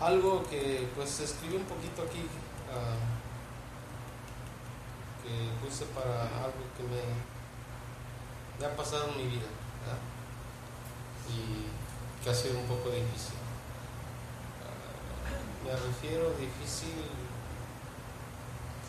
algo 0.00 0.42
que 0.50 0.86
pues 0.94 1.20
escribí 1.20 1.56
un 1.56 1.64
poquito 1.64 2.02
aquí 2.02 2.26
Uh, 2.70 3.02
que 5.24 5.34
puse 5.60 5.84
para 5.86 6.22
algo 6.22 6.62
que 6.76 6.84
me, 6.84 7.02
me, 8.60 8.64
ha 8.64 8.76
pasado 8.76 9.08
en 9.08 9.16
mi 9.16 9.24
vida 9.24 9.50
¿verdad? 9.80 9.98
y 11.28 11.66
que 12.22 12.30
ha 12.30 12.34
sido 12.34 12.60
un 12.60 12.66
poco 12.66 12.90
difícil. 12.90 13.34
Uh, 14.62 15.66
me 15.66 15.72
refiero 15.72 16.30
difícil 16.38 16.94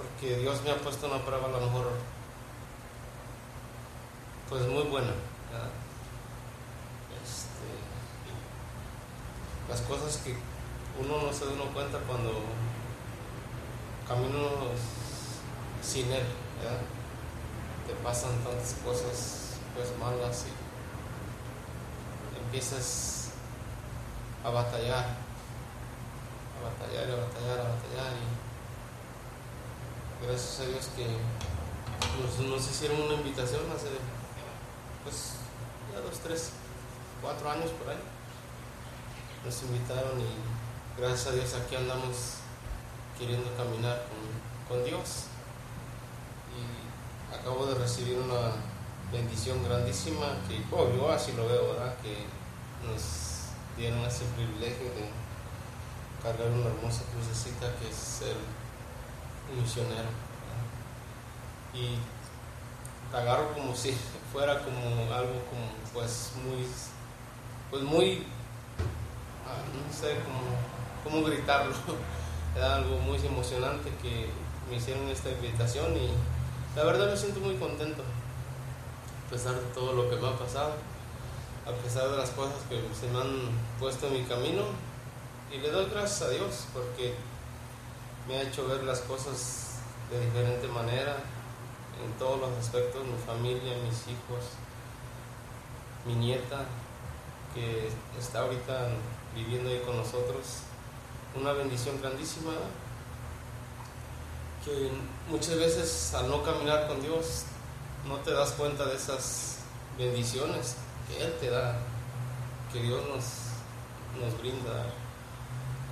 porque 0.02 0.38
Dios 0.38 0.62
me 0.64 0.72
ha 0.72 0.78
puesto 0.78 1.08
una 1.08 1.24
prueba 1.24 1.46
a 1.46 1.52
lo 1.52 1.60
mejor 1.62 1.92
pues 4.50 4.66
muy 4.68 4.84
buena. 4.84 5.12
Este, 7.24 7.70
las 9.70 9.82
cosas 9.82 10.18
que 10.18 10.36
uno 11.00 11.22
no 11.22 11.34
se 11.34 11.46
da 11.46 11.52
uno 11.52 11.66
cuenta 11.74 12.00
cuando 12.00 12.42
caminos 14.08 14.52
sin 15.82 16.12
él, 16.12 16.26
¿verdad? 16.62 16.82
te 17.88 17.94
pasan 18.04 18.32
tantas 18.44 18.76
cosas 18.84 19.58
pues 19.76 19.98
malas 19.98 20.46
y 20.48 20.52
empiezas 22.44 23.30
a 24.44 24.50
batallar 24.50 25.32
a 26.62 26.70
batallar, 26.70 27.10
a 27.10 27.16
batallar, 27.16 27.60
a 27.60 27.70
batallar. 27.70 28.14
Y 28.14 28.51
gracias 30.26 30.60
a 30.60 30.66
Dios 30.66 30.90
que 30.96 31.06
nos, 32.44 32.70
hicieron 32.70 33.02
una 33.02 33.16
invitación 33.16 33.62
hace, 33.76 33.90
pues, 35.04 35.34
ya 35.92 36.00
dos, 36.00 36.20
tres, 36.20 36.52
cuatro 37.22 37.50
años 37.50 37.72
por 37.72 37.90
ahí. 37.90 38.00
Nos 39.46 39.64
invitaron 39.64 40.20
y 40.20 41.00
gracias 41.00 41.28
a 41.28 41.32
Dios 41.32 41.54
aquí 41.56 41.76
andamos 41.76 42.42
queriendo 43.18 43.50
caminar 43.56 44.06
con, 44.08 44.78
con 44.78 44.86
Dios. 44.86 45.26
Y 46.54 47.34
acabo 47.34 47.66
de 47.66 47.76
recibir 47.76 48.20
una 48.20 48.54
bendición 49.12 49.64
grandísima 49.64 50.38
que 50.48 50.64
oh, 50.72 50.90
yo 50.96 51.12
así 51.12 51.32
lo 51.34 51.48
veo, 51.48 51.74
¿verdad? 51.74 51.96
Que 52.02 52.26
nos 52.86 53.50
dieron 53.78 54.00
ese 54.06 54.26
privilegio 54.36 54.86
de 54.94 55.10
cargar 56.22 56.50
una 56.50 56.68
hermosa 56.68 57.02
crucecita 57.12 57.68
que 57.80 57.90
es 57.90 58.22
un 58.22 58.61
misionero. 59.52 60.10
Y 61.74 61.98
agarro 63.16 63.54
como 63.54 63.76
si 63.76 63.96
fuera 64.32 64.60
como 64.64 65.14
algo 65.14 65.34
como 65.50 65.68
pues 65.94 66.32
muy 66.44 66.66
pues 67.70 67.84
muy 67.84 68.24
ah, 69.46 69.60
no 69.76 69.94
sé 69.94 70.16
cómo 71.04 71.24
gritarlo 71.24 71.74
era 72.56 72.76
algo 72.76 72.98
muy 73.00 73.18
emocionante 73.26 73.90
que 74.02 74.30
me 74.70 74.78
hicieron 74.78 75.08
esta 75.10 75.30
invitación 75.30 75.96
y 75.98 76.10
la 76.76 76.84
verdad 76.84 77.10
me 77.10 77.18
siento 77.18 77.42
muy 77.42 77.56
contento 77.56 78.04
a 79.28 79.30
pesar 79.30 79.56
de 79.56 79.68
todo 79.74 79.94
lo 79.94 80.10
que 80.10 80.16
me 80.16 80.28
ha 80.28 80.38
pasado 80.38 80.74
a 81.66 81.72
pesar 81.84 82.10
de 82.10 82.18
las 82.18 82.30
cosas 82.32 82.56
que 82.70 82.82
se 82.98 83.12
me 83.12 83.20
han 83.20 83.50
puesto 83.80 84.08
en 84.08 84.14
mi 84.14 84.24
camino 84.24 84.64
y 85.52 85.58
le 85.58 85.70
doy 85.70 85.88
gracias 85.92 86.22
a 86.22 86.30
Dios 86.30 86.68
porque 86.74 87.16
me 88.32 88.38
ha 88.38 88.44
hecho 88.44 88.66
ver 88.66 88.84
las 88.84 89.02
cosas 89.02 89.80
de 90.10 90.20
diferente 90.26 90.68
manera 90.70 91.18
en 92.04 92.14
todos 92.14 92.40
los 92.40 92.50
aspectos, 92.58 93.06
mi 93.06 93.18
familia, 93.26 93.74
mis 93.84 94.08
hijos, 94.08 94.46
mi 96.06 96.16
nieta 96.16 96.66
que 97.54 97.90
está 98.18 98.40
ahorita 98.40 98.88
viviendo 99.36 99.70
ahí 99.70 99.82
con 99.86 99.98
nosotros, 99.98 100.62
una 101.36 101.52
bendición 101.52 102.00
grandísima 102.02 102.54
que 104.64 104.92
muchas 105.30 105.58
veces 105.58 106.14
al 106.14 106.30
no 106.30 106.42
caminar 106.42 106.88
con 106.88 107.02
Dios 107.02 107.44
no 108.08 108.16
te 108.18 108.32
das 108.32 108.52
cuenta 108.52 108.86
de 108.86 108.96
esas 108.96 109.58
bendiciones 109.98 110.76
que 111.08 111.22
Él 111.22 111.36
te 111.42 111.50
da, 111.50 111.78
que 112.72 112.82
Dios 112.82 113.02
nos, 113.10 114.24
nos 114.24 114.40
brinda 114.40 114.86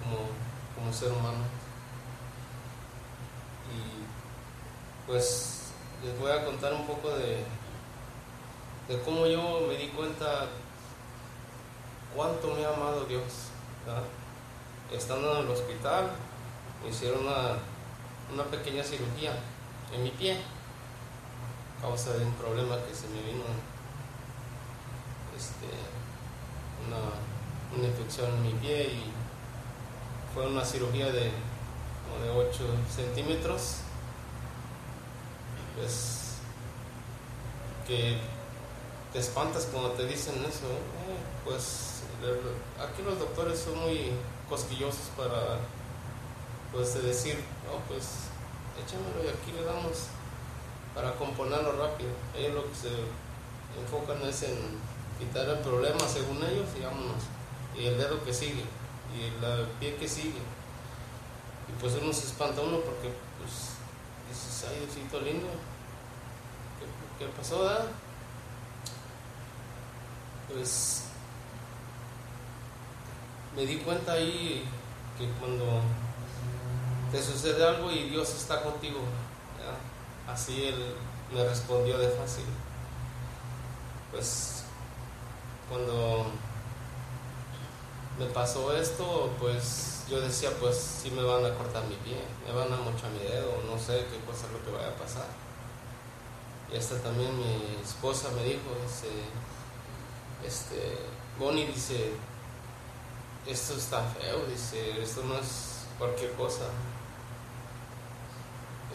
como, 0.01 0.29
como 0.75 0.93
ser 0.93 1.11
humano. 1.11 1.59
Y 3.69 4.98
pues 5.09 5.63
les 6.05 6.19
voy 6.19 6.31
a 6.31 6.45
contar 6.45 6.71
un 6.71 6.85
poco 6.85 7.09
de, 7.09 7.43
de 8.87 9.01
cómo 9.03 9.25
yo 9.25 9.65
me 9.67 9.75
di 9.75 9.87
cuenta 9.87 10.45
cuánto 12.15 12.53
me 12.53 12.63
ha 12.63 12.69
amado 12.75 13.05
Dios. 13.05 13.23
Estando 14.93 15.39
en 15.39 15.45
el 15.45 15.49
hospital, 15.49 16.11
me 16.83 16.91
hicieron 16.91 17.25
una, 17.25 17.57
una 18.31 18.43
pequeña 18.51 18.83
cirugía 18.83 19.33
en 19.91 20.03
mi 20.03 20.11
pie, 20.11 20.37
a 21.79 21.81
causa 21.81 22.13
de 22.13 22.25
un 22.25 22.33
problema 22.33 22.75
que 22.87 22.93
se 22.93 23.07
me 23.07 23.21
vino, 23.23 23.45
este, 25.35 25.65
una, 26.85 27.79
una 27.79 27.87
infección 27.87 28.29
en 28.29 28.43
mi 28.43 28.53
pie 28.53 28.83
y 28.83 29.03
fue 30.35 30.45
una 30.45 30.63
cirugía 30.63 31.07
de, 31.07 31.31
como 32.05 32.23
de 32.23 32.47
8 32.47 32.63
centímetros 32.95 33.88
pues 35.79 36.19
que 37.87 38.17
te 39.13 39.19
espantas 39.19 39.67
cuando 39.71 39.91
te 39.91 40.05
dicen 40.05 40.35
eso, 40.43 40.67
eh, 40.67 41.17
pues 41.45 42.03
aquí 42.77 43.01
los 43.01 43.17
doctores 43.17 43.59
son 43.59 43.79
muy 43.79 44.11
cosquillosos 44.49 45.09
para 45.15 45.57
pues 46.71 46.93
de 46.93 47.01
decir, 47.01 47.35
no, 47.65 47.79
pues 47.87 48.29
échamelo 48.77 49.23
y 49.23 49.29
aquí 49.29 49.51
le 49.55 49.63
damos 49.63 50.09
para 50.93 51.15
componerlo 51.15 51.71
rápido. 51.71 52.11
Ellos 52.35 52.55
lo 52.55 52.69
que 52.69 52.75
se 52.75 52.91
enfocan 53.79 54.21
es 54.27 54.43
en 54.43 54.57
quitar 55.17 55.47
el 55.49 55.59
problema 55.59 55.99
según 56.07 56.37
ellos 56.43 56.67
y 56.77 56.83
vámonos. 56.83 57.23
Y 57.75 57.85
el 57.85 57.97
dedo 57.97 58.23
que 58.23 58.33
sigue, 58.33 58.65
y 59.15 59.45
el 59.45 59.65
pie 59.79 59.95
que 59.95 60.07
sigue. 60.07 60.41
Y 61.67 61.81
pues 61.81 61.95
uno 62.01 62.11
se 62.13 62.27
espanta 62.27 62.61
uno 62.61 62.79
porque 62.81 63.09
pues 63.39 63.79
dices, 64.29 64.65
ay 64.69 64.85
Diosito 64.85 65.21
lindo, 65.21 65.47
¿qué, 67.19 67.25
pasó? 67.37 67.69
Pues 70.51 71.03
me 73.55 73.65
di 73.65 73.77
cuenta 73.79 74.13
ahí 74.13 74.65
que 75.17 75.29
cuando 75.39 75.81
te 77.11 77.21
sucede 77.21 77.67
algo 77.67 77.91
y 77.91 78.09
Dios 78.09 78.33
está 78.33 78.63
contigo, 78.63 78.99
así 80.27 80.67
Él 80.67 80.95
me 81.33 81.43
respondió 81.43 81.97
de 81.97 82.09
fácil. 82.09 82.45
Pues 84.11 84.63
cuando 85.69 86.27
me 88.17 88.25
pasó 88.27 88.73
esto, 88.73 89.29
pues 89.39 90.03
yo 90.09 90.21
decía, 90.21 90.51
pues 90.59 90.77
sí 90.77 91.11
me 91.11 91.21
van 91.21 91.45
a 91.45 91.53
cortar 91.53 91.83
mi 91.83 91.95
pie, 91.95 92.17
me 92.47 92.53
van 92.53 92.71
a 92.71 92.77
mochar 92.77 93.11
mi 93.11 93.19
dedo, 93.19 93.61
no 93.69 93.77
sé 93.77 94.05
qué 94.09 94.19
cosa 94.25 94.47
es 94.47 94.53
lo 94.53 94.63
que 94.63 94.71
vaya 94.71 94.89
a 94.89 94.95
pasar. 94.95 95.48
Y 96.73 96.77
hasta 96.77 96.97
también 96.99 97.35
mi 97.37 97.77
esposa 97.83 98.29
me 98.35 98.43
dijo, 98.43 98.69
dice, 98.83 99.07
este, 100.45 100.97
Bonnie 101.39 101.65
dice, 101.65 102.11
esto 103.47 103.73
está 103.73 104.03
feo, 104.03 104.45
dice, 104.45 105.01
esto 105.01 105.23
no 105.23 105.35
es 105.35 105.85
cualquier 105.97 106.33
cosa. 106.33 106.65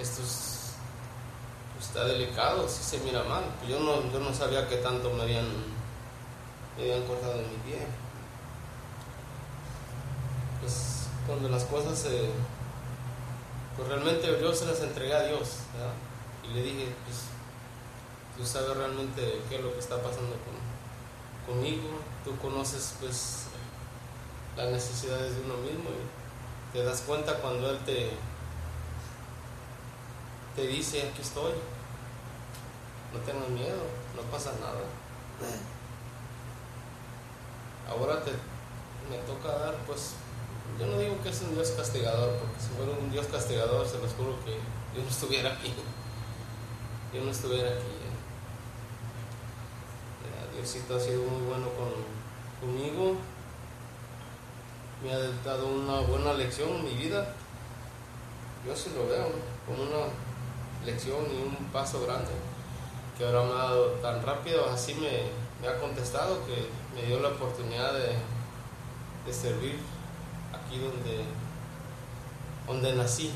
Esto 0.01 0.23
es, 0.23 0.75
está 1.81 2.05
delicado, 2.05 2.69
si 2.69 2.83
se 2.83 2.99
mira 3.01 3.23
mal. 3.25 3.45
Yo 3.69 3.81
no, 3.81 4.11
yo 4.13 4.21
no 4.21 4.33
sabía 4.33 4.69
que 4.69 4.77
tanto 4.77 5.11
me 5.11 5.23
habían, 5.23 5.47
me 6.77 6.83
habían 6.83 7.05
cortado 7.07 7.37
mi 7.39 7.71
pie 7.71 7.87
pues 10.65 11.09
cuando 11.27 11.49
las 11.51 11.65
cosas 11.65 11.99
se 11.99 12.31
pues 13.77 13.89
realmente 13.89 14.27
yo 14.41 14.55
se 14.55 14.67
las 14.67 14.81
entregué 14.81 15.15
a 15.15 15.27
Dios 15.27 15.59
¿verdad? 15.75 15.93
y 16.43 16.55
le 16.55 16.63
dije 16.63 16.95
pues 17.05 17.34
tú 18.37 18.45
sabes 18.45 18.77
realmente 18.77 19.43
qué 19.49 19.57
es 19.57 19.63
lo 19.63 19.73
que 19.73 19.79
está 19.79 19.97
pasando 19.97 20.37
con, 20.45 21.55
conmigo 21.55 21.89
tú 22.25 22.37
conoces 22.39 22.95
pues 23.01 23.47
las 24.57 24.71
necesidades 24.71 25.37
de 25.37 25.43
uno 25.43 25.57
mismo 25.59 25.91
y 25.91 26.73
te 26.73 26.85
das 26.85 27.03
cuenta 27.03 27.35
cuando 27.41 27.71
él 27.71 27.79
te 27.85 28.11
te 30.57 30.67
dice 30.67 31.03
aquí 31.03 31.23
estoy 31.23 31.53
no 33.13 33.21
tengas 33.21 33.49
miedo 33.49 33.83
no 34.17 34.23
pasa 34.31 34.53
nada 34.61 34.81
ahora 37.89 38.23
te 38.25 38.33
me 39.11 39.19
toca 39.19 39.49
dar 39.59 39.75
pues 39.87 40.15
yo 40.79 40.87
no 40.87 40.99
digo 40.99 41.15
que 41.23 41.29
es 41.29 41.41
un 41.43 41.55
Dios 41.55 41.71
castigador, 41.71 42.37
porque 42.39 42.61
si 42.61 42.69
fuera 42.75 42.91
un 42.99 43.11
Dios 43.11 43.27
castigador, 43.27 43.87
se 43.87 43.99
los 43.99 44.13
juro 44.13 44.35
que 44.45 44.55
yo 44.97 45.05
no 45.05 45.09
estuviera 45.09 45.53
aquí. 45.53 45.73
Yo 47.13 47.23
no 47.23 47.31
estuviera 47.31 47.71
aquí. 47.71 48.04
Diosito 50.55 50.97
ha 50.97 51.01
sido 51.01 51.23
muy 51.23 51.47
bueno 51.47 51.67
con, 51.71 51.91
conmigo. 52.61 53.17
Me 55.03 55.13
ha 55.13 55.19
dado 55.45 55.67
una 55.67 56.01
buena 56.01 56.33
lección 56.35 56.71
en 56.77 56.85
mi 56.85 56.95
vida. 56.95 57.35
Yo 58.67 58.75
sí 58.75 58.91
lo 58.95 59.07
veo, 59.07 59.31
como 59.67 59.83
una 59.83 60.07
lección 60.85 61.27
y 61.31 61.43
un 61.43 61.67
paso 61.73 62.03
grande. 62.07 62.31
Que 63.19 63.27
ahora 63.27 63.43
me 63.43 63.53
ha 63.53 63.65
dado 63.65 63.87
tan 64.03 64.23
rápido, 64.23 64.69
así 64.71 64.95
me, 64.95 65.29
me 65.61 65.69
ha 65.69 65.79
contestado, 65.79 66.45
que 66.47 66.69
me 66.95 67.07
dio 67.07 67.21
la 67.21 67.29
oportunidad 67.29 67.93
de, 67.93 68.17
de 69.27 69.33
servir 69.33 69.79
aquí 70.53 70.79
donde, 70.79 71.25
donde 72.67 72.95
nací, 72.95 73.33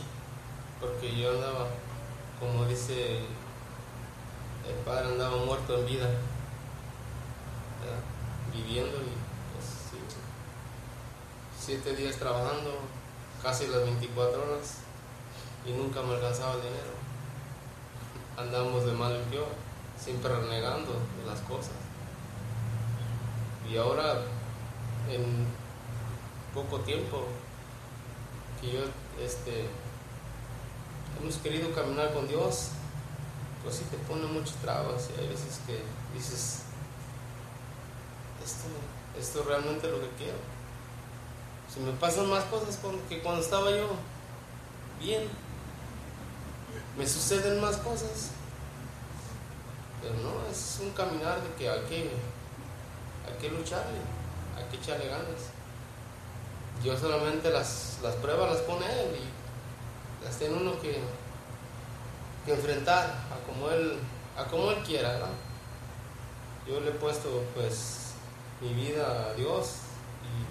porque 0.80 1.16
yo 1.16 1.30
andaba, 1.30 1.66
como 2.40 2.64
dice 2.64 3.18
el 4.68 4.74
padre, 4.84 5.08
andaba 5.08 5.36
muerto 5.44 5.78
en 5.78 5.86
vida, 5.86 6.08
viviendo 8.52 8.96
y 8.96 9.12
pues, 9.52 9.66
siete 11.58 11.94
días 11.94 12.16
trabajando, 12.16 12.78
casi 13.42 13.66
las 13.66 13.82
24 13.82 14.42
horas, 14.42 14.78
y 15.66 15.72
nunca 15.72 16.02
me 16.02 16.14
alcanzaba 16.14 16.54
el 16.54 16.62
dinero. 16.62 16.98
Andamos 18.36 18.84
de 18.86 18.92
mal 18.92 19.14
en 19.14 19.24
peor, 19.24 19.48
siempre 19.98 20.34
renegando 20.34 20.92
de 20.92 21.26
las 21.26 21.40
cosas. 21.40 21.72
Y 23.70 23.76
ahora, 23.76 24.22
en 25.10 25.46
poco 26.54 26.80
tiempo 26.80 27.26
que 28.60 28.72
yo, 28.72 28.80
este, 29.22 29.66
hemos 31.20 31.36
querido 31.36 31.72
caminar 31.74 32.12
con 32.14 32.26
Dios, 32.28 32.70
pues 33.62 33.76
sí 33.76 33.84
te 33.90 33.96
pone 33.98 34.26
muchas 34.26 34.54
trabas 34.56 35.10
y 35.10 35.20
hay 35.20 35.28
veces 35.28 35.60
que 35.66 35.82
dices, 36.14 36.62
esto, 38.48 38.68
esto 39.18 39.44
realmente 39.46 39.86
es 39.86 39.92
lo 39.92 40.00
que 40.00 40.08
quiero. 40.16 40.38
Si 41.72 41.80
me 41.80 41.92
pasan 41.92 42.30
más 42.30 42.44
cosas 42.44 42.78
que 43.08 43.20
cuando 43.20 43.42
estaba 43.42 43.70
yo 43.70 43.88
bien, 44.98 45.28
me 46.96 47.06
suceden 47.06 47.60
más 47.60 47.76
cosas. 47.76 48.30
Pero 50.00 50.14
no, 50.14 50.50
es 50.50 50.78
un 50.80 50.90
caminar 50.92 51.42
de 51.42 51.54
que 51.54 51.68
hay 51.68 51.80
que, 51.82 52.10
hay 53.26 53.38
que 53.40 53.50
lucharle, 53.50 53.98
hay 54.56 54.64
que 54.70 54.76
echarle 54.76 55.08
ganas. 55.08 55.52
Yo 56.82 56.96
solamente 56.96 57.50
las, 57.50 57.98
las 58.02 58.14
pruebas 58.16 58.50
las 58.50 58.60
pone 58.62 58.86
él 58.86 59.16
y 59.16 60.24
las 60.24 60.38
tiene 60.38 60.54
uno 60.54 60.80
que 60.80 61.02
enfrentar 62.46 63.04
a 63.04 63.46
como 63.46 63.68
él, 63.70 63.98
a 64.36 64.44
como 64.44 64.70
él 64.70 64.82
quiera, 64.84 65.18
Yo 66.66 66.80
le 66.80 66.90
he 66.90 66.92
puesto 66.92 67.44
pues 67.54 68.07
mi 68.60 68.74
vida 68.74 69.30
a 69.30 69.34
Dios 69.34 69.74
y 70.24 70.44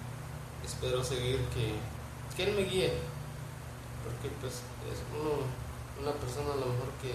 espero 0.66 1.04
seguir 1.04 1.42
que, 1.54 1.74
que 2.36 2.44
Él 2.50 2.56
me 2.56 2.64
guíe, 2.64 2.94
porque 4.04 4.30
pues 4.40 4.54
es 4.54 5.04
uno, 5.20 5.32
una 6.02 6.14
persona 6.14 6.54
a 6.54 6.56
lo 6.56 6.68
mejor 6.68 6.90
que 7.02 7.12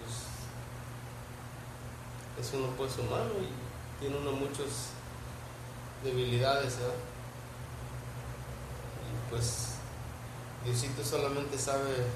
pues, 0.00 0.14
es 2.46 2.54
uno 2.54 2.68
pues 2.76 2.96
humano 2.98 3.32
y 3.40 3.50
tiene 4.00 4.16
uno 4.18 4.32
muchas 4.32 4.90
debilidades, 6.04 6.74
Y 9.02 9.30
pues 9.30 9.68
Diosito 10.64 11.04
solamente 11.04 11.58
sabe, 11.58 12.06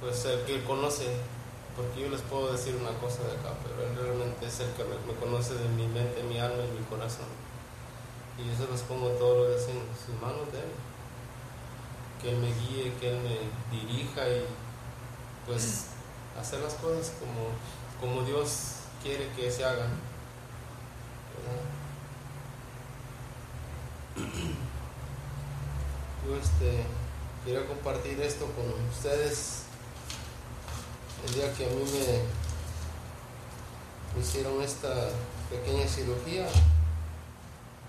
pues 0.00 0.24
el 0.24 0.44
que 0.44 0.64
conoce 0.64 1.06
porque 1.76 2.02
yo 2.02 2.08
les 2.10 2.20
puedo 2.22 2.52
decir 2.52 2.76
una 2.76 2.92
cosa 2.98 3.22
de 3.24 3.32
acá, 3.32 3.54
pero 3.62 3.88
Él 3.88 3.96
realmente 3.96 4.46
es 4.46 4.60
el 4.60 4.72
que 4.72 4.84
me, 4.84 5.14
conoce 5.14 5.54
de 5.54 5.68
mi 5.68 5.86
mente, 5.86 6.22
mi 6.22 6.38
alma 6.38 6.62
y 6.64 6.78
mi 6.78 6.84
corazón. 6.84 7.26
Y 8.38 8.48
yo 8.48 8.56
se 8.56 8.70
los 8.70 8.80
pongo 8.82 9.08
todos 9.10 9.38
los 9.38 9.48
días 9.48 9.68
en 9.70 9.82
sus 9.96 10.20
manos 10.20 10.52
de 10.52 10.58
Él. 10.58 10.72
Que 12.20 12.30
Él 12.30 12.38
me 12.38 12.52
guíe, 12.52 12.92
que 13.00 13.10
Él 13.10 13.18
me 13.22 13.76
dirija 13.76 14.28
y 14.28 14.44
pues 15.46 15.86
hacer 16.40 16.60
las 16.60 16.74
cosas 16.74 17.12
como, 17.18 17.48
como 18.00 18.26
Dios 18.26 18.74
quiere 19.02 19.28
que 19.30 19.50
se 19.50 19.64
hagan. 19.64 19.90
Yo 26.26 26.36
este, 26.36 26.84
quiero 27.44 27.66
compartir 27.66 28.20
esto 28.20 28.46
con 28.52 28.66
ustedes 28.90 29.61
el 31.26 31.34
día 31.34 31.52
que 31.54 31.66
a 31.66 31.68
mí 31.68 31.84
me, 34.14 34.20
hicieron 34.20 34.60
esta 34.60 35.10
pequeña 35.48 35.86
cirugía, 35.86 36.46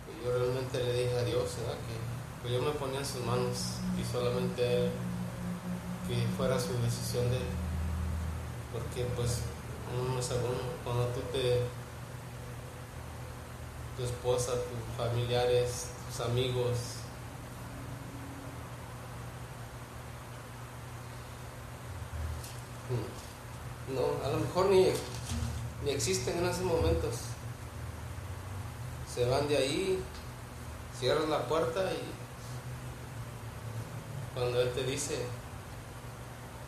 pues 0.06 0.18
yo 0.24 0.38
realmente 0.38 0.78
le 0.78 0.94
dije 0.94 1.18
a 1.18 1.24
Dios 1.24 1.52
que 1.52 2.14
pues 2.42 2.54
yo 2.54 2.62
me 2.62 2.72
ponía 2.72 3.00
en 3.00 3.06
sus 3.06 3.26
manos 3.26 3.80
y 4.00 4.04
solamente 4.12 4.90
que 6.08 6.28
fuera 6.38 6.60
su 6.60 6.74
decisión 6.84 7.30
de. 7.32 7.40
Porque 8.72 9.06
pues 9.16 9.40
uno 9.98 10.20
es 10.20 10.30
cuando 10.84 11.06
tú 11.08 11.22
te, 11.32 11.62
tu 13.98 14.04
esposa, 14.04 14.54
tus 14.54 14.98
familiares, 14.98 15.88
tus 16.10 16.26
amigos, 16.26 16.78
no, 23.94 24.26
a 24.26 24.30
lo 24.30 24.40
mejor 24.40 24.68
ni, 24.68 24.88
ni 25.84 25.92
existen 25.92 26.38
en 26.38 26.46
esos 26.46 26.64
momentos. 26.64 27.16
Se 29.14 29.26
van 29.26 29.48
de 29.48 29.58
ahí, 29.58 30.00
cierran 31.00 31.30
la 31.30 31.48
puerta 31.48 31.92
y 31.92 32.24
cuando 34.34 34.62
Él 34.62 34.72
te 34.74 34.84
dice, 34.84 35.26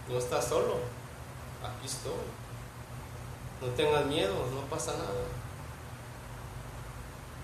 no 0.08 0.18
estás 0.18 0.46
solo, 0.46 0.76
aquí 1.64 1.88
estoy. 1.88 2.12
No 3.62 3.68
tengas 3.70 4.06
miedo, 4.06 4.34
no 4.54 4.62
pasa 4.70 4.92
nada. 4.94 5.26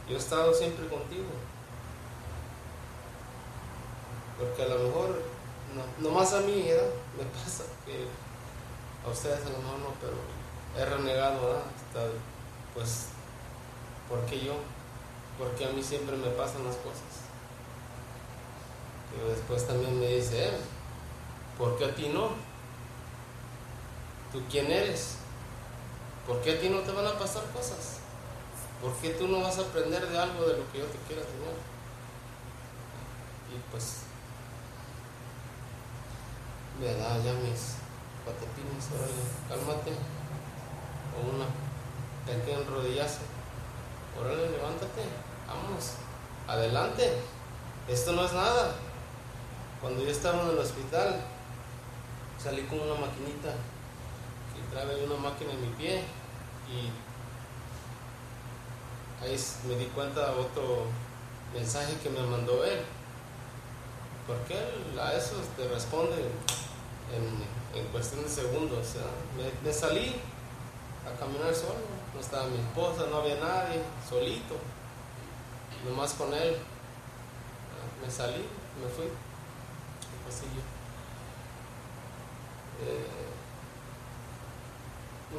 Yo 0.07 0.15
he 0.15 0.19
estado 0.19 0.53
siempre 0.53 0.87
contigo. 0.87 1.29
Porque 4.37 4.63
a 4.63 4.67
lo 4.67 4.79
mejor, 4.79 5.21
no, 5.99 6.09
más 6.09 6.33
a 6.33 6.41
mí 6.41 6.65
me 7.17 7.23
pasa 7.25 7.63
que 7.85 8.07
a 9.05 9.09
ustedes 9.09 9.45
a 9.45 9.49
lo 9.49 9.57
no, 9.57 9.93
pero 9.99 10.13
he 10.77 10.85
renegado, 10.85 11.57
Hasta, 11.57 12.07
pues, 12.73 13.07
¿por 14.07 14.25
qué 14.25 14.39
yo? 14.45 14.55
Porque 15.37 15.65
a 15.65 15.69
mí 15.69 15.81
siempre 15.81 16.15
me 16.15 16.29
pasan 16.29 16.63
las 16.65 16.75
cosas. 16.75 17.21
Pero 19.11 19.29
después 19.29 19.67
también 19.67 19.99
me 19.99 20.07
dice 20.07 20.49
él, 20.49 20.55
¿por 21.57 21.77
qué 21.77 21.85
a 21.85 21.95
ti 21.95 22.09
no? 22.09 22.29
¿Tú 24.31 24.41
quién 24.49 24.71
eres? 24.71 25.15
¿Por 26.25 26.41
qué 26.41 26.51
a 26.53 26.59
ti 26.59 26.69
no 26.69 26.79
te 26.79 26.91
van 26.91 27.07
a 27.07 27.17
pasar 27.17 27.43
cosas? 27.51 27.97
¿Por 28.81 28.93
qué 28.95 29.09
tú 29.11 29.27
no 29.27 29.41
vas 29.41 29.57
a 29.57 29.61
aprender 29.61 30.07
de 30.07 30.17
algo 30.17 30.45
de 30.45 30.57
lo 30.57 30.71
que 30.71 30.79
yo 30.79 30.85
te 30.85 30.97
quiero 31.07 31.21
enseñar? 31.21 31.53
Y 33.53 33.71
pues, 33.71 33.97
me 36.79 36.93
da 36.95 37.17
ya 37.17 37.33
patepines, 38.25 38.89
órale, 38.93 39.23
cálmate. 39.49 39.91
O 41.11 41.35
una 41.35 41.45
pequeña 42.25 42.63
rodillazo. 42.69 43.21
Órale, 44.19 44.49
levántate, 44.49 45.03
vamos, 45.47 45.93
adelante. 46.47 47.17
Esto 47.87 48.13
no 48.13 48.25
es 48.25 48.33
nada. 48.33 48.75
Cuando 49.81 50.03
yo 50.03 50.11
estaba 50.11 50.43
en 50.43 50.49
el 50.49 50.59
hospital, 50.59 51.21
salí 52.41 52.63
con 52.63 52.79
una 52.79 52.93
maquinita 52.93 53.53
que 54.53 54.61
trae 54.71 55.05
una 55.05 55.15
máquina 55.15 55.51
en 55.51 55.61
mi 55.61 55.67
pie 55.75 56.03
y 56.69 56.91
ahí 59.23 59.37
me 59.67 59.75
di 59.75 59.85
cuenta 59.87 60.33
otro 60.33 60.85
mensaje 61.53 61.97
que 62.01 62.09
me 62.09 62.21
mandó 62.21 62.63
él. 62.63 62.81
Porque 64.27 64.53
él 64.53 64.99
a 64.99 65.13
eso 65.13 65.35
te 65.57 65.67
responde 65.67 66.15
en 66.15 67.60
en 67.73 67.85
cuestión 67.87 68.23
de 68.23 68.29
segundos. 68.29 68.95
me, 69.63 69.73
salí 69.73 70.15
a 71.05 71.19
caminar 71.19 71.53
solo, 71.53 71.79
no 72.13 72.19
estaba 72.19 72.47
mi 72.47 72.57
esposa, 72.59 73.07
no 73.09 73.17
había 73.17 73.35
nadie, 73.35 73.81
solito, 74.07 74.55
nomás 75.85 76.13
con 76.13 76.33
él. 76.33 76.57
Me 78.03 78.09
salí, 78.09 78.45
me 78.81 78.89
fui 78.89 79.05
eh, 82.81 83.27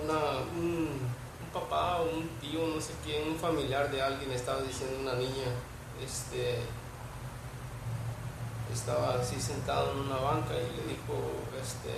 una, 0.03 0.41
un, 0.57 1.11
un, 1.41 1.51
papá 1.53 2.01
o 2.01 2.05
un 2.05 2.28
tío, 2.41 2.66
no 2.66 2.80
sé 2.80 2.93
quién, 3.05 3.28
un 3.28 3.37
familiar 3.37 3.91
de 3.91 4.01
alguien 4.01 4.30
estaba 4.33 4.62
diciendo 4.62 5.01
una 5.01 5.14
niña, 5.14 5.49
este, 6.03 6.61
estaba 8.72 9.14
así 9.14 9.41
sentado 9.41 9.93
en 9.93 9.99
una 10.01 10.16
banca 10.16 10.55
y 10.55 10.76
le 10.76 10.95
dijo, 10.95 11.14
este, 11.61 11.91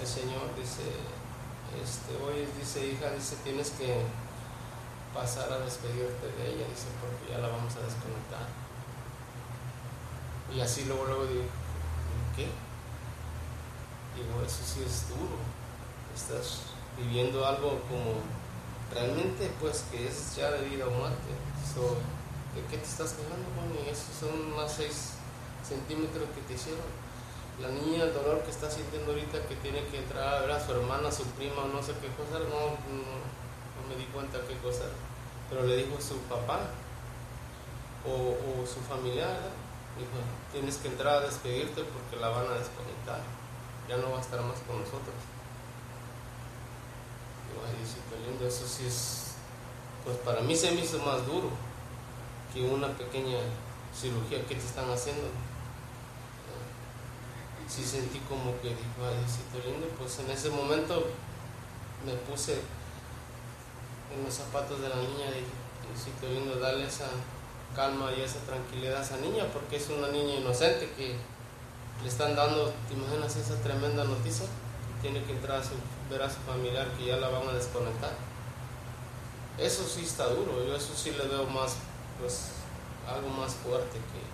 el 0.00 0.06
Señor 0.06 0.54
dice, 0.56 0.82
este, 1.82 2.14
hoy 2.22 2.46
dice, 2.58 2.86
hija, 2.86 3.10
dice, 3.10 3.36
tienes 3.44 3.70
que 3.70 4.02
pasar 5.12 5.52
a 5.52 5.58
despedirte 5.60 6.26
de 6.38 6.54
ella, 6.54 6.66
dice, 6.68 6.86
porque 7.00 7.32
ya 7.32 7.38
la 7.38 7.48
vamos 7.48 7.74
a 7.76 7.80
desconectar. 7.80 8.46
Y 10.54 10.60
así 10.60 10.84
luego, 10.84 11.04
luego 11.04 11.26
digo, 11.26 11.44
¿qué? 12.36 12.46
Digo, 14.16 14.42
eso 14.46 14.62
sí 14.64 14.82
es 14.86 15.08
duro. 15.08 15.36
Estás 16.14 16.60
viviendo 16.96 17.46
algo 17.46 17.80
como 17.88 18.22
realmente, 18.92 19.50
pues, 19.60 19.84
que 19.90 20.08
es 20.08 20.36
ya 20.36 20.50
de 20.50 20.68
vida 20.68 20.86
o 20.86 20.90
muerte. 20.90 21.32
¿De 22.54 22.62
qué 22.70 22.78
te 22.78 22.88
estás 22.88 23.12
quejando, 23.12 23.46
Y 23.84 23.88
Esos 23.88 24.14
son 24.18 24.56
más 24.56 24.72
6 24.72 25.12
centímetros 25.62 26.28
que 26.34 26.40
te 26.42 26.54
hicieron 26.54 26.82
la 27.60 27.68
niña 27.68 28.04
el 28.04 28.14
dolor 28.14 28.42
que 28.42 28.50
está 28.50 28.70
sintiendo 28.70 29.10
ahorita 29.10 29.42
que 29.46 29.56
tiene 29.56 29.84
que 29.86 29.98
entrar 29.98 30.34
a 30.34 30.40
ver 30.40 30.50
a 30.52 30.64
su 30.64 30.72
hermana, 30.72 31.10
su 31.10 31.24
prima, 31.34 31.64
no 31.72 31.82
sé 31.82 31.92
qué 32.00 32.08
cosa, 32.14 32.38
no, 32.38 32.78
no, 32.86 33.18
me 33.88 33.96
di 33.96 34.04
cuenta 34.12 34.38
qué 34.46 34.56
cosa, 34.58 34.84
pero 35.50 35.64
le 35.64 35.76
dijo 35.76 36.00
su 36.00 36.18
papá 36.28 36.60
o, 38.06 38.64
su 38.64 38.80
familiar, 38.80 39.34
dijo, 39.98 40.18
tienes 40.52 40.76
que 40.76 40.88
entrar 40.88 41.16
a 41.16 41.26
despedirte 41.26 41.82
porque 41.82 42.16
la 42.20 42.28
van 42.28 42.46
a 42.46 42.58
desconectar, 42.58 43.20
ya 43.88 43.96
no 43.96 44.12
va 44.12 44.18
a 44.18 44.20
estar 44.20 44.40
más 44.42 44.60
con 44.60 44.78
nosotros. 44.78 45.18
Y 47.48 47.58
ay, 47.58 48.30
lindo, 48.30 48.46
eso 48.46 48.66
sí 48.68 48.86
es, 48.86 49.34
pues 50.04 50.16
para 50.18 50.42
mí 50.42 50.54
se 50.54 50.70
me 50.70 50.82
hizo 50.82 50.98
más 51.00 51.26
duro 51.26 51.50
que 52.54 52.62
una 52.62 52.88
pequeña 52.88 53.38
cirugía 53.92 54.46
que 54.46 54.54
te 54.54 54.64
están 54.64 54.88
haciendo 54.90 55.28
sí 57.68 57.84
sentí 57.84 58.18
como 58.20 58.58
que 58.60 58.70
dijo, 58.70 59.04
Diosito 59.04 59.68
lindo, 59.68 59.86
pues 59.98 60.18
en 60.20 60.30
ese 60.30 60.50
momento 60.50 61.06
me 62.04 62.14
puse 62.14 62.54
en 64.14 64.24
los 64.24 64.34
zapatos 64.34 64.80
de 64.80 64.88
la 64.88 64.96
niña 64.96 65.26
y 65.36 65.44
Diosito 65.86 66.28
lindo, 66.28 66.58
darle 66.58 66.86
esa 66.86 67.08
calma 67.74 68.10
y 68.12 68.22
esa 68.22 68.40
tranquilidad 68.40 69.00
a 69.00 69.04
esa 69.04 69.18
niña, 69.18 69.44
porque 69.52 69.76
es 69.76 69.88
una 69.90 70.08
niña 70.08 70.36
inocente 70.36 70.90
que 70.96 71.14
le 72.02 72.08
están 72.08 72.34
dando, 72.34 72.72
¿te 72.88 72.94
imaginas 72.94 73.36
esa 73.36 73.54
tremenda 73.62 74.04
noticia? 74.04 74.46
Tiene 75.02 75.22
que 75.24 75.32
entrar 75.32 75.60
a 75.60 75.64
su, 75.64 75.74
ver 76.10 76.22
a 76.22 76.30
su 76.30 76.40
familiar 76.40 76.88
que 76.96 77.06
ya 77.06 77.16
la 77.16 77.28
van 77.28 77.48
a 77.48 77.52
desconectar. 77.52 78.12
Eso 79.58 79.84
sí 79.84 80.02
está 80.02 80.26
duro, 80.28 80.64
yo 80.64 80.76
eso 80.76 80.94
sí 80.94 81.10
le 81.10 81.26
veo 81.26 81.44
más, 81.46 81.76
pues, 82.20 82.50
algo 83.08 83.28
más 83.28 83.54
fuerte 83.54 83.98
que, 83.98 84.27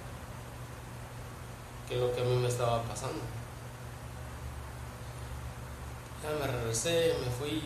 que 1.89 1.97
lo 1.97 2.14
que 2.14 2.20
a 2.20 2.24
mí 2.24 2.37
me 2.37 2.49
estaba 2.49 2.82
pasando. 2.82 3.20
Ya 6.22 6.30
me 6.41 6.51
regresé, 6.51 7.14
me 7.20 7.30
fui, 7.30 7.62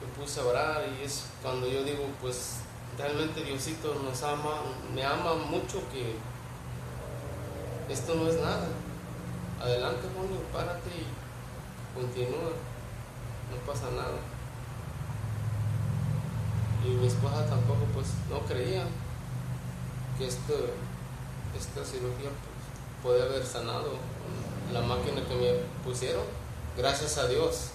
me 0.00 0.06
puse 0.18 0.40
a 0.40 0.44
orar 0.46 0.84
y 0.98 1.04
es 1.04 1.26
cuando 1.42 1.68
yo 1.68 1.84
digo, 1.84 2.04
pues, 2.20 2.60
realmente 2.96 3.44
Diosito 3.44 3.94
nos 3.94 4.22
ama, 4.22 4.62
me 4.94 5.04
ama 5.04 5.34
mucho 5.34 5.82
que 5.92 6.16
esto 7.92 8.14
no 8.14 8.28
es 8.28 8.36
nada. 8.36 8.68
Adelante, 9.60 10.08
Junio, 10.16 10.40
párate 10.52 10.88
y 10.88 11.98
continúa, 11.98 12.52
no 13.50 13.56
pasa 13.66 13.90
nada. 13.90 14.18
Y 16.84 16.88
mi 16.88 17.06
esposa 17.06 17.44
tampoco 17.44 17.84
pues 17.92 18.06
no 18.30 18.40
creía 18.46 18.84
que 20.16 20.26
esto, 20.26 20.54
esta 21.54 21.84
cirugía 21.84 22.30
puede 23.02 23.22
haber 23.22 23.44
sanado 23.44 23.92
la 24.72 24.80
máquina 24.80 25.22
que 25.26 25.34
me 25.34 25.52
pusieron. 25.84 26.24
Gracias 26.76 27.18
a 27.18 27.26
Dios 27.26 27.70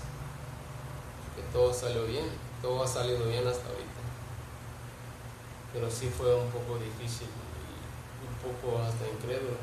que 1.36 1.42
todo 1.52 1.74
salió 1.74 2.06
bien, 2.06 2.26
todo 2.62 2.84
ha 2.84 2.88
salido 2.88 3.26
bien 3.26 3.46
hasta 3.48 3.68
ahorita. 3.68 4.02
Pero 5.74 5.92
sí 5.92 6.10
fue 6.16 6.34
un 6.34 6.50
poco 6.50 6.80
difícil 6.80 7.28
y 7.28 8.26
un 8.26 8.38
poco 8.40 8.82
hasta 8.82 9.08
incrédulo. 9.08 9.58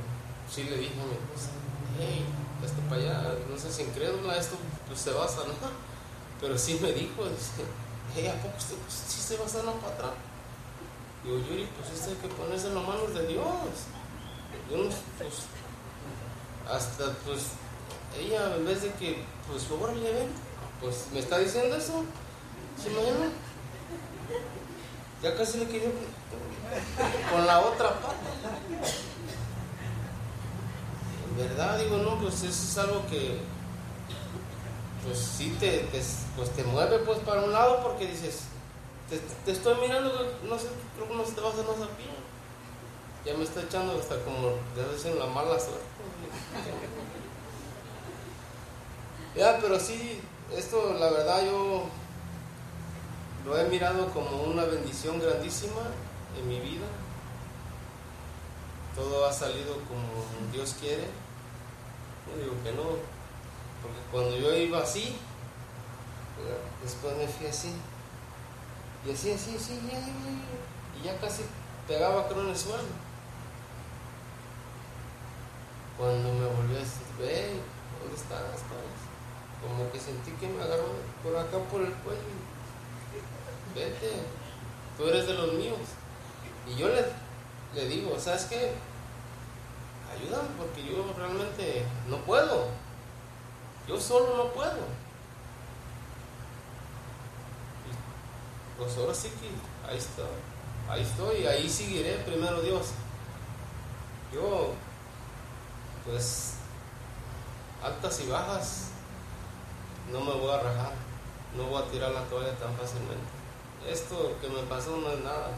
Sí 0.50 0.64
le 0.64 0.76
dije 0.76 1.00
a 1.00 1.06
mi 1.06 1.14
esposa, 1.14 1.50
hey, 1.98 2.26
esto 2.62 2.80
para 2.88 3.00
allá, 3.00 3.34
no 3.48 3.56
si 3.56 3.82
incrédula, 3.82 4.36
esto 4.36 4.56
pues, 4.86 5.00
se 5.00 5.12
va 5.12 5.24
a 5.24 5.28
sanar. 5.28 5.56
Pero 6.40 6.58
sí 6.58 6.78
me 6.82 6.92
dijo, 6.92 7.24
dice, 7.24 7.64
hey, 8.14 8.26
¿a 8.26 8.42
poco 8.42 8.58
usted 8.58 8.76
pues, 8.76 8.94
sí 9.08 9.20
se 9.20 9.36
va 9.38 9.46
a 9.46 9.48
sanar 9.48 9.74
para 9.76 9.94
atrás? 9.94 10.12
Digo, 11.24 11.38
Yuri, 11.38 11.68
pues 11.78 11.98
esto 11.98 12.10
hay 12.10 12.16
que 12.16 12.28
ponerse 12.34 12.66
en 12.66 12.74
las 12.74 12.86
manos 12.86 13.14
de 13.14 13.26
Dios. 13.26 13.88
Pues, 14.68 15.42
hasta 16.70 17.12
pues, 17.24 17.42
ella 18.18 18.56
en 18.56 18.64
vez 18.64 18.82
de 18.82 18.92
que, 18.92 19.22
pues, 19.48 19.70
órale, 19.70 20.12
ven, 20.12 20.28
pues 20.80 21.06
me 21.12 21.18
está 21.18 21.38
diciendo 21.38 21.76
eso. 21.76 22.04
¿Se 22.82 22.90
imagina? 22.90 23.30
Ya 25.22 25.36
casi 25.36 25.58
le 25.58 25.66
quedé 25.66 25.92
con 27.30 27.46
la 27.46 27.60
otra 27.60 27.90
pata. 28.00 28.14
En 31.30 31.36
verdad, 31.36 31.78
digo, 31.78 31.98
no, 31.98 32.18
pues 32.18 32.42
eso 32.42 32.48
es 32.48 32.78
algo 32.78 33.06
que, 33.06 33.38
pues 35.04 35.18
sí 35.18 35.56
te, 35.58 35.88
pues, 36.36 36.50
te 36.50 36.64
mueve 36.64 36.98
pues 37.00 37.18
para 37.20 37.42
un 37.42 37.52
lado 37.52 37.82
porque 37.82 38.06
dices, 38.06 38.42
te, 39.44 39.52
estoy 39.52 39.74
mirando, 39.80 40.10
no 40.44 40.58
sé, 40.58 40.68
creo 40.96 41.08
que 41.08 41.14
no 41.14 41.24
se 41.24 41.32
te 41.32 41.40
va 41.40 41.48
a 41.48 41.52
hacer 41.52 41.64
no 41.64 41.72
sabía. 41.72 42.21
Ya 43.24 43.34
me 43.34 43.44
está 43.44 43.62
echando 43.62 43.98
hasta 43.98 44.16
como 44.24 44.48
de 44.74 44.92
decir 44.92 45.14
la 45.14 45.26
mala 45.26 45.58
suerte. 45.58 45.84
ya, 49.36 49.58
pero 49.60 49.78
sí, 49.78 50.20
esto 50.56 50.96
la 50.98 51.10
verdad 51.10 51.44
yo 51.44 51.84
lo 53.44 53.58
he 53.58 53.64
mirado 53.64 54.08
como 54.10 54.42
una 54.42 54.64
bendición 54.64 55.20
grandísima 55.20 55.82
en 56.38 56.48
mi 56.48 56.60
vida. 56.60 56.86
Todo 58.94 59.26
ha 59.26 59.32
salido 59.32 59.74
como 59.88 60.52
Dios 60.52 60.76
quiere. 60.80 61.06
Yo 62.26 62.42
digo 62.42 62.54
que 62.62 62.72
no, 62.72 62.82
porque 63.82 63.98
cuando 64.10 64.36
yo 64.36 64.54
iba 64.54 64.78
así, 64.78 65.16
después 66.82 67.16
me 67.16 67.26
fui 67.26 67.46
así, 67.46 67.72
y 69.04 69.10
así, 69.10 69.32
así, 69.32 69.56
así, 69.56 69.80
y 71.00 71.04
ya 71.04 71.18
casi 71.18 71.42
pegaba 71.88 72.28
creo 72.28 72.42
en 72.42 72.50
el 72.50 72.56
suelo. 72.56 73.01
Cuando 76.02 76.32
me 76.32 76.46
volví 76.46 76.74
a 76.74 76.80
decir, 76.80 77.06
ve, 77.16 77.60
¿dónde 78.00 78.16
estás? 78.16 78.66
Como 79.62 79.88
que 79.92 80.00
sentí 80.00 80.32
que 80.32 80.48
me 80.48 80.60
agarró 80.60 80.96
por 81.22 81.36
acá 81.36 81.58
por 81.70 81.80
el 81.80 81.94
cuello 82.02 82.42
vete, 83.74 84.12
tú 84.96 85.06
eres 85.06 85.28
de 85.28 85.34
los 85.34 85.52
míos. 85.52 85.78
Y 86.66 86.76
yo 86.76 86.88
le, 86.88 87.04
le 87.74 87.88
digo, 87.88 88.18
¿sabes 88.18 88.46
qué? 88.46 88.72
Ayúdame 90.12 90.48
porque 90.58 90.84
yo 90.84 91.04
realmente 91.16 91.84
no 92.08 92.18
puedo. 92.18 92.66
Yo 93.88 94.00
solo 94.00 94.36
no 94.36 94.52
puedo. 94.52 94.82
Y 97.86 98.78
pues 98.78 98.96
ahora 98.96 99.14
sí 99.14 99.28
que 99.28 99.88
ahí 99.88 99.98
estoy. 99.98 100.26
Ahí 100.88 101.02
estoy, 101.02 101.46
ahí 101.46 101.68
seguiré 101.68 102.16
primero 102.18 102.60
Dios. 102.60 102.88
Yo, 104.32 104.72
pues, 106.04 106.54
altas 107.82 108.20
y 108.20 108.28
bajas, 108.28 108.88
no 110.10 110.20
me 110.20 110.32
voy 110.32 110.50
a 110.50 110.60
rajar, 110.60 110.92
no 111.56 111.64
voy 111.64 111.82
a 111.82 111.90
tirar 111.90 112.10
la 112.10 112.22
toalla 112.24 112.56
tan 112.56 112.74
fácilmente 112.76 113.42
esto 113.88 114.36
que 114.40 114.48
me 114.48 114.62
pasó 114.62 114.96
no 114.96 115.10
es 115.10 115.20
nada. 115.20 115.50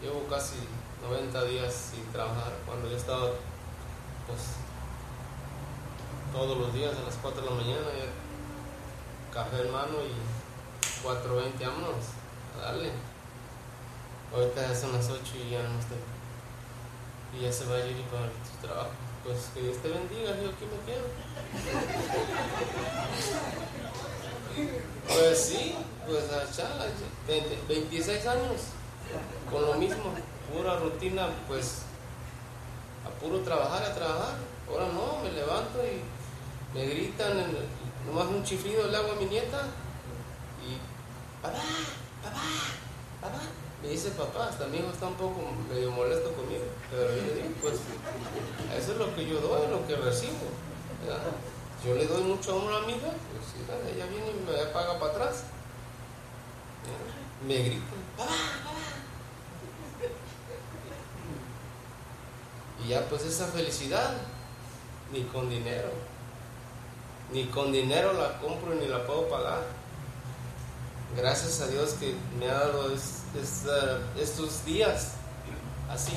Llevo 0.00 0.26
casi 0.28 0.56
90 1.02 1.44
días 1.44 1.90
sin 1.92 2.04
trabajar. 2.12 2.52
Cuando 2.64 2.88
yo 2.88 2.96
estaba, 2.96 3.30
pues, 4.26 4.40
todos 6.32 6.58
los 6.58 6.74
días 6.74 6.94
a 6.96 7.06
las 7.06 7.14
4 7.16 7.42
de 7.42 7.50
la 7.50 7.56
mañana, 7.56 7.86
café 9.32 9.62
en 9.62 9.72
mano 9.72 9.94
y 10.02 11.04
4.20, 11.04 11.66
vámonos, 11.66 12.04
a 12.58 12.66
darle. 12.66 12.90
Ahorita 14.32 14.74
son 14.74 14.92
las 14.92 15.08
8 15.08 15.22
y 15.46 15.50
ya 15.50 15.62
no 15.62 15.78
estoy. 15.78 16.15
Y 17.36 17.42
ya 17.42 17.52
se 17.52 17.66
va 17.66 17.76
a 17.76 17.86
ir 17.86 18.02
para 18.04 18.26
su 18.26 18.66
trabajo. 18.66 18.90
Pues 19.24 19.50
que 19.52 19.60
Dios 19.60 19.76
te 19.78 19.88
bendiga, 19.88 20.30
yo 20.40 20.50
aquí 20.50 20.64
me 20.64 20.78
quedo. 20.86 21.06
Pues 25.06 25.38
sí, 25.38 25.74
pues 26.06 26.24
chala, 26.56 26.86
26 27.68 28.26
años, 28.26 28.60
con 29.50 29.66
lo 29.66 29.74
mismo, 29.74 30.14
pura 30.50 30.78
rutina, 30.78 31.28
pues 31.46 31.82
a 33.04 33.10
puro 33.20 33.40
trabajar, 33.40 33.82
a 33.82 33.94
trabajar. 33.94 34.36
Ahora 34.68 34.86
no, 34.92 35.22
me 35.22 35.32
levanto 35.32 35.80
y 35.84 36.76
me 36.76 36.86
gritan, 36.86 37.36
nomás 38.06 38.28
un 38.28 38.44
chiflido 38.44 38.86
le 38.88 38.96
hago 38.96 39.12
a 39.12 39.16
mi 39.16 39.26
nieta 39.26 39.60
y 40.64 40.78
papá, 41.42 41.58
papá, 42.22 42.40
papá. 43.20 43.65
Me 43.86 43.92
dice 43.92 44.10
papá, 44.10 44.48
hasta 44.48 44.66
mi 44.66 44.78
hijo 44.78 44.90
está 44.90 45.06
un 45.06 45.14
poco 45.14 45.36
medio 45.72 45.92
molesto 45.92 46.32
conmigo, 46.32 46.64
pero 46.90 47.08
yo 47.08 47.34
digo, 47.34 47.54
pues 47.62 47.74
eso 48.76 48.92
es 48.92 48.98
lo 48.98 49.14
que 49.14 49.24
yo 49.28 49.40
doy, 49.40 49.70
lo 49.70 49.86
que 49.86 49.94
recibo. 49.94 50.32
Yo 51.84 51.94
le 51.94 52.04
doy 52.04 52.24
mucho 52.24 52.58
amor 52.58 52.74
a 52.74 52.80
mi 52.80 52.94
hija, 52.94 53.06
pues 53.06 53.94
ella 53.94 54.06
viene 54.06 54.26
y 54.26 54.44
me 54.44 54.66
paga 54.72 54.98
para 54.98 55.12
atrás. 55.12 55.44
Me 57.46 57.58
grita, 57.62 57.84
papá, 58.16 58.32
papá. 58.32 58.76
Y 62.84 62.88
ya 62.88 63.08
pues 63.08 63.22
esa 63.22 63.46
felicidad, 63.46 64.14
ni 65.12 65.22
con 65.22 65.48
dinero, 65.48 65.90
ni 67.32 67.44
con 67.44 67.70
dinero 67.70 68.14
la 68.14 68.40
compro 68.40 68.74
ni 68.74 68.88
la 68.88 69.06
puedo 69.06 69.28
pagar. 69.28 69.62
Gracias 71.16 71.60
a 71.60 71.68
Dios 71.68 71.94
que 72.00 72.16
me 72.36 72.50
ha 72.50 72.54
dado 72.54 72.92
estos 73.40 74.64
días 74.64 75.12
así. 75.90 76.12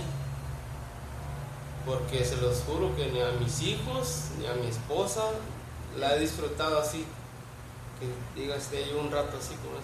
Porque 1.86 2.24
se 2.24 2.38
los 2.38 2.62
juro 2.62 2.96
que 2.96 3.08
ni 3.12 3.22
a 3.22 3.32
mis 3.32 3.62
hijos, 3.62 4.26
ni 4.38 4.46
a 4.46 4.54
mi 4.54 4.68
esposa 4.68 5.24
la 5.98 6.16
he 6.16 6.20
disfrutado 6.20 6.80
así. 6.80 7.06
Que 8.00 8.40
diga, 8.40 8.56
esté 8.56 8.88
yo 8.90 9.00
un 9.00 9.12
rato 9.12 9.38
así, 9.38 9.56
como 9.56 9.78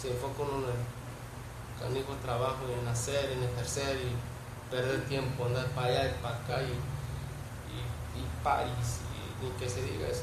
se 0.00 0.10
enfoca 0.10 0.42
en 0.42 0.64
el 0.64 1.82
canijo 1.82 2.14
trabajo, 2.22 2.60
en 2.80 2.88
hacer, 2.88 3.32
en 3.32 3.42
ejercer 3.42 3.96
y 3.96 4.70
perder 4.70 5.06
tiempo, 5.06 5.44
andar 5.44 5.66
para 5.70 5.88
allá 5.88 6.06
y 6.06 6.22
para 6.22 6.36
acá 6.36 6.62
y, 6.62 6.72
y, 6.72 8.20
y 8.20 8.26
París, 8.42 9.00
y, 9.12 9.44
ni 9.44 9.50
que 9.52 9.68
se 9.68 9.82
diga 9.82 10.08
eso. 10.08 10.22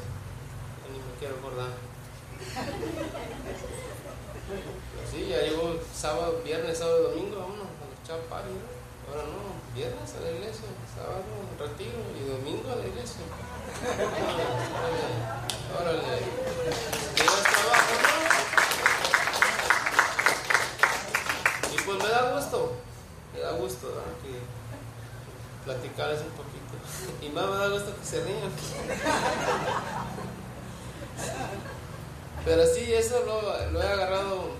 Ni 0.91 0.97
me 0.97 1.19
quiero 1.19 1.35
acordar. 1.35 1.69
Sí, 5.11 5.27
ya 5.29 5.41
llegó 5.41 5.75
sábado, 5.93 6.41
viernes, 6.43 6.77
sábado, 6.77 7.09
domingo, 7.09 7.37
vámonos 7.37 7.67
a 7.67 8.03
echar 8.03 8.19
París. 8.29 8.55
¿no? 8.57 8.79
Ahora 9.09 9.23
no, 9.25 9.53
viernes 9.75 10.15
a 10.15 10.21
la 10.21 10.31
iglesia, 10.31 10.69
sábado 10.95 11.23
retiro 11.59 11.99
y 12.17 12.29
domingo 12.29 12.71
a 12.71 12.75
la 12.77 12.87
iglesia. 12.87 13.21
Órale. 15.79 16.01
¿Tienes 17.15 17.43
trabajo, 17.43 17.93
no? 18.01 18.09
Y 21.73 21.77
pues 21.81 21.97
me 22.03 22.09
da 22.09 22.21
gusto, 22.33 22.73
me 23.33 23.39
da 23.39 23.51
gusto 23.51 23.87
¿verdad? 23.87 24.13
que 24.23 24.31
platicarles 25.65 26.21
un 26.21 26.31
poquito. 26.31 26.73
Y 27.21 27.29
más 27.29 27.49
me 27.49 27.55
da 27.55 27.67
gusto 27.69 27.95
que 27.99 28.05
se 28.05 28.23
rían. 28.23 28.51
Pero 32.45 32.65
sí, 32.65 32.93
eso 32.93 33.23
lo, 33.25 33.81
he 33.81 33.87
agarrado 33.87 34.51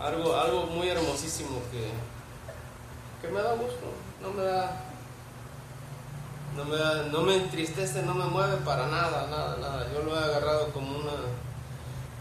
algo, 0.00 0.36
algo 0.36 0.66
muy 0.66 0.88
hermosísimo 0.88 1.60
que, 1.70 1.90
que 3.20 3.32
me 3.32 3.42
da 3.42 3.54
gusto, 3.54 3.86
no 4.22 4.30
me 4.30 4.44
da 4.44 4.86
no 6.56 6.64
me, 6.64 6.78
no 7.10 7.22
me 7.22 7.36
entristece, 7.36 8.02
no 8.02 8.14
me 8.14 8.24
mueve 8.24 8.56
para 8.58 8.86
nada, 8.88 9.28
nada, 9.28 9.56
nada. 9.56 9.86
Yo 9.92 10.02
lo 10.02 10.18
he 10.18 10.24
agarrado 10.24 10.72
como 10.72 10.98
una, 10.98 11.12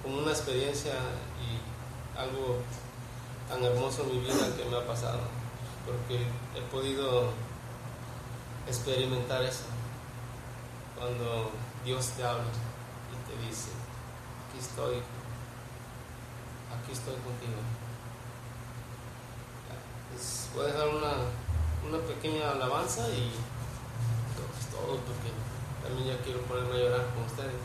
como 0.04 0.20
una 0.20 0.32
experiencia 0.32 0.94
y 1.42 2.18
algo 2.18 2.58
tan 3.48 3.64
hermoso 3.64 4.04
en 4.04 4.10
mi 4.10 4.20
vida 4.20 4.56
que 4.56 4.66
me 4.66 4.78
ha 4.78 4.86
pasado, 4.86 5.20
porque 5.86 6.28
he 6.56 6.62
podido 6.72 7.32
experimentar 8.68 9.42
eso. 9.44 9.66
Cuando 10.98 11.52
Dios 11.84 12.10
te 12.10 12.24
habla 12.24 12.44
y 12.44 13.30
te 13.32 13.48
dice, 13.48 13.70
aquí 14.60 14.68
estoy, 14.68 14.95
aquí 16.76 16.91
estoy 16.91 17.16
contigo. 17.24 17.64
Pues, 20.12 20.49
voy 20.53 20.66
a 20.66 20.68
dejar 20.68 20.88
una, 20.89 21.14
una 21.88 21.99
pequeña 22.05 22.51
alabanza 22.51 23.07
y 23.07 23.32
es 23.32 24.68
todo 24.68 24.99
porque 24.99 25.32
también 25.82 26.12
ya 26.12 26.24
quiero 26.24 26.41
ponerme 26.41 26.76
a 26.76 26.78
llorar 26.78 27.07
con 27.16 27.24
ustedes. 27.24 27.55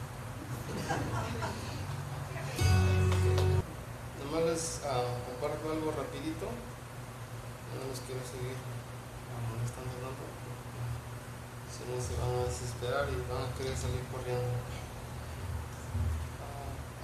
Nomás 4.22 4.44
les 4.46 4.80
ah, 4.86 5.02
comparto 5.26 5.72
algo 5.72 5.90
rapidito. 5.90 6.46
No 6.46 7.90
los 7.90 7.98
quiero 8.06 8.22
seguir 8.22 8.54
molestando 9.50 9.98
tanto. 9.98 10.22
Si 11.74 11.82
no 11.90 11.98
se 11.98 12.14
van 12.22 12.38
a 12.38 12.46
desesperar 12.46 13.10
y 13.10 13.18
van 13.26 13.50
a 13.50 13.54
querer 13.58 13.76
salir 13.76 14.06
corriendo. 14.14 14.62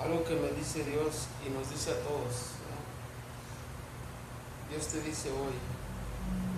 Algo 0.03 0.25
que 0.25 0.35
me 0.35 0.49
dice 0.53 0.83
Dios 0.85 1.29
y 1.47 1.51
nos 1.51 1.69
dice 1.69 1.91
a 1.91 2.01
todos. 2.01 2.57
Dios 4.71 4.87
te 4.87 5.03
dice 5.03 5.29
hoy, 5.31 5.53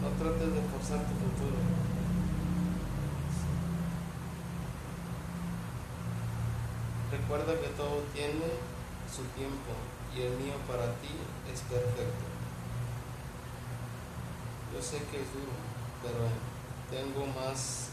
no 0.01 0.09
trates 0.17 0.55
de 0.55 0.63
forzar 0.71 1.01
tu 1.01 1.15
futuro. 1.15 1.59
Recuerda 7.11 7.61
que 7.61 7.69
todo 7.75 8.05
tiene 8.15 8.47
su 9.11 9.23
tiempo 9.35 9.75
y 10.17 10.23
el 10.23 10.37
mío 10.39 10.55
para 10.69 10.87
ti 11.01 11.11
es 11.53 11.61
perfecto. 11.63 12.25
Yo 14.73 14.81
sé 14.81 14.99
que 15.11 15.21
es 15.21 15.33
duro, 15.33 15.53
pero 16.01 16.31
tengo 16.91 17.27
más... 17.35 17.89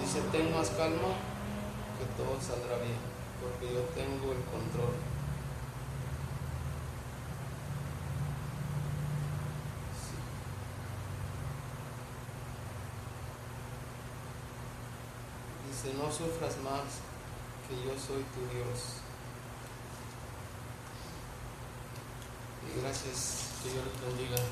Dice, 0.00 0.20
ten 0.32 0.52
más 0.52 0.70
calma 0.70 1.35
que 1.98 2.04
todo 2.16 2.40
saldrá 2.40 2.76
bien, 2.78 2.98
porque 3.40 3.72
yo 3.72 3.80
tengo 3.94 4.32
el 4.32 4.42
control. 4.44 4.94
Dice, 15.68 15.94
no 15.96 16.10
sufras 16.12 16.56
más, 16.62 17.00
que 17.68 17.74
yo 17.84 17.92
soy 17.98 18.22
tu 18.34 18.40
Dios. 18.54 19.02
Y 22.66 22.80
gracias, 22.80 23.52
que 23.62 23.70
Dios 23.70 23.84
les 23.84 24.16
bendiga. 24.16 24.42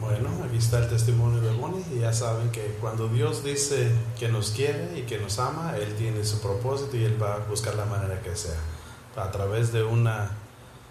Bueno, 0.00 0.28
aquí 0.44 0.58
está 0.74 0.86
el 0.86 0.90
testimonio 0.90 1.40
de 1.40 1.52
Bonnie 1.52 1.84
y 1.94 2.00
ya 2.00 2.12
saben 2.12 2.50
que 2.50 2.76
cuando 2.80 3.06
Dios 3.08 3.44
dice 3.44 3.92
que 4.18 4.28
nos 4.28 4.50
quiere 4.50 4.98
y 4.98 5.02
que 5.02 5.18
nos 5.18 5.38
ama, 5.38 5.76
Él 5.76 5.94
tiene 5.94 6.24
su 6.24 6.40
propósito 6.40 6.96
y 6.96 7.04
Él 7.04 7.22
va 7.22 7.34
a 7.34 7.38
buscar 7.38 7.76
la 7.76 7.84
manera 7.84 8.20
que 8.20 8.34
sea. 8.34 8.58
A 9.14 9.30
través 9.30 9.72
de 9.72 9.84
una 9.84 10.32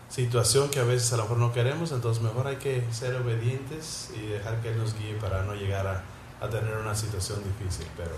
situación 0.08 0.70
que 0.70 0.80
a 0.80 0.86
veces 0.86 1.12
a 1.12 1.18
lo 1.18 1.24
mejor 1.24 1.38
no 1.38 1.52
queremos, 1.52 1.92
entonces 1.92 2.24
mejor 2.24 2.48
hay 2.48 2.56
que 2.56 2.82
ser 2.94 3.14
obedientes 3.16 4.10
y 4.16 4.28
dejar 4.28 4.62
que 4.62 4.70
Él 4.70 4.78
nos 4.78 4.98
guíe 4.98 5.16
para 5.16 5.44
no 5.44 5.54
llegar 5.54 5.86
a, 5.86 6.50
tener 6.50 6.78
una 6.78 6.96
situación 6.96 7.42
difícil. 7.44 7.88
Pero 7.98 8.12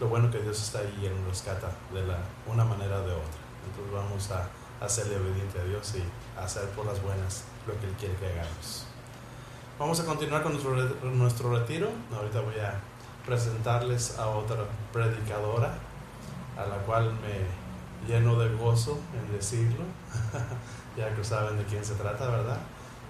lo 0.00 0.08
bueno 0.08 0.30
que 0.30 0.38
Dios 0.38 0.62
está 0.62 0.78
ahí 0.78 1.00
y 1.02 1.04
Él 1.06 1.12
nos 1.20 1.32
rescata 1.32 1.70
de 1.92 2.00
la, 2.06 2.16
una 2.46 2.64
manera 2.64 2.96
o 2.96 3.06
de 3.06 3.12
otra. 3.12 3.40
Entonces 3.68 3.92
vamos 3.92 4.30
a, 4.30 4.48
a 4.82 4.88
serle 4.88 5.16
obediente 5.16 5.60
a 5.60 5.64
Dios 5.64 5.92
y 5.96 6.40
hacer 6.40 6.70
por 6.70 6.86
las 6.86 7.02
buenas 7.02 7.44
lo 7.66 7.78
que 7.78 7.86
Él 7.86 7.94
quiere 7.98 8.14
que 8.14 8.26
hagamos. 8.26 8.89
Vamos 9.80 9.98
a 9.98 10.04
continuar 10.04 10.42
con 10.42 10.52
nuestro, 10.52 11.10
nuestro 11.10 11.58
retiro. 11.58 11.88
Ahorita 12.14 12.42
voy 12.42 12.58
a 12.60 12.78
presentarles 13.24 14.18
a 14.18 14.28
otra 14.28 14.58
predicadora, 14.92 15.72
a 16.54 16.66
la 16.66 16.76
cual 16.84 17.14
me 17.14 18.06
lleno 18.06 18.38
de 18.38 18.54
gozo 18.56 18.98
en 19.14 19.34
decirlo, 19.34 19.82
ya 20.98 21.16
que 21.16 21.24
saben 21.24 21.56
de 21.56 21.64
quién 21.64 21.82
se 21.82 21.94
trata, 21.94 22.28
¿verdad? 22.28 22.58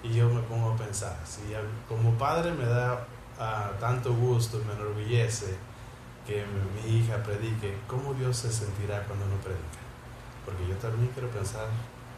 Y 0.05 0.12
yo 0.12 0.29
me 0.29 0.43
pongo 0.43 0.71
a 0.71 0.77
pensar, 0.77 1.18
si 1.25 1.41
como 1.89 2.12
padre 2.12 2.53
me 2.53 2.66
da 2.66 3.05
ah, 3.41 3.73
tanto 3.81 4.14
gusto, 4.14 4.62
me 4.64 4.73
enorgullece 4.75 5.57
que 6.25 6.45
mi, 6.47 6.83
mi 6.89 6.99
hija 6.99 7.21
predique, 7.21 7.79
¿cómo 7.89 8.14
Dios 8.14 8.37
se 8.37 8.53
sentirá 8.53 9.03
cuando 9.09 9.27
no 9.27 9.35
predica? 9.43 9.83
Porque 10.47 10.68
yo 10.68 10.77
también 10.77 11.11
quiero 11.14 11.31
pensar 11.31 11.66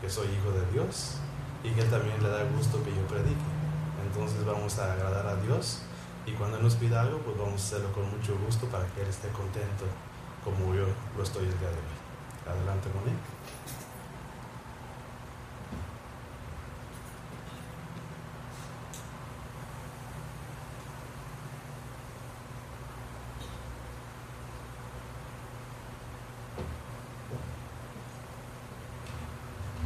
que 0.02 0.10
soy 0.10 0.26
hijo 0.26 0.50
de 0.50 0.70
Dios 0.72 1.16
y 1.64 1.70
que 1.70 1.80
Él 1.80 1.88
también 1.88 2.22
le 2.22 2.28
da 2.28 2.44
gusto 2.54 2.84
que 2.84 2.90
yo 2.90 3.00
predique. 3.06 3.51
Entonces 4.06 4.44
vamos 4.44 4.78
a 4.78 4.92
agradar 4.92 5.26
a 5.26 5.36
Dios 5.36 5.78
y 6.26 6.32
cuando 6.32 6.58
Él 6.58 6.62
nos 6.62 6.74
pida 6.74 7.00
algo, 7.00 7.18
pues 7.18 7.36
vamos 7.36 7.60
a 7.60 7.64
hacerlo 7.64 7.92
con 7.92 8.10
mucho 8.10 8.36
gusto 8.44 8.66
para 8.66 8.86
que 8.88 9.02
Él 9.02 9.08
esté 9.08 9.28
contento 9.28 9.84
como 10.44 10.74
yo 10.74 10.86
lo 11.16 11.22
estoy 11.22 11.44
el 11.44 11.58
día 11.58 11.68
de 11.68 11.76
hoy. 11.76 12.02
Adelante, 12.48 12.88
Monique. 12.94 13.16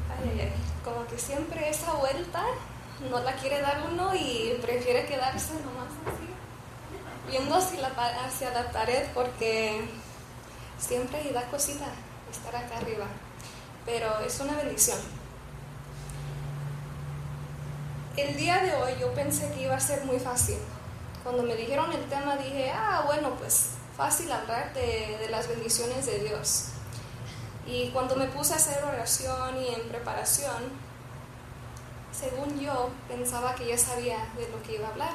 Ay, 0.08 0.30
ay, 0.30 0.40
ay. 0.40 0.52
Como 0.82 1.06
que 1.06 1.18
siempre 1.18 1.68
esa 1.68 1.92
vuelta 1.94 2.42
no 3.10 3.18
la 3.20 3.34
quiere 3.34 3.60
dar 3.60 3.82
uno 3.92 4.14
y 4.14 4.58
prefiere 4.62 5.06
quedarse 5.06 5.52
nomás 5.54 5.92
así, 6.06 6.28
viendo 7.30 7.60
hacia 7.96 8.50
la, 8.50 8.70
pared 8.70 9.04
porque 9.14 9.88
siempre 10.78 11.32
da 11.32 11.42
cosita 11.46 11.86
estar 12.30 12.54
acá 12.54 12.78
arriba. 12.78 13.06
Pero 13.84 14.20
es 14.20 14.38
una 14.40 14.54
bendición. 14.54 14.98
El 18.16 18.36
día 18.36 18.62
de 18.62 18.74
hoy 18.74 18.92
yo 19.00 19.12
pensé 19.12 19.50
que 19.52 19.62
iba 19.62 19.74
a 19.74 19.80
ser 19.80 20.04
muy 20.04 20.18
fácil. 20.18 20.58
Cuando 21.22 21.42
me 21.42 21.54
dijeron 21.54 21.92
el 21.92 22.04
tema 22.08 22.36
dije, 22.36 22.70
ah, 22.74 23.02
bueno, 23.06 23.30
pues 23.36 23.70
fácil 23.96 24.30
hablar 24.30 24.72
de, 24.74 25.18
de 25.20 25.28
las 25.30 25.48
bendiciones 25.48 26.06
de 26.06 26.20
Dios. 26.20 26.66
Y 27.66 27.90
cuando 27.90 28.16
me 28.16 28.26
puse 28.26 28.52
a 28.52 28.56
hacer 28.56 28.82
oración 28.84 29.60
y 29.60 29.74
en 29.74 29.88
preparación, 29.88 30.86
según 32.12 32.58
yo, 32.58 32.90
pensaba 33.08 33.54
que 33.54 33.66
ya 33.66 33.76
sabía 33.76 34.18
de 34.36 34.48
lo 34.48 34.62
que 34.62 34.76
iba 34.76 34.86
a 34.86 34.90
hablar. 34.90 35.14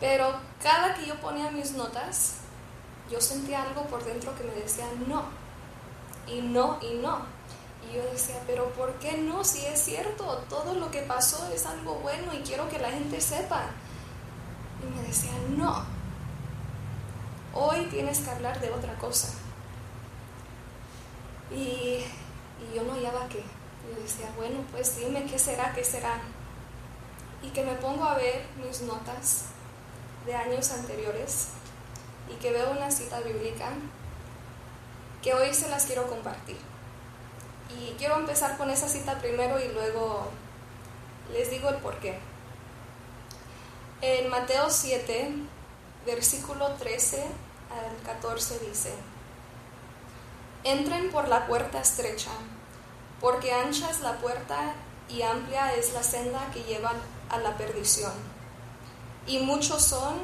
Pero 0.00 0.49
cada 0.62 0.94
que 0.94 1.06
yo 1.06 1.18
ponía 1.20 1.50
mis 1.50 1.72
notas, 1.72 2.34
yo 3.10 3.20
sentía 3.20 3.62
algo 3.62 3.84
por 3.86 4.04
dentro 4.04 4.36
que 4.36 4.44
me 4.44 4.54
decía 4.54 4.86
no, 5.06 5.24
y 6.26 6.40
no, 6.42 6.78
y 6.82 6.94
no. 6.96 7.18
Y 7.88 7.96
yo 7.96 8.04
decía, 8.12 8.36
pero 8.46 8.70
¿por 8.72 8.92
qué 8.94 9.18
no? 9.18 9.42
Si 9.42 9.64
es 9.64 9.82
cierto, 9.82 10.44
todo 10.48 10.74
lo 10.74 10.90
que 10.90 11.00
pasó 11.02 11.50
es 11.52 11.64
algo 11.66 11.94
bueno 11.96 12.34
y 12.34 12.40
quiero 12.40 12.68
que 12.68 12.78
la 12.78 12.90
gente 12.90 13.20
sepa. 13.20 13.64
Y 14.82 14.96
me 14.96 15.02
decía, 15.02 15.32
no, 15.56 15.82
hoy 17.54 17.86
tienes 17.86 18.20
que 18.20 18.30
hablar 18.30 18.60
de 18.60 18.70
otra 18.70 18.94
cosa. 18.98 19.28
Y, 21.50 22.04
y 22.04 22.74
yo 22.74 22.82
no 22.84 22.92
hallaba 22.92 23.28
qué. 23.28 23.42
Yo 23.88 24.00
decía, 24.00 24.30
bueno, 24.36 24.60
pues 24.70 24.98
dime 24.98 25.24
qué 25.24 25.38
será, 25.38 25.72
qué 25.72 25.82
será. 25.82 26.20
Y 27.42 27.48
que 27.48 27.64
me 27.64 27.74
pongo 27.76 28.04
a 28.04 28.14
ver 28.14 28.46
mis 28.62 28.82
notas 28.82 29.46
de 30.26 30.34
años 30.34 30.70
anteriores 30.70 31.48
y 32.28 32.34
que 32.34 32.52
veo 32.52 32.70
una 32.70 32.90
cita 32.90 33.20
bíblica 33.20 33.70
que 35.22 35.34
hoy 35.34 35.52
se 35.54 35.68
las 35.68 35.84
quiero 35.84 36.08
compartir. 36.08 36.58
Y 37.78 37.94
quiero 37.98 38.16
empezar 38.16 38.56
con 38.56 38.70
esa 38.70 38.88
cita 38.88 39.18
primero 39.18 39.60
y 39.60 39.68
luego 39.68 40.28
les 41.32 41.50
digo 41.50 41.68
el 41.68 41.76
por 41.76 41.98
qué. 41.98 42.18
En 44.02 44.28
Mateo 44.28 44.70
7, 44.70 45.30
versículo 46.06 46.72
13 46.74 47.22
al 47.22 48.02
14 48.04 48.58
dice, 48.60 48.92
Entren 50.64 51.10
por 51.10 51.28
la 51.28 51.46
puerta 51.46 51.80
estrecha, 51.80 52.30
porque 53.20 53.52
ancha 53.52 53.90
es 53.90 54.00
la 54.00 54.18
puerta 54.18 54.74
y 55.08 55.22
amplia 55.22 55.74
es 55.74 55.92
la 55.92 56.02
senda 56.02 56.50
que 56.52 56.62
lleva 56.64 56.92
a 57.28 57.38
la 57.38 57.56
perdición. 57.56 58.12
Y 59.30 59.38
muchos 59.38 59.84
son 59.84 60.16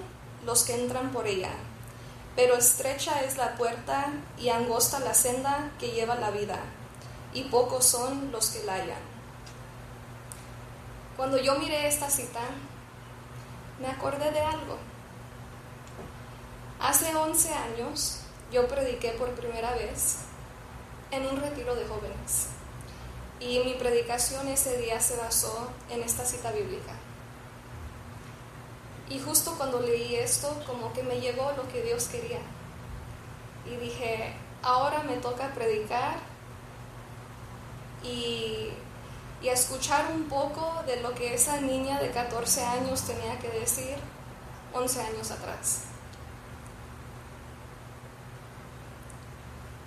los 0.45 0.65
que 0.65 0.75
entran 0.75 1.13
por 1.13 1.29
ella, 1.29 1.53
pero 2.35 2.57
estrecha 2.57 3.23
es 3.23 3.37
la 3.37 3.55
puerta 3.55 4.13
y 4.37 4.49
angosta 4.49 4.99
la 4.99 5.15
senda 5.15 5.71
que 5.79 5.93
lleva 5.93 6.17
la 6.17 6.33
vida, 6.33 6.59
y 7.33 7.45
pocos 7.45 7.87
son 7.87 8.33
los 8.33 8.49
que 8.49 8.65
la 8.65 8.75
hallan. 8.75 8.99
Cuando 11.17 11.39
yo 11.39 11.57
miré 11.57 11.87
esta 11.87 12.11
cita, 12.11 12.41
me 13.81 13.87
acordé 13.87 14.33
de 14.33 14.41
algo. 14.41 14.77
Hace 16.81 17.15
11 17.15 17.55
años 17.55 18.23
yo 18.51 18.67
prediqué 18.67 19.11
por 19.11 19.31
primera 19.37 19.73
vez 19.77 20.17
en 21.13 21.25
un 21.27 21.41
retiro 21.41 21.77
de 21.77 21.87
jóvenes 21.87 22.49
y 23.39 23.61
mi 23.61 23.75
predicación 23.75 24.49
ese 24.49 24.79
día 24.79 25.01
se 25.01 25.17
basó 25.17 25.69
en 25.91 26.03
esta 26.03 26.25
cita 26.25 26.51
bíblica. 26.51 27.06
Y 29.09 29.21
justo 29.21 29.55
cuando 29.57 29.81
leí 29.81 30.17
esto, 30.17 30.63
como 30.67 30.93
que 30.93 31.03
me 31.03 31.21
llegó 31.21 31.53
lo 31.57 31.69
que 31.69 31.83
Dios 31.83 32.05
quería. 32.05 32.41
Y 33.65 33.77
dije, 33.77 34.35
ahora 34.63 35.03
me 35.03 35.17
toca 35.17 35.53
predicar 35.55 36.17
y, 38.03 38.71
y 39.43 39.49
escuchar 39.49 40.11
un 40.13 40.25
poco 40.25 40.83
de 40.87 41.01
lo 41.01 41.15
que 41.15 41.35
esa 41.35 41.61
niña 41.61 42.01
de 42.01 42.11
14 42.11 42.65
años 42.65 43.03
tenía 43.03 43.39
que 43.39 43.49
decir 43.49 43.97
11 44.73 45.01
años 45.03 45.31
atrás. 45.31 45.83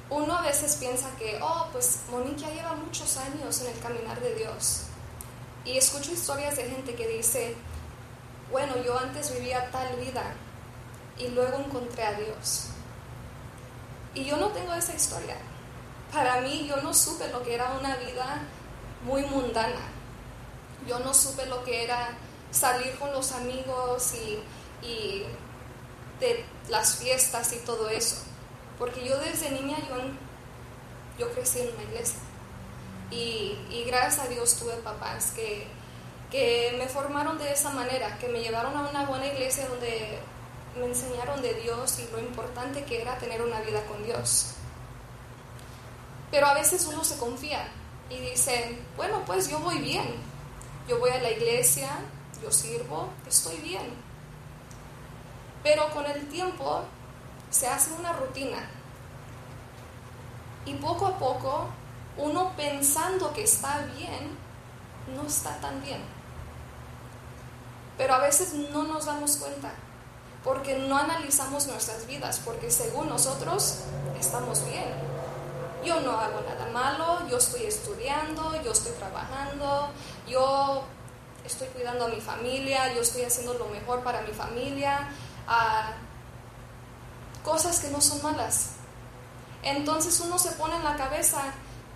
Uno 0.09 0.35
a 0.35 0.41
veces 0.41 0.75
piensa 0.77 1.09
que, 1.17 1.39
oh, 1.41 1.67
pues 1.71 1.99
Monique 2.09 2.41
ya 2.41 2.49
lleva 2.49 2.73
muchos 2.73 3.17
años 3.17 3.61
en 3.61 3.67
el 3.67 3.79
caminar 3.79 4.19
de 4.19 4.33
Dios. 4.35 4.85
Y 5.65 5.77
escucho 5.77 6.11
historias 6.11 6.55
de 6.55 6.63
gente 6.63 6.95
que 6.95 7.07
dice, 7.07 7.55
bueno, 8.51 8.77
yo 8.83 8.97
antes 8.97 9.33
vivía 9.33 9.69
tal 9.71 9.95
vida 9.97 10.33
y 11.17 11.27
luego 11.29 11.59
encontré 11.59 12.03
a 12.03 12.13
Dios. 12.13 12.67
Y 14.13 14.25
yo 14.25 14.37
no 14.37 14.47
tengo 14.49 14.73
esa 14.73 14.95
historia. 14.95 15.37
Para 16.11 16.41
mí 16.41 16.65
yo 16.67 16.77
no 16.77 16.93
supe 16.93 17.27
lo 17.29 17.43
que 17.43 17.53
era 17.53 17.71
una 17.79 17.95
vida 17.97 18.41
muy 19.03 19.21
mundana. 19.23 19.81
Yo 20.87 20.99
no 20.99 21.13
supe 21.13 21.45
lo 21.45 21.63
que 21.63 21.83
era 21.83 22.17
salir 22.49 22.97
con 22.97 23.11
los 23.11 23.31
amigos 23.33 24.13
y, 24.15 24.39
y 24.85 25.25
de 26.19 26.43
las 26.69 26.97
fiestas 26.97 27.53
y 27.53 27.57
todo 27.57 27.89
eso. 27.89 28.23
Porque 28.79 29.07
yo 29.07 29.19
desde 29.19 29.51
niña 29.51 29.77
yo, 29.87 29.95
yo 31.19 31.31
crecí 31.33 31.59
en 31.59 31.75
una 31.75 31.83
iglesia. 31.83 32.19
Y, 33.11 33.57
y 33.69 33.83
gracias 33.85 34.25
a 34.25 34.29
Dios 34.29 34.55
tuve 34.55 34.73
papás 34.77 35.31
que, 35.35 35.67
que 36.31 36.75
me 36.77 36.87
formaron 36.87 37.37
de 37.37 37.51
esa 37.51 37.71
manera, 37.71 38.17
que 38.19 38.27
me 38.27 38.41
llevaron 38.41 38.75
a 38.77 38.87
una 38.87 39.05
buena 39.05 39.27
iglesia 39.27 39.67
donde 39.67 40.19
me 40.77 40.85
enseñaron 40.85 41.41
de 41.41 41.53
Dios 41.55 41.99
y 41.99 42.11
lo 42.11 42.19
importante 42.19 42.83
que 42.83 43.01
era 43.01 43.17
tener 43.17 43.41
una 43.41 43.59
vida 43.61 43.83
con 43.85 44.03
Dios. 44.03 44.53
Pero 46.31 46.45
a 46.45 46.53
veces 46.53 46.85
uno 46.85 47.03
se 47.03 47.17
confía 47.17 47.67
y 48.09 48.19
dice, 48.19 48.77
bueno, 48.95 49.23
pues 49.25 49.49
yo 49.49 49.59
voy 49.59 49.79
bien, 49.79 50.05
yo 50.87 50.99
voy 50.99 51.09
a 51.09 51.21
la 51.21 51.31
iglesia, 51.31 51.89
yo 52.41 52.51
sirvo, 52.51 53.09
estoy 53.27 53.57
bien. 53.57 53.93
Pero 55.63 55.89
con 55.89 56.05
el 56.05 56.27
tiempo 56.29 56.83
se 57.49 57.67
hace 57.67 57.91
una 57.93 58.13
rutina 58.13 58.69
y 60.65 60.75
poco 60.75 61.07
a 61.07 61.17
poco 61.17 61.67
uno 62.17 62.53
pensando 62.55 63.33
que 63.33 63.43
está 63.43 63.85
bien, 63.97 64.37
no 65.15 65.27
está 65.27 65.59
tan 65.59 65.81
bien. 65.81 66.18
Pero 67.99 68.13
a 68.13 68.19
veces 68.19 68.53
no 68.53 68.83
nos 68.83 69.05
damos 69.07 69.35
cuenta 69.35 69.73
porque 70.45 70.77
no 70.77 70.97
analizamos 70.97 71.67
nuestras 71.67 72.07
vidas, 72.07 72.39
porque 72.45 72.71
según 72.71 73.09
nosotros 73.09 73.79
estamos 74.17 74.65
bien. 74.65 74.85
Yo 75.83 75.99
no 75.99 76.17
hago 76.17 76.39
nada 76.39 76.71
malo, 76.71 77.27
yo 77.27 77.37
estoy 77.37 77.65
estudiando, 77.65 78.55
yo 78.63 78.71
estoy 78.71 78.93
trabajando, 78.93 79.89
yo 80.25 80.83
estoy 81.45 81.67
cuidando 81.67 82.05
a 82.05 82.07
mi 82.07 82.21
familia, 82.21 82.93
yo 82.93 83.01
estoy 83.01 83.23
haciendo 83.23 83.53
lo 83.55 83.65
mejor 83.65 84.01
para 84.01 84.21
mi 84.21 84.31
familia, 84.31 85.09
ah, 85.45 85.91
cosas 87.43 87.81
que 87.81 87.89
no 87.89 87.99
son 87.99 88.23
malas. 88.23 88.75
Entonces 89.61 90.17
uno 90.21 90.39
se 90.39 90.53
pone 90.53 90.77
en 90.77 90.85
la 90.85 90.95
cabeza, 90.95 91.41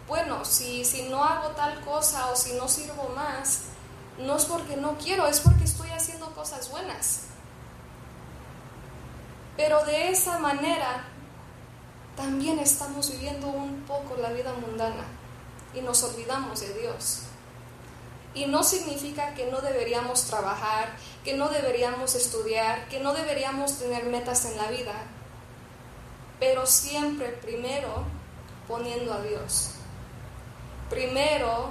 bueno, 0.10 0.44
si, 0.44 0.84
si 0.84 1.04
no 1.04 1.24
hago 1.24 1.52
tal 1.52 1.80
cosa 1.86 2.30
o 2.30 2.36
si 2.36 2.56
no 2.56 2.68
sirvo 2.68 3.08
más, 3.16 3.62
no 4.20 4.38
es 4.38 4.46
porque 4.46 4.78
no 4.78 4.98
quiero, 4.98 5.28
es 5.28 5.40
porque 5.40 5.64
estoy 5.64 5.90
haciendo 5.90 6.34
cosas 6.34 6.70
buenas. 6.70 7.22
Pero 9.58 9.84
de 9.86 10.10
esa 10.10 10.40
manera 10.40 11.06
también 12.16 12.60
estamos 12.60 13.12
viviendo 13.12 13.48
un 13.48 13.82
poco 13.82 14.16
la 14.18 14.32
vida 14.32 14.54
mundana 14.54 15.06
y 15.74 15.82
nos 15.82 16.04
olvidamos 16.04 16.62
de 16.62 16.74
Dios. 16.80 17.24
Y 18.36 18.46
no 18.46 18.64
significa 18.64 19.34
que 19.36 19.52
no 19.52 19.62
deberíamos 19.62 20.26
trabajar, 20.26 20.96
que 21.24 21.36
no 21.36 21.50
deberíamos 21.50 22.16
estudiar, 22.16 22.88
que 22.88 23.00
no 23.00 23.14
deberíamos 23.14 23.78
tener 23.78 24.06
metas 24.06 24.46
en 24.46 24.58
la 24.58 24.72
vida, 24.72 24.94
pero 26.40 26.66
siempre 26.66 27.28
primero 27.30 28.06
poniendo 28.68 29.14
a 29.14 29.22
Dios. 29.22 29.72
Primero 30.90 31.70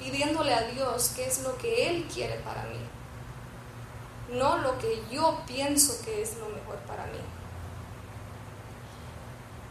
pidiéndole 0.00 0.54
a 0.54 0.62
Dios 0.62 1.12
qué 1.14 1.26
es 1.26 1.42
lo 1.42 1.56
que 1.58 1.88
Él 1.88 2.08
quiere 2.12 2.36
para 2.40 2.64
mí, 2.64 2.80
no 4.32 4.58
lo 4.58 4.78
que 4.78 5.02
yo 5.10 5.42
pienso 5.46 6.02
que 6.04 6.22
es 6.22 6.36
lo 6.38 6.48
mejor 6.48 6.78
para 6.88 7.04
mí. 7.06 7.20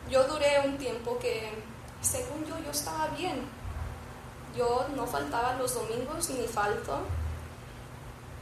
Yo 0.09 0.23
duré 0.25 0.59
un 0.65 0.77
tiempo 0.77 1.17
que, 1.19 1.49
según 2.01 2.45
yo, 2.45 2.57
yo 2.59 2.71
estaba 2.71 3.07
bien. 3.09 3.47
Yo 4.55 4.88
no 4.95 5.05
faltaba 5.05 5.53
los 5.53 5.75
domingos 5.75 6.30
ni 6.32 6.47
falto, 6.47 6.99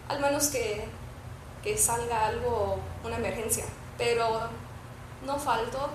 al 0.08 0.20
menos 0.22 0.48
que, 0.48 0.88
que 1.62 1.78
salga 1.78 2.28
algo, 2.28 2.80
una 3.04 3.18
emergencia. 3.18 3.66
Pero 3.98 4.50
no 5.26 5.38
falto. 5.38 5.90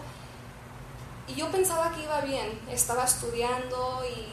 Y 1.29 1.35
yo 1.35 1.51
pensaba 1.51 1.93
que 1.93 2.03
iba 2.03 2.21
bien, 2.21 2.61
estaba 2.71 3.05
estudiando 3.05 4.03
y, 4.05 4.33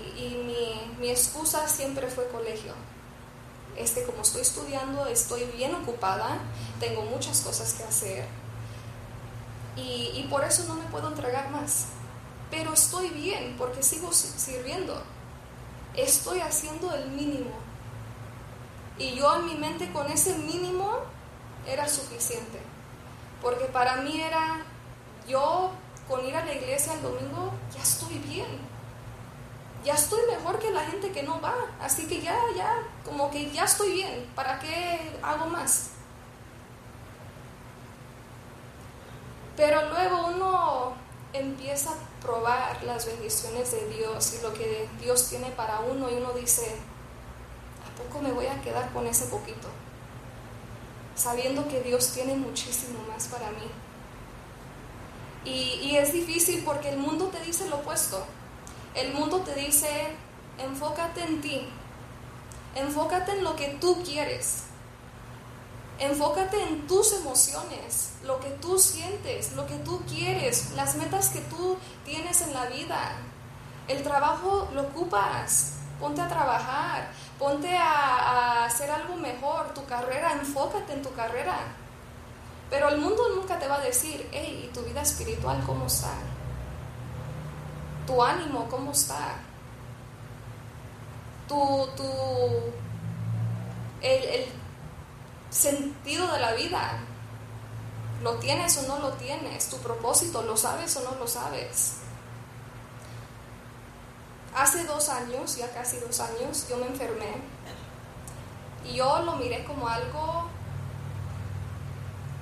mi, 1.00 1.10
excusa 1.10 1.68
siempre 1.68 2.08
fue 2.08 2.28
colegio. 2.28 2.74
Este, 3.78 4.04
como 4.04 4.22
estoy 4.22 4.42
estudiando, 4.42 5.06
estoy 5.06 5.46
bien 5.56 5.74
ocupada, 5.74 6.40
tengo 6.80 7.04
muchas 7.04 7.40
cosas 7.42 7.74
que 7.74 7.84
hacer 7.84 8.26
y, 9.78 10.12
y 10.14 10.28
por 10.30 10.44
eso 10.44 10.66
no 10.66 10.76
me 10.76 10.86
puedo 10.86 11.08
entregar 11.08 11.50
más. 11.52 11.86
Pero 12.52 12.74
estoy 12.74 13.10
bien 13.10 13.56
porque 13.58 13.84
sigo 13.84 14.12
sirviendo. 14.12 15.02
Estoy 15.96 16.42
haciendo 16.42 16.94
el 16.94 17.10
mínimo. 17.12 17.52
Y 18.98 19.16
yo 19.16 19.36
en 19.38 19.46
mi 19.46 19.56
mente 19.56 19.92
con 19.94 20.08
ese 20.12 20.38
mínimo 20.38 21.00
era 21.68 21.88
suficiente. 21.88 22.60
Porque 23.42 23.66
para 23.66 23.98
mí 23.98 24.20
era 24.20 24.66
yo 25.28 25.72
con 26.10 26.26
ir 26.26 26.36
a 26.36 26.44
la 26.44 26.54
iglesia 26.54 26.94
el 26.94 27.04
domingo 27.04 27.54
ya 27.74 27.84
estoy 27.84 28.18
bien. 28.18 28.48
Ya 29.86 29.94
estoy 29.94 30.20
mejor 30.28 30.60
que 30.60 30.72
la 30.72 30.82
gente 30.82 31.12
que 31.12 31.24
no 31.24 31.40
va. 31.40 31.56
Así 31.80 32.08
que 32.08 32.20
ya, 32.20 32.36
ya, 32.58 32.82
como 33.06 33.30
que 33.32 33.50
ya 33.52 33.64
estoy 33.64 33.94
bien. 33.94 34.30
¿Para 34.36 34.60
qué 34.60 35.18
hago 35.22 35.46
más? 35.46 35.92
Pero 39.56 39.90
luego 39.90 40.28
uno 40.28 40.94
empieza 41.32 41.92
a 41.92 42.22
probar 42.22 42.84
las 42.84 43.06
bendiciones 43.06 43.72
de 43.72 43.88
Dios 43.90 44.34
y 44.34 44.42
lo 44.42 44.54
que 44.54 44.90
Dios 45.00 45.30
tiene 45.30 45.52
para 45.52 45.80
uno 45.82 46.10
y 46.10 46.16
uno 46.16 46.34
dice, 46.34 46.76
¿a 47.86 47.98
poco 47.98 48.22
me 48.22 48.32
voy 48.32 48.48
a 48.48 48.60
quedar 48.62 48.92
con 48.92 49.06
ese 49.06 49.26
poquito? 49.26 49.68
Sabiendo 51.16 51.68
que 51.68 51.82
Dios 51.82 52.12
tiene 52.14 52.36
muchísimo 52.36 53.00
más 53.08 53.28
para 53.28 53.52
mí. 53.52 53.70
Y, 55.46 55.96
es 55.96 56.14
difícil 56.14 56.64
porque 56.66 56.90
el 56.90 56.98
mundo 56.98 57.28
te 57.28 57.40
dice 57.42 57.68
lo 57.70 57.78
opuesto. 57.78 58.24
El 58.94 59.14
mundo 59.14 59.40
te 59.42 59.56
dice, 59.56 59.88
enfócate 60.58 61.24
en 61.24 61.42
ti, 61.42 61.68
enfócate 62.76 63.32
en 63.34 63.44
lo 63.44 63.56
que 63.56 63.78
tú 63.80 64.02
quieres. 64.04 64.64
Enfócate 66.00 66.62
en 66.64 66.88
tus 66.88 67.12
emociones, 67.14 68.14
lo 68.24 68.40
que 68.40 68.50
tú 68.50 68.80
sientes, 68.80 69.54
lo 69.54 69.68
que 69.68 69.76
tú 69.76 70.02
quieres, 70.08 70.72
las 70.72 70.96
metas 70.96 71.30
que 71.30 71.42
tú 71.42 71.78
tienes 72.06 72.42
en 72.42 72.54
la 72.54 72.66
vida. 72.68 73.18
El 73.90 74.02
trabajo 74.02 74.70
lo 74.74 74.84
ocupas, 74.84 75.74
ponte 76.00 76.22
a 76.22 76.30
trabajar, 76.30 77.12
ponte 77.38 77.76
a, 77.76 78.66
hacer 78.66 78.90
algo 78.90 79.16
mejor, 79.16 79.74
tu 79.74 79.86
carrera, 79.86 80.34
enfócate 80.34 80.94
en 80.94 81.02
tu 81.02 81.12
carrera. 81.14 81.58
Pero 82.70 82.90
el 82.90 82.98
mundo 82.98 83.24
nunca 83.36 83.58
te 83.58 83.68
va 83.68 83.76
a 83.76 83.82
decir, 83.82 84.30
hey, 84.32 84.66
¿y 84.70 84.74
tu 84.74 84.82
vida 84.82 85.02
espiritual 85.02 85.62
cómo 85.66 85.88
está? 85.88 86.14
¿Tu 88.06 88.24
ánimo 88.24 88.68
cómo 88.70 88.92
está? 88.92 89.40
¿Tu, 91.48 91.56
tu, 91.98 92.04
el, 94.02 94.24
el 94.24 94.46
sentido 95.50 96.32
de 96.32 96.40
la 96.40 96.54
vida? 96.54 97.00
¿Lo 98.22 98.36
tienes 98.36 98.78
o 98.78 98.88
no 98.88 99.00
lo 99.00 99.14
tienes? 99.14 99.70
¿Tu 99.70 99.78
propósito 99.78 100.42
lo 100.44 100.56
sabes 100.56 100.96
o 100.98 101.04
no 101.04 101.18
lo 101.18 101.28
sabes? 101.28 101.96
Hace 104.56 104.84
dos 104.84 105.10
años, 105.10 105.56
ya 105.56 105.72
casi 105.72 105.98
dos 105.98 106.20
años, 106.20 106.68
yo 106.70 106.78
me 106.78 106.88
enfermé 106.88 107.36
y 108.84 108.96
yo 108.96 109.20
lo 109.20 109.36
miré 109.36 109.64
como 109.64 109.88
algo 109.88 110.50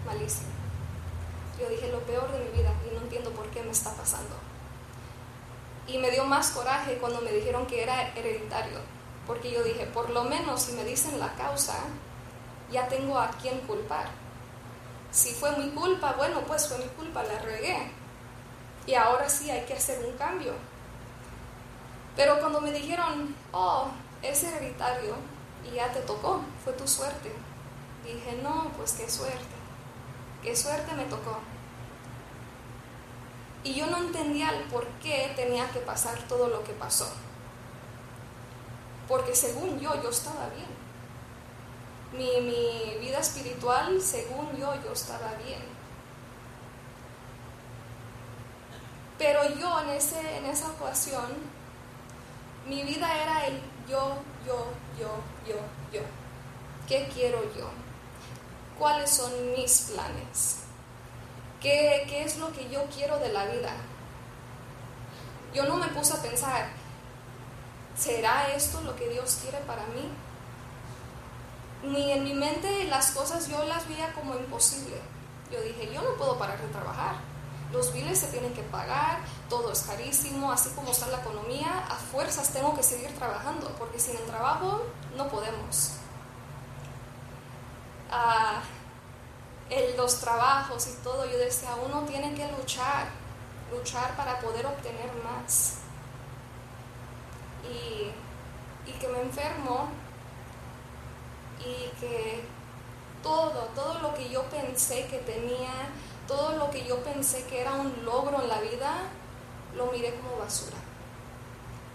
malísimo. 0.08 0.50
Yo 1.60 1.70
dije 1.70 1.92
lo 1.92 2.00
peor 2.00 2.32
de 2.32 2.40
mi 2.40 2.58
vida 2.58 2.74
y 2.90 2.96
no 2.96 3.02
entiendo 3.02 3.30
por 3.32 3.48
qué 3.50 3.62
me 3.62 3.72
está 3.72 3.92
pasando. 3.92 4.36
Y 5.88 5.98
me 6.00 6.10
dio 6.10 6.26
más 6.26 6.52
coraje 6.52 6.98
cuando 6.98 7.22
me 7.22 7.32
dijeron 7.32 7.68
que 7.68 7.84
era 7.84 8.10
hereditario, 8.16 8.80
porque 9.26 9.52
yo 9.52 9.64
dije, 9.64 9.86
por 9.86 10.10
lo 10.10 10.24
menos 10.24 10.64
si 10.64 10.74
me 10.74 10.84
dicen 10.84 11.20
la 11.20 11.34
causa, 11.34 11.76
ya 12.72 12.88
tengo 12.88 13.20
a 13.20 13.30
quién 13.42 13.60
culpar. 13.62 14.08
Si 15.12 15.34
fue 15.34 15.58
mi 15.58 15.70
culpa, 15.72 16.14
bueno, 16.14 16.42
pues 16.42 16.68
fue 16.68 16.78
mi 16.78 16.88
culpa, 16.90 17.24
la 17.24 17.40
regué. 17.40 17.92
Y 18.86 18.94
ahora 18.96 19.30
sí 19.30 19.50
hay 19.50 19.66
que 19.66 19.74
hacer 19.74 20.06
un 20.06 20.18
cambio. 20.18 20.54
Pero 22.16 22.40
cuando 22.40 22.62
me 22.62 22.72
dijeron, 22.72 23.36
oh, 23.52 23.90
es 24.22 24.44
hereditario 24.44 25.16
y 25.70 25.76
ya 25.76 25.92
te 25.92 26.02
tocó, 26.02 26.42
fue 26.64 26.74
tu 26.74 26.88
suerte. 26.88 27.32
Dije, 28.04 28.40
no, 28.42 28.72
pues 28.78 28.94
qué 28.94 29.10
suerte, 29.10 29.57
qué 30.42 30.56
suerte 30.56 30.94
me 30.94 31.06
tocó. 31.06 31.40
Y 33.64 33.74
yo 33.76 33.88
no 33.88 33.98
entendía 33.98 34.50
el 34.52 34.64
por 34.66 34.86
qué 35.02 35.34
tenía 35.36 35.70
que 35.72 35.80
pasar 35.80 36.18
todo 36.28 36.48
lo 36.48 36.64
que 36.64 36.74
pasó. 36.74 37.10
Porque 39.08 39.36
según 39.36 39.80
yo, 39.80 40.02
yo 40.02 40.10
estaba 40.10 40.50
bien. 40.50 40.78
Mi, 42.14 42.42
mi 42.42 42.98
vida 43.00 43.20
espiritual, 43.20 44.02
según 44.02 44.56
yo, 44.58 44.74
yo 44.84 44.94
estaba 44.94 45.34
bien. 45.46 45.62
Pero 49.18 49.44
yo 49.56 49.82
en, 49.82 49.90
ese, 49.90 50.38
en 50.38 50.46
esa 50.46 50.70
ocasión 50.70 51.58
mi 52.68 52.84
vida 52.84 53.08
era 53.24 53.48
el 53.48 53.62
yo, 53.90 54.18
yo, 54.46 54.68
yo, 55.00 55.10
yo, 55.48 55.56
yo. 55.92 56.02
¿Qué 56.88 57.10
quiero 57.14 57.42
yo? 57.56 57.70
¿Cuáles 58.78 59.10
son 59.10 59.32
mis 59.54 59.90
planes? 59.92 60.58
¿Qué, 61.62 62.06
¿Qué 62.08 62.24
es 62.24 62.38
lo 62.38 62.52
que 62.52 62.70
yo 62.70 62.86
quiero 62.94 63.18
de 63.20 63.30
la 63.34 63.46
vida? 63.46 63.72
Yo 65.54 65.66
no 65.66 65.78
me 65.78 65.88
puse 65.88 66.14
a 66.14 66.22
pensar, 66.22 66.70
¿será 67.98 68.54
esto 68.54 68.82
lo 68.82 68.96
que 68.96 69.10
Dios 69.10 69.40
quiere 69.42 69.58
para 69.60 69.84
mí? 69.88 70.10
Ni 71.84 72.12
en 72.12 72.24
mi 72.24 72.34
mente 72.34 72.84
las 72.86 73.12
cosas 73.12 73.48
yo 73.48 73.64
las 73.66 73.88
veía 73.88 74.14
como 74.14 74.36
imposible. 74.36 74.98
Yo 75.52 75.62
dije, 75.62 75.92
yo 75.94 76.02
no 76.02 76.16
puedo 76.18 76.38
parar 76.38 76.62
de 76.62 76.68
trabajar 76.68 77.16
los 77.72 77.92
biles 77.94 78.20
se 78.20 78.28
tienen 78.28 78.54
que 78.54 78.64
pagar, 78.64 79.20
todo 79.50 79.72
es 79.72 79.82
carísimo, 79.82 80.52
así 80.52 80.70
como 80.70 80.92
está 80.92 81.08
la 81.08 81.20
economía, 81.20 81.86
a 81.90 81.96
fuerzas 81.96 82.50
tengo 82.50 82.74
que 82.76 82.84
seguir 82.84 83.14
trabajando, 83.16 83.70
porque 83.78 84.00
sin 84.00 84.16
el 84.16 84.24
trabajo 84.24 84.84
no 85.18 85.28
podemos. 85.28 85.92
Ah, 88.12 88.62
en 89.70 89.98
los 89.98 90.20
trabajos 90.20 90.88
y 90.88 91.04
todo, 91.04 91.26
yo 91.26 91.38
decía, 91.38 91.70
uno 91.76 92.04
tiene 92.04 92.34
que 92.34 92.48
luchar, 92.54 93.08
luchar 93.72 94.16
para 94.16 94.40
poder 94.40 94.66
obtener 94.66 95.12
más. 95.24 95.80
Y, 97.70 98.12
y 98.90 98.94
que 98.94 99.08
me 99.10 99.22
enfermo 99.22 99.90
y 101.60 101.90
que 102.00 102.44
todo, 103.22 103.68
todo 103.76 104.00
lo 104.00 104.14
que 104.14 104.30
yo 104.30 104.44
pensé 104.44 105.08
que 105.08 105.18
tenía, 105.18 105.90
todo 106.28 106.54
lo 106.54 106.70
que 106.70 106.86
yo 106.86 107.04
pensé 107.04 107.46
que 107.46 107.62
era 107.62 107.74
un 107.74 108.06
logro 108.06 108.42
en 108.42 108.48
la 108.48 108.62
vida, 108.62 108.94
lo 109.76 109.88
miré 109.88 110.16
como 110.16 110.38
basura. 110.38 110.78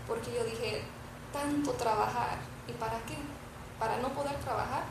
Porque 0.07 0.35
yo 0.35 0.45
dije, 0.45 0.83
tanto 1.33 1.71
trabajar, 1.73 2.39
¿y 2.69 2.73
para 2.73 2.99
qué? 3.07 3.17
¿Para 3.79 3.97
no 3.99 4.09
poder 4.11 4.35
trabajar? 4.41 4.85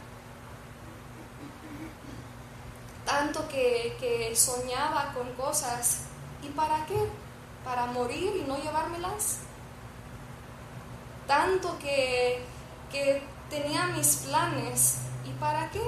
Tanto 3.06 3.48
que, 3.48 3.98
que 4.00 4.36
soñaba 4.36 5.14
con 5.14 5.32
cosas, 5.34 6.04
¿y 6.44 6.50
para 6.50 6.86
qué? 6.86 7.08
¿Para 7.64 7.86
morir 7.88 8.36
y 8.36 8.48
no 8.48 8.58
llevármelas? 8.58 9.40
Tanto 11.28 11.78
que, 11.80 12.44
que 12.92 13.24
tenía 13.50 13.88
mis 13.88 14.18
planes, 14.18 14.98
¿y 15.26 15.32
para 15.40 15.70
qué? 15.72 15.82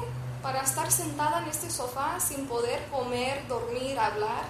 para 0.43 0.61
estar 0.61 0.91
sentada 0.91 1.41
en 1.41 1.47
este 1.47 1.71
sofá 1.71 2.19
sin 2.19 2.45
poder 2.47 2.85
comer, 2.89 3.47
dormir, 3.47 3.97
hablar. 3.97 4.43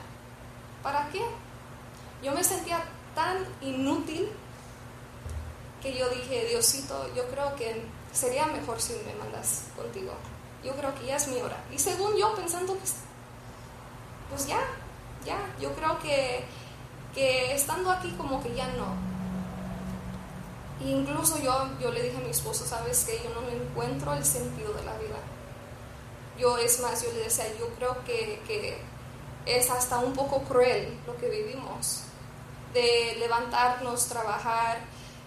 ¿Para 0.82 1.07
qué? 1.09 1.22
Yo 2.24 2.32
me 2.34 2.43
sentía 2.43 2.84
tan 3.14 3.45
inútil 3.61 4.28
que 5.82 5.95
yo 5.95 6.09
dije, 6.09 6.47
Diosito, 6.47 7.14
yo 7.14 7.28
creo 7.30 7.55
que 7.55 7.86
sería 8.11 8.47
mejor 8.47 8.82
si 8.82 8.93
me 9.05 9.14
mandas 9.16 9.66
contigo. 9.78 10.14
Yo 10.64 10.74
creo 10.76 10.93
que 10.95 11.05
ya 11.05 11.18
es 11.18 11.28
mi 11.28 11.41
hora. 11.41 11.57
Y 11.72 11.78
según 11.78 12.16
yo 12.18 12.34
pensando 12.36 12.74
que, 12.74 12.86
pues 14.30 14.48
ya, 14.48 14.60
ya, 15.26 15.38
yo 15.60 15.73
creo 15.73 15.99
que, 15.99 16.45
que 17.14 17.53
estando 17.53 17.91
aquí 17.91 18.11
como 18.18 18.41
que 18.41 18.53
ya 18.56 18.68
no. 18.69 18.95
incluso 20.85 21.40
yo, 21.40 21.69
yo 21.80 21.91
le 21.91 22.03
dije 22.03 22.18
a 22.18 22.22
mi 22.22 22.30
esposo, 22.30 22.65
sabes 22.65 23.06
que 23.06 23.22
yo 23.23 23.30
no 23.34 23.48
encuentro 23.49 24.14
el 24.14 24.26
sentido 24.26 24.73
de 24.73 24.84
la 24.84 24.98
vida. 24.98 25.19
Yo, 26.38 26.57
es 26.57 26.80
más, 26.81 27.03
yo 27.03 27.11
le 27.14 27.26
decía, 27.26 27.45
yo 27.60 27.68
creo 27.76 28.03
que, 28.06 28.41
que 28.48 28.81
es 29.45 29.69
hasta 29.69 29.99
un 29.99 30.14
poco 30.14 30.41
cruel 30.44 30.98
lo 31.06 31.15
que 31.18 31.30
vivimos, 31.30 32.03
de 32.73 33.15
levantarnos, 33.19 34.07
trabajar. 34.07 34.80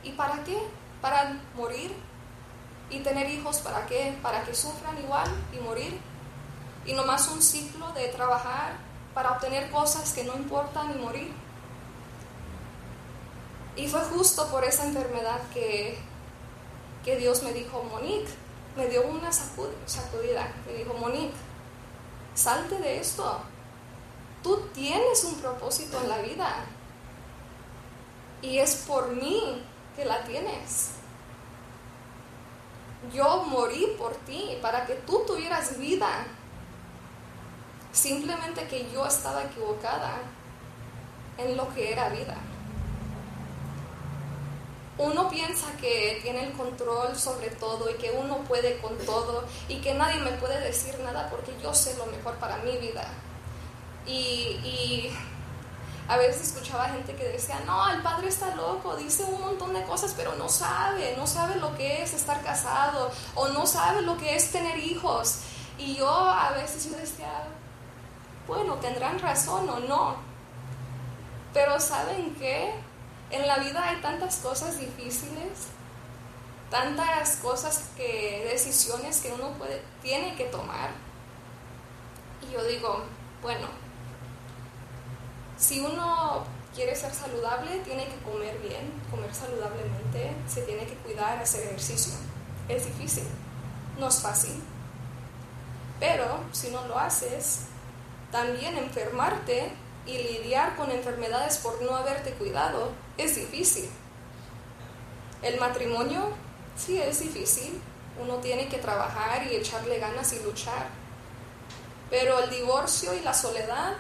¿Y 0.03 0.13
para 0.13 0.43
qué? 0.45 0.59
Para 1.01 1.41
morir. 1.55 1.95
¿Y 2.91 3.01
tener 3.01 3.29
hijos 3.31 3.59
para 3.59 3.87
qué? 3.87 4.17
Para 4.23 4.45
que 4.45 4.55
sufran 4.55 4.99
igual 4.99 5.29
y 5.53 5.59
morir. 5.59 6.01
Y 6.85 6.93
nomás 6.95 7.29
un 7.29 7.43
ciclo 7.43 7.93
de 7.93 8.09
trabajar 8.09 8.77
para 9.13 9.33
obtener 9.33 9.71
cosas 9.71 10.13
que 10.13 10.25
no 10.25 10.37
importan 10.37 10.93
y 10.93 11.03
morir. 11.03 11.33
Y 13.77 13.89
fue 13.89 14.01
justo 14.01 14.47
por 14.49 14.65
esa 14.65 14.85
enfermedad 14.85 15.41
que, 15.53 15.99
que 17.05 17.17
Dios 17.17 17.43
me 17.43 17.53
dijo, 17.53 17.83
Monique, 17.83 18.31
me 18.77 18.87
dio 18.87 19.07
una 19.07 19.33
sacudida. 19.33 20.53
Me 20.67 20.75
dijo, 20.75 20.95
Monique, 20.95 21.35
salte 22.35 22.79
de 22.79 23.01
esto. 23.01 23.41
Tú 24.43 24.69
tienes 24.73 25.25
un 25.25 25.35
propósito 25.37 26.01
en 26.03 26.09
la 26.09 26.19
vida. 26.19 26.65
Y 28.43 28.59
es 28.59 28.77
por 28.87 29.09
mí 29.09 29.63
que 29.97 30.05
la 30.05 30.23
tienes. 30.25 30.95
Yo 33.12 33.45
morí 33.45 33.95
por 33.99 34.15
ti 34.16 34.59
para 34.61 34.87
que 34.87 34.95
tú 34.95 35.24
tuvieras 35.27 35.78
vida. 35.78 36.27
Simplemente 37.93 38.66
que 38.69 38.91
yo 38.93 39.07
estaba 39.07 39.45
equivocada 39.45 40.19
en 41.39 41.57
lo 41.57 41.73
que 41.74 41.93
era 41.93 42.09
vida 42.11 42.37
uno 44.99 45.28
piensa 45.28 45.66
que 45.78 46.20
tiene 46.23 46.47
el 46.47 46.53
control 46.53 47.16
sobre 47.16 47.51
todo 47.51 47.91
y 47.91 47.95
que 47.95 48.12
uno 48.12 48.39
puede 48.49 48.78
con 48.78 48.97
todo 48.99 49.45
y 49.69 49.77
que 49.81 49.93
nadie 49.95 50.20
me 50.20 50.33
puede 50.33 50.59
decir 50.61 50.99
nada 51.01 51.28
porque 51.31 51.53
yo 51.62 51.74
sé 51.74 51.97
lo 51.99 52.07
mejor 52.07 52.37
para 52.37 52.59
mi 52.59 52.78
vida. 52.78 53.07
Y, 54.07 55.11
a 56.09 56.16
veces 56.16 56.49
escuchaba 56.49 56.89
gente 56.89 57.15
que 57.15 57.24
decía, 57.28 57.61
no, 57.66 57.89
el 57.91 58.03
padre 58.03 58.28
está 58.28 58.55
loco, 58.55 58.97
dice 58.97 59.24
un 59.24 59.41
montón 59.41 59.73
de 59.74 59.83
cosas, 59.85 60.15
pero 60.16 60.35
no 60.37 60.49
sabe, 60.49 61.15
no 61.16 61.27
sabe 61.27 61.57
lo 61.57 61.74
que 61.77 62.03
es 62.03 62.15
estar 62.15 62.43
casado 62.43 63.11
o 63.35 63.49
no 63.49 63.66
sabe 63.66 64.03
lo 64.03 64.16
que 64.16 64.37
es 64.37 64.51
tener 64.53 64.78
hijos. 64.78 65.41
Y 65.78 65.97
yo 65.97 66.11
a 66.11 66.53
veces 66.53 66.91
yo 66.91 66.97
decía, 66.97 67.45
bueno, 68.47 68.74
tendrán 68.77 69.19
razón 69.19 69.69
o 69.69 69.81
no. 69.81 70.16
Pero 71.53 71.81
¿saben 71.81 72.35
qué? 72.37 72.74
En 73.31 73.47
la 73.47 73.59
vida 73.59 73.85
hay 73.85 74.01
tantas 74.01 74.37
cosas 74.37 74.78
difíciles 74.78 75.69
tantas 76.70 77.37
cosas 77.37 77.91
que, 77.97 78.47
decisiones 78.51 79.20
que 79.20 79.33
uno 79.33 79.53
tiene 80.03 80.35
que 80.37 80.45
tomar. 80.45 80.91
Y 82.47 82.53
yo 82.53 82.65
digo, 82.65 83.05
bueno, 83.43 83.69
si 85.57 85.81
uno 85.81 86.45
quiere 86.74 86.95
ser 86.95 87.12
saludable, 87.15 87.78
tiene 87.81 88.07
que 88.07 88.16
comer 88.19 88.59
bien, 88.59 88.93
comer 89.11 89.35
saludablemente, 89.35 90.33
se 90.47 90.62
tiene 90.62 90.87
que 90.87 90.95
cuidar, 90.97 91.39
hacer 91.39 91.65
ejercicio. 91.65 92.12
Es 92.69 92.85
difícil, 92.85 93.24
no 93.99 94.09
es 94.09 94.20
fácil. 94.20 94.62
Pero 95.99 96.41
si 96.53 96.70
no 96.70 96.87
lo 96.87 96.99
haces, 96.99 97.61
también 98.31 98.77
enfermarte 98.77 99.73
y 100.05 100.19
lidiar 100.19 100.77
con 100.77 100.91
enfermedades 100.91 101.59
por 101.59 101.81
no 101.83 101.97
haberte 101.97 102.33
cuidado 102.33 102.93
es 103.16 103.37
difícil. 103.37 103.89
El 105.43 105.59
matrimonio 105.59 106.28
sí 106.77 107.01
es 107.01 107.20
difícil, 107.20 107.81
uno 108.20 108.37
tiene 108.37 108.69
que 108.69 108.78
trabajar 108.78 109.47
y 109.47 109.57
echarle 109.57 109.99
ganas 109.99 110.33
y 110.33 110.41
luchar. 110.41 110.89
Pero 112.11 112.39
el 112.41 112.51
divorcio 112.51 113.15
y 113.15 113.20
la 113.20 113.35
soledad 113.35 113.95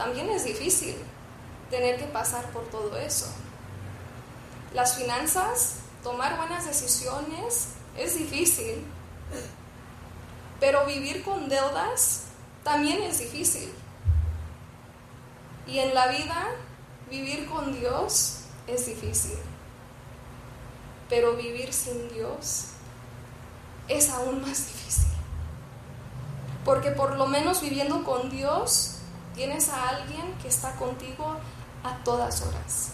también 0.00 0.30
es 0.30 0.46
difícil 0.46 0.96
tener 1.68 1.98
que 1.98 2.06
pasar 2.06 2.42
por 2.52 2.64
todo 2.70 2.96
eso. 2.96 3.26
Las 4.72 4.96
finanzas, 4.96 5.74
tomar 6.02 6.38
buenas 6.38 6.64
decisiones 6.64 7.74
es 7.98 8.16
difícil, 8.16 8.82
pero 10.58 10.86
vivir 10.86 11.22
con 11.22 11.50
deudas 11.50 12.22
también 12.64 13.02
es 13.02 13.18
difícil. 13.18 13.70
Y 15.66 15.80
en 15.80 15.92
la 15.94 16.06
vida, 16.06 16.46
vivir 17.10 17.46
con 17.46 17.78
Dios 17.78 18.44
es 18.66 18.86
difícil. 18.86 19.36
Pero 21.10 21.36
vivir 21.36 21.74
sin 21.74 22.08
Dios 22.08 22.68
es 23.86 24.08
aún 24.08 24.40
más 24.40 24.66
difícil. 24.66 25.10
Porque 26.64 26.90
por 26.90 27.16
lo 27.16 27.26
menos 27.26 27.60
viviendo 27.60 28.02
con 28.02 28.30
Dios, 28.30 28.99
tienes 29.34 29.68
a 29.68 29.88
alguien 29.88 30.36
que 30.42 30.48
está 30.48 30.74
contigo 30.76 31.36
a 31.84 31.96
todas 32.04 32.42
horas. 32.42 32.92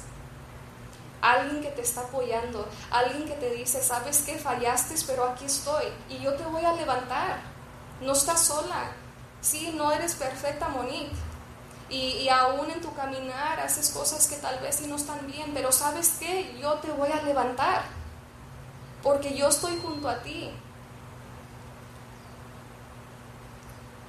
Alguien 1.21 1.63
que 1.63 1.71
te 1.71 1.83
está 1.83 2.03
apoyando, 2.03 2.69
alguien 2.91 3.27
que 3.27 3.35
te 3.35 3.51
dice, 3.51 3.83
sabes 3.83 4.23
que 4.23 4.39
fallaste, 4.39 4.95
pero 5.07 5.25
aquí 5.25 5.47
estoy 5.47 5.85
y 6.09 6.19
yo 6.19 6.35
te 6.35 6.45
voy 6.45 6.65
a 6.65 6.73
levantar. 6.73 7.41
No 8.01 8.13
estás 8.13 8.41
sola. 8.45 8.93
Sí, 9.41 9.73
no 9.75 9.91
eres 9.93 10.15
perfecta, 10.15 10.69
Monique. 10.69 11.15
Y, 11.89 12.29
aún 12.29 12.69
en 12.71 12.81
tu 12.81 12.93
caminar 12.95 13.61
haces 13.61 13.91
cosas 13.91 14.27
que 14.27 14.37
tal 14.37 14.59
vez 14.59 14.81
no 14.89 14.97
están 14.97 15.25
bien, 15.27 15.53
pero 15.55 15.71
sabes 15.71 16.17
que 16.19 16.59
yo 16.61 16.75
te 16.75 16.91
voy 16.91 17.11
a 17.13 17.23
levantar. 17.23 17.83
Porque 19.03 19.37
yo 19.37 19.49
estoy 19.49 19.79
junto 19.81 20.09
a 20.09 20.21
ti. 20.23 20.51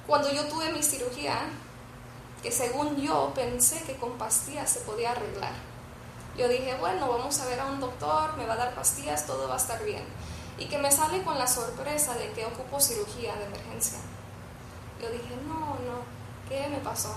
Cuando 0.08 0.32
yo 0.32 0.44
tuve 0.48 0.72
mi 0.72 0.82
cirugía, 0.82 1.38
que 2.42 2.52
según 2.52 2.96
yo 2.96 3.32
pensé 3.34 3.82
que 3.82 3.96
con 3.96 4.12
pastillas 4.12 4.70
se 4.70 4.80
podía 4.80 5.12
arreglar. 5.12 5.52
Yo 6.36 6.48
dije, 6.48 6.76
bueno, 6.78 7.08
vamos 7.08 7.40
a 7.40 7.46
ver 7.46 7.58
a 7.58 7.66
un 7.66 7.80
doctor, 7.80 8.36
me 8.36 8.46
va 8.46 8.54
a 8.54 8.58
dar 8.58 8.74
pastillas, 8.74 9.26
todo 9.26 9.48
va 9.48 9.54
a 9.54 9.58
estar 9.58 9.84
bien. 9.84 10.04
Y 10.56 10.66
que 10.66 10.78
me 10.78 10.90
sale 10.90 11.22
con 11.22 11.38
la 11.38 11.46
sorpresa 11.46 12.14
de 12.14 12.30
que 12.32 12.46
ocupo 12.46 12.80
cirugía 12.80 13.34
de 13.36 13.46
emergencia. 13.46 13.98
Yo 15.02 15.10
dije, 15.10 15.36
no, 15.46 15.58
no, 15.58 16.02
¿qué 16.48 16.68
me 16.68 16.78
pasó? 16.78 17.14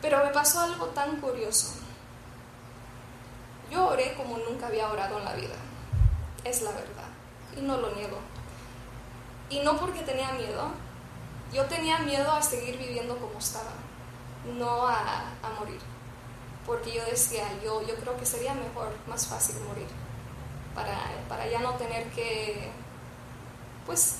Pero 0.00 0.24
me 0.24 0.30
pasó 0.30 0.60
algo 0.60 0.86
tan 0.86 1.20
curioso. 1.20 1.74
Yo 3.70 3.88
oré 3.88 4.14
como 4.14 4.38
nunca 4.38 4.66
había 4.66 4.88
orado 4.88 5.18
en 5.18 5.24
la 5.24 5.34
vida. 5.34 5.54
Es 6.44 6.62
la 6.62 6.70
verdad. 6.70 7.08
Y 7.56 7.60
no 7.60 7.76
lo 7.76 7.94
niego. 7.94 8.18
Y 9.48 9.60
no 9.60 9.76
porque 9.78 10.02
tenía 10.02 10.32
miedo, 10.32 10.70
yo 11.52 11.64
tenía 11.66 11.98
miedo 11.98 12.30
a 12.30 12.42
seguir 12.42 12.78
viviendo 12.78 13.16
como 13.16 13.38
estaba, 13.38 13.72
no 14.56 14.86
a, 14.86 15.24
morir. 15.58 15.80
Porque 16.64 16.92
yo 16.92 17.04
decía, 17.04 17.44
yo, 17.62 17.82
yo 17.82 17.96
creo 17.96 18.16
que 18.16 18.24
sería 18.24 18.54
mejor, 18.54 18.92
más 19.08 19.26
fácil 19.26 19.56
morir, 19.66 19.88
para, 20.74 20.96
para 21.28 21.48
ya 21.48 21.60
no 21.60 21.74
tener 21.74 22.08
que, 22.10 22.70
pues, 23.86 24.18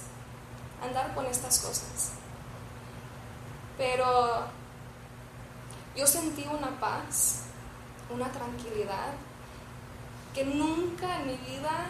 andar 0.82 1.14
con 1.14 1.26
estas 1.26 1.60
cosas. 1.60 2.12
Pero 3.78 4.46
yo 5.94 6.06
sentí 6.06 6.46
una 6.50 6.78
paz, 6.80 7.42
una 8.10 8.30
tranquilidad 8.32 9.12
que 10.34 10.44
nunca 10.44 11.20
en 11.20 11.26
mi 11.26 11.36
vida 11.36 11.86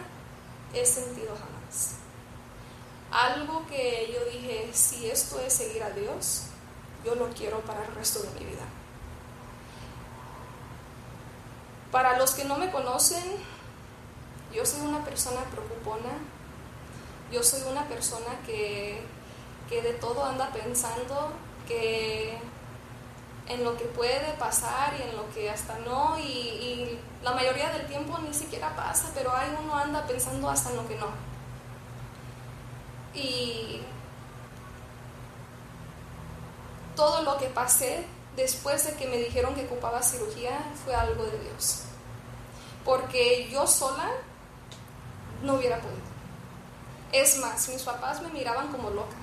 he 0.73 0.85
sentido 0.85 1.35
jamás 1.35 2.00
algo 3.11 3.65
que 3.67 4.11
yo 4.13 4.25
dije, 4.31 4.69
si 4.73 5.09
esto 5.09 5.39
es 5.39 5.53
seguir 5.53 5.83
a 5.83 5.91
Dios, 5.91 6.43
yo 7.05 7.15
lo 7.15 7.27
quiero 7.29 7.59
para 7.61 7.85
el 7.85 7.93
resto 7.93 8.19
de 8.21 8.39
mi 8.39 8.45
vida. 8.45 8.63
Para 11.91 12.17
los 12.17 12.31
que 12.31 12.45
no 12.45 12.57
me 12.57 12.71
conocen, 12.71 13.23
yo 14.53 14.65
soy 14.65 14.81
una 14.81 15.03
persona 15.03 15.41
preocupona, 15.51 16.09
yo 17.31 17.43
soy 17.43 17.61
una 17.69 17.87
persona 17.87 18.39
que, 18.45 19.03
de 19.69 19.93
todo 19.93 20.25
anda 20.25 20.51
pensando, 20.51 21.31
que 21.67 22.37
en 23.47 23.63
lo 23.63 23.77
que 23.77 23.85
puede 23.85 24.33
pasar 24.37 24.93
y 24.99 25.03
en 25.03 25.15
lo 25.15 25.29
que 25.33 25.49
hasta 25.49 25.79
no, 25.79 26.17
y, 26.19 26.99
la 27.23 27.33
mayoría 27.33 27.69
del 27.71 27.85
tiempo 27.85 28.17
ni 28.17 28.33
siquiera 28.33 28.75
pasa, 28.75 29.11
pero 29.13 29.31
hay 29.35 29.55
uno 29.63 29.75
anda 29.75 30.07
pensando 30.07 30.49
hasta 30.49 30.71
en 30.71 30.77
lo 30.77 30.87
que 30.87 30.95
no. 30.95 31.30
Y 33.13 33.81
todo 36.95 37.23
lo 37.23 37.37
que 37.37 37.47
pasé 37.47 38.05
después 38.35 38.85
de 38.85 38.93
que 38.95 39.07
me 39.07 39.17
dijeron 39.17 39.55
que 39.55 39.65
ocupaba 39.65 40.01
cirugía 40.01 40.59
fue 40.83 40.95
algo 40.95 41.25
de 41.25 41.39
Dios. 41.39 41.83
Porque 42.85 43.49
yo 43.51 43.67
sola 43.67 44.09
no 45.43 45.55
hubiera 45.55 45.79
podido. 45.79 46.11
Es 47.11 47.37
más, 47.39 47.67
mis 47.69 47.83
papás 47.83 48.21
me 48.21 48.29
miraban 48.29 48.69
como 48.69 48.89
loca. 48.89 49.15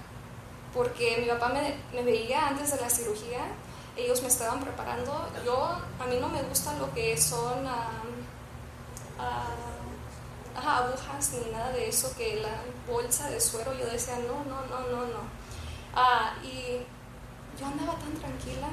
Porque 0.74 1.19
mi 1.20 1.27
papá 1.27 1.48
me, 1.48 2.02
veía 2.02 2.48
antes 2.48 2.73
de 2.73 2.81
la 2.81 2.90
cirugía, 2.90 3.40
ellos 3.97 4.20
me 4.23 4.28
estaban 4.28 4.60
preparando. 4.60 5.28
Yo, 5.44 5.78
a 5.98 6.06
mí 6.06 6.19
no 6.20 6.28
me 6.28 6.43
gusta 6.43 6.74
lo 6.74 6.93
que 6.93 7.16
son 7.16 7.66
agujas 10.64 11.32
ni 11.32 11.51
nada 11.52 11.72
de 11.72 11.89
eso, 11.89 12.14
que 12.16 12.40
la 12.40 12.62
bolsa 12.86 13.28
de 13.30 13.40
suero, 13.40 13.72
yo 13.74 13.86
decía, 13.86 14.18
no, 14.26 14.44
no, 14.44 14.64
no, 14.66 14.89
no, 14.89 15.06
no. 15.06 15.20
Ah, 15.94 16.35
y 16.43 16.78
yo 17.59 17.66
andaba 17.66 17.98
tan 17.98 18.12
tranquila 18.14 18.68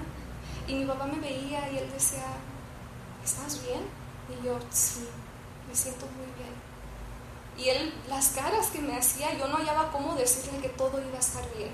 y 0.67 0.75
mi 0.75 0.85
papá 0.85 1.05
me 1.05 1.19
veía 1.19 1.69
y 1.71 1.77
él 1.77 1.91
decía, 1.91 2.25
¿estás 3.23 3.61
bien? 3.63 3.81
Y 4.29 4.45
yo, 4.45 4.59
sí, 4.69 5.07
me 5.67 5.75
siento 5.75 6.05
muy 6.07 6.25
bien. 6.37 6.55
Y 7.57 7.69
él, 7.69 7.93
las 8.09 8.29
caras 8.29 8.67
que 8.67 8.79
me 8.79 8.97
hacía, 8.97 9.33
yo 9.37 9.47
no 9.47 9.57
hallaba 9.57 9.91
cómo 9.91 10.15
decirle 10.15 10.59
que 10.59 10.69
todo 10.69 11.01
iba 11.01 11.17
a 11.17 11.19
estar 11.19 11.43
bien. 11.55 11.71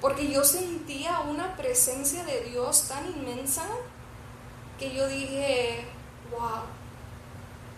Porque 0.00 0.30
yo 0.30 0.44
sentía 0.44 1.20
una 1.20 1.56
presencia 1.56 2.24
de 2.24 2.42
Dios 2.42 2.88
tan 2.88 3.06
inmensa 3.06 3.64
que 4.78 4.94
yo 4.94 5.08
dije, 5.08 5.86
wow, 6.30 6.62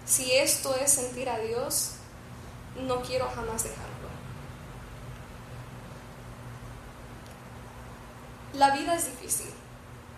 si 0.06 0.32
esto 0.32 0.74
es 0.76 0.92
sentir 0.92 1.28
a 1.28 1.38
Dios, 1.38 1.90
no 2.80 3.02
quiero 3.02 3.28
jamás 3.34 3.64
dejarlo. 3.64 4.08
La 8.54 8.70
vida 8.70 8.94
es 8.94 9.06
difícil, 9.06 9.52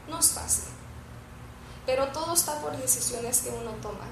no 0.08 0.18
es 0.20 0.30
fácil, 0.30 0.68
pero 1.86 2.08
todo 2.08 2.34
está 2.34 2.60
por 2.60 2.76
decisiones 2.76 3.40
que 3.40 3.50
uno 3.50 3.72
toma. 3.82 4.06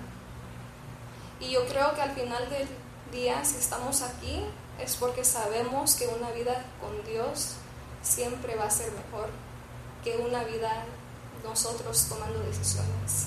Y 1.39 1.51
yo 1.51 1.67
creo 1.67 1.95
que 1.95 2.01
al 2.01 2.13
final 2.13 2.49
del 2.49 2.67
día, 3.13 3.45
si 3.45 3.59
estamos 3.59 4.01
aquí, 4.03 4.43
es 4.81 4.97
porque 4.97 5.25
sabemos 5.25 5.95
que 5.95 6.09
una 6.09 6.31
vida 6.31 6.65
con 6.81 7.05
Dios 7.05 7.53
siempre 8.03 8.57
va 8.57 8.65
a 8.65 8.71
ser 8.71 8.91
mejor 8.93 9.29
que 10.03 10.17
una 10.17 10.45
vida 10.45 10.87
nosotros 11.45 12.07
tomando 12.09 12.41
decisiones. 12.41 13.27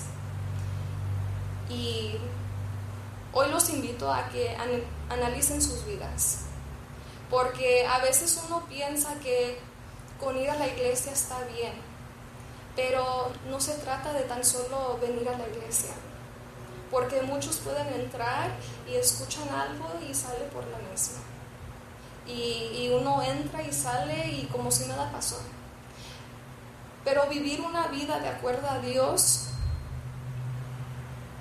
Y 1.68 2.18
Hoy 3.32 3.48
los 3.48 3.70
invito 3.70 4.12
a 4.12 4.28
que 4.28 4.56
analicen 5.08 5.62
sus 5.62 5.86
vidas, 5.86 6.40
porque 7.30 7.86
a 7.86 8.00
veces 8.00 8.42
uno 8.46 8.64
piensa 8.68 9.14
que 9.20 9.60
con 10.18 10.36
ir 10.36 10.50
a 10.50 10.56
la 10.56 10.66
iglesia 10.66 11.12
está 11.12 11.38
bien, 11.44 11.72
pero 12.74 13.30
no 13.48 13.60
se 13.60 13.74
trata 13.74 14.12
de 14.12 14.22
tan 14.22 14.44
solo 14.44 14.98
venir 15.00 15.28
a 15.28 15.38
la 15.38 15.46
iglesia, 15.48 15.92
porque 16.90 17.22
muchos 17.22 17.58
pueden 17.58 17.86
entrar 18.00 18.50
y 18.90 18.96
escuchan 18.96 19.48
algo 19.48 19.88
y 20.08 20.12
sale 20.12 20.46
por 20.52 20.66
la 20.66 20.78
misma. 20.90 21.20
Y, 22.26 22.70
y 22.74 22.90
uno 22.92 23.22
entra 23.22 23.62
y 23.62 23.72
sale 23.72 24.26
y 24.26 24.46
como 24.46 24.72
si 24.72 24.86
nada 24.86 25.10
pasó. 25.12 25.40
Pero 27.04 27.28
vivir 27.28 27.60
una 27.60 27.86
vida 27.88 28.18
de 28.18 28.28
acuerdo 28.28 28.68
a 28.68 28.78
Dios 28.80 29.50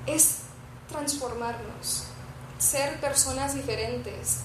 es 0.06 0.49
transformarnos, 0.90 2.04
ser 2.58 3.00
personas 3.00 3.56
diferentes, 3.56 4.42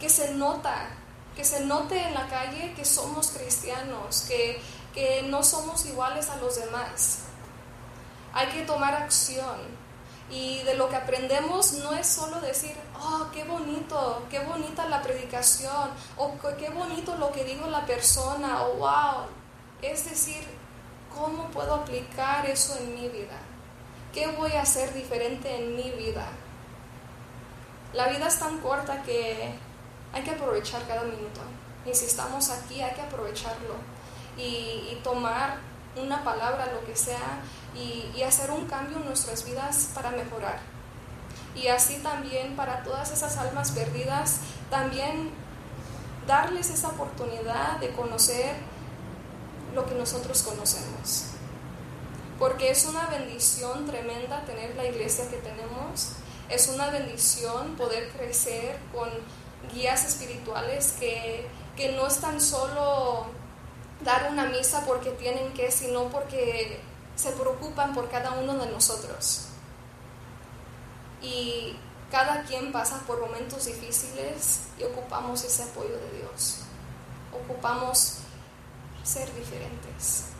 que 0.00 0.08
se 0.08 0.34
nota, 0.34 0.88
que 1.36 1.44
se 1.44 1.64
note 1.64 2.00
en 2.00 2.14
la 2.14 2.26
calle 2.26 2.74
que 2.74 2.84
somos 2.84 3.28
cristianos, 3.28 4.22
que, 4.22 4.60
que 4.92 5.22
no 5.22 5.42
somos 5.42 5.86
iguales 5.86 6.28
a 6.28 6.36
los 6.36 6.56
demás. 6.56 7.20
Hay 8.32 8.48
que 8.48 8.62
tomar 8.62 8.94
acción. 8.94 9.82
Y 10.30 10.62
de 10.62 10.74
lo 10.74 10.88
que 10.88 10.96
aprendemos 10.96 11.74
no 11.74 11.92
es 11.92 12.06
solo 12.06 12.40
decir, 12.40 12.74
oh, 12.98 13.26
qué 13.32 13.44
bonito, 13.44 14.24
qué 14.30 14.38
bonita 14.40 14.88
la 14.88 15.02
predicación, 15.02 15.90
o 16.16 16.32
qué 16.58 16.70
bonito 16.70 17.16
lo 17.16 17.30
que 17.32 17.44
digo 17.44 17.66
la 17.66 17.84
persona, 17.84 18.62
o 18.62 18.76
wow. 18.76 19.26
Es 19.82 20.08
decir, 20.08 20.42
¿cómo 21.14 21.50
puedo 21.50 21.74
aplicar 21.74 22.46
eso 22.46 22.78
en 22.78 22.94
mi 22.94 23.08
vida? 23.08 23.38
¿Qué 24.12 24.26
voy 24.26 24.52
a 24.52 24.62
hacer 24.62 24.92
diferente 24.92 25.56
en 25.56 25.74
mi 25.74 25.90
vida? 25.92 26.26
La 27.94 28.08
vida 28.08 28.26
es 28.26 28.38
tan 28.38 28.58
corta 28.58 29.02
que 29.02 29.54
hay 30.12 30.22
que 30.22 30.30
aprovechar 30.32 30.86
cada 30.86 31.04
minuto. 31.04 31.40
Y 31.86 31.94
si 31.94 32.04
estamos 32.04 32.50
aquí, 32.50 32.82
hay 32.82 32.94
que 32.94 33.00
aprovecharlo 33.00 33.74
y, 34.36 35.00
tomar 35.02 35.56
una 35.96 36.22
palabra, 36.22 36.72
lo 36.72 36.84
que 36.84 36.94
sea, 36.94 37.40
y, 37.74 38.10
y 38.14 38.22
hacer 38.22 38.50
un 38.50 38.66
cambio 38.66 38.98
en 38.98 39.06
nuestras 39.06 39.44
vidas 39.46 39.90
para 39.94 40.10
mejorar. 40.10 40.60
Y 41.54 41.68
así 41.68 41.98
también 41.98 42.54
para 42.54 42.82
todas 42.82 43.10
esas 43.10 43.38
almas 43.38 43.72
perdidas, 43.72 44.40
también 44.70 45.30
darles 46.26 46.68
esa 46.70 46.88
oportunidad 46.88 47.78
de 47.78 47.92
conocer 47.92 48.56
lo 49.74 49.86
que 49.86 49.94
nosotros 49.94 50.42
conocemos. 50.42 51.31
Porque 52.42 52.72
es 52.72 52.86
una 52.86 53.06
bendición 53.06 53.86
tremenda 53.86 54.44
tener 54.44 54.74
la 54.74 54.84
iglesia 54.84 55.30
que 55.30 55.36
tenemos. 55.36 56.08
Es 56.48 56.66
una 56.66 56.90
bendición 56.90 57.76
poder 57.76 58.10
crecer 58.10 58.80
con 58.92 59.08
guías 59.72 60.04
espirituales 60.04 60.96
que, 60.98 61.46
que 61.76 61.92
no 61.92 62.08
están 62.08 62.40
solo 62.40 63.26
dar 64.00 64.28
una 64.32 64.46
misa 64.46 64.84
porque 64.84 65.10
tienen 65.10 65.52
que, 65.52 65.70
sino 65.70 66.08
porque 66.08 66.80
se 67.14 67.30
preocupan 67.30 67.94
por 67.94 68.10
cada 68.10 68.32
uno 68.32 68.56
de 68.56 68.72
nosotros. 68.72 69.44
Y 71.20 71.76
cada 72.10 72.42
quien 72.42 72.72
pasa 72.72 73.04
por 73.06 73.20
momentos 73.20 73.66
difíciles 73.66 74.62
y 74.80 74.82
ocupamos 74.82 75.44
ese 75.44 75.62
apoyo 75.62 75.96
de 75.96 76.18
Dios. 76.18 76.62
Ocupamos 77.32 78.16
ser 79.04 79.32
diferentes 79.32 80.32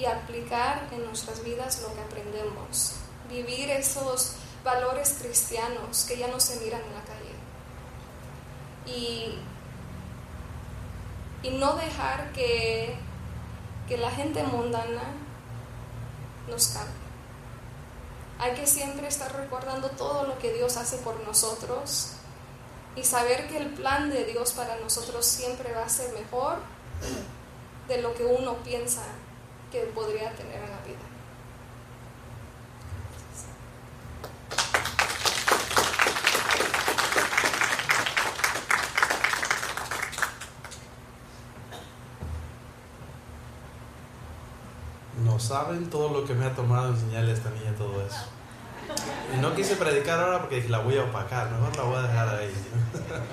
y 0.00 0.06
aplicar 0.06 0.88
en 0.92 1.04
nuestras 1.04 1.44
vidas 1.44 1.82
lo 1.82 1.94
que 1.94 2.00
aprendemos. 2.00 2.94
Vivir 3.28 3.68
esos 3.70 4.36
valores 4.64 5.18
cristianos 5.20 6.06
que 6.08 6.16
ya 6.16 6.28
no 6.28 6.40
se 6.40 6.58
miran 6.60 6.80
en 6.82 6.94
la 6.94 7.02
calle 7.02 7.34
y, 8.86 9.38
no 11.58 11.74
dejar 11.74 12.32
que, 12.32 12.96
que 13.88 13.98
la 13.98 14.10
gente 14.10 14.42
mundana 14.44 15.02
nos 16.48 16.68
cambie. 16.68 16.94
Hay 18.38 18.54
que 18.54 18.66
siempre 18.66 19.08
estar 19.08 19.34
recordando 19.34 19.90
todo 19.90 20.26
lo 20.26 20.38
que 20.38 20.52
Dios 20.52 20.76
hace 20.78 20.96
por 20.98 21.20
nosotros 21.26 22.12
y 22.96 23.04
saber 23.04 23.48
que 23.48 23.58
el 23.58 23.68
plan 23.74 24.10
de 24.10 24.24
Dios 24.24 24.52
para 24.52 24.76
nosotros 24.76 25.26
siempre 25.26 25.74
va 25.74 25.84
a 25.84 25.88
ser 25.88 26.12
mejor 26.14 26.58
de 27.88 28.00
lo 28.00 28.14
que 28.14 28.24
uno 28.24 28.54
piensa 28.62 29.02
que 29.70 29.80
podría 29.94 30.32
tener 30.32 30.56
en 30.56 30.70
la 30.70 30.80
vida. 30.82 31.10
saben 45.40 45.88
todo 45.90 46.10
lo 46.10 46.24
que 46.24 46.34
me 46.34 46.46
ha 46.46 46.54
tomado 46.54 46.90
enseñarle 46.90 47.32
a 47.32 47.34
esta 47.34 47.50
niña 47.50 47.74
todo 47.76 48.00
eso. 48.06 48.26
Y 49.34 49.40
no 49.40 49.54
quise 49.54 49.76
predicar 49.76 50.20
ahora 50.20 50.40
porque 50.40 50.62
la 50.68 50.78
voy 50.78 50.96
a 50.98 51.04
opacar, 51.04 51.50
mejor 51.50 51.76
la 51.76 51.82
voy 51.82 51.96
a 51.96 52.02
dejar 52.02 52.28
ahí. 52.36 52.54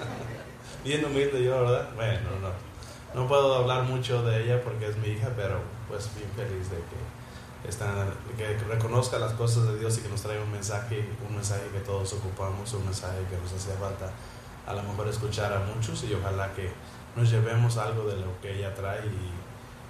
Bien 0.83 1.05
humilde 1.05 1.43
yo, 1.43 1.61
¿verdad? 1.61 1.89
Bueno, 1.95 2.29
no. 2.41 3.21
No 3.21 3.27
puedo 3.27 3.55
hablar 3.55 3.83
mucho 3.83 4.23
de 4.23 4.43
ella 4.43 4.63
porque 4.63 4.87
es 4.87 4.97
mi 4.97 5.09
hija, 5.09 5.29
pero 5.35 5.59
pues 5.87 6.09
bien 6.15 6.29
feliz 6.35 6.69
de 6.69 6.77
que, 6.77 7.69
están, 7.69 8.13
que 8.37 8.57
reconozca 8.65 9.19
las 9.19 9.33
cosas 9.33 9.67
de 9.67 9.79
Dios 9.79 9.97
y 9.97 10.01
que 10.01 10.09
nos 10.09 10.21
traiga 10.21 10.43
un 10.43 10.51
mensaje, 10.51 11.07
un 11.27 11.35
mensaje 11.35 11.63
que 11.71 11.79
todos 11.79 12.13
ocupamos, 12.13 12.73
un 12.73 12.85
mensaje 12.85 13.17
que 13.29 13.37
nos 13.37 13.51
hacía 13.53 13.75
falta. 13.75 14.11
A 14.65 14.73
lo 14.73 14.83
mejor 14.83 15.07
escuchar 15.07 15.53
a 15.53 15.59
muchos 15.59 16.03
y 16.03 16.13
ojalá 16.13 16.53
que 16.53 16.71
nos 17.15 17.31
llevemos 17.31 17.77
algo 17.77 18.03
de 18.03 18.17
lo 18.17 18.39
que 18.41 18.57
ella 18.57 18.75
trae 18.75 19.05
y 19.05 19.31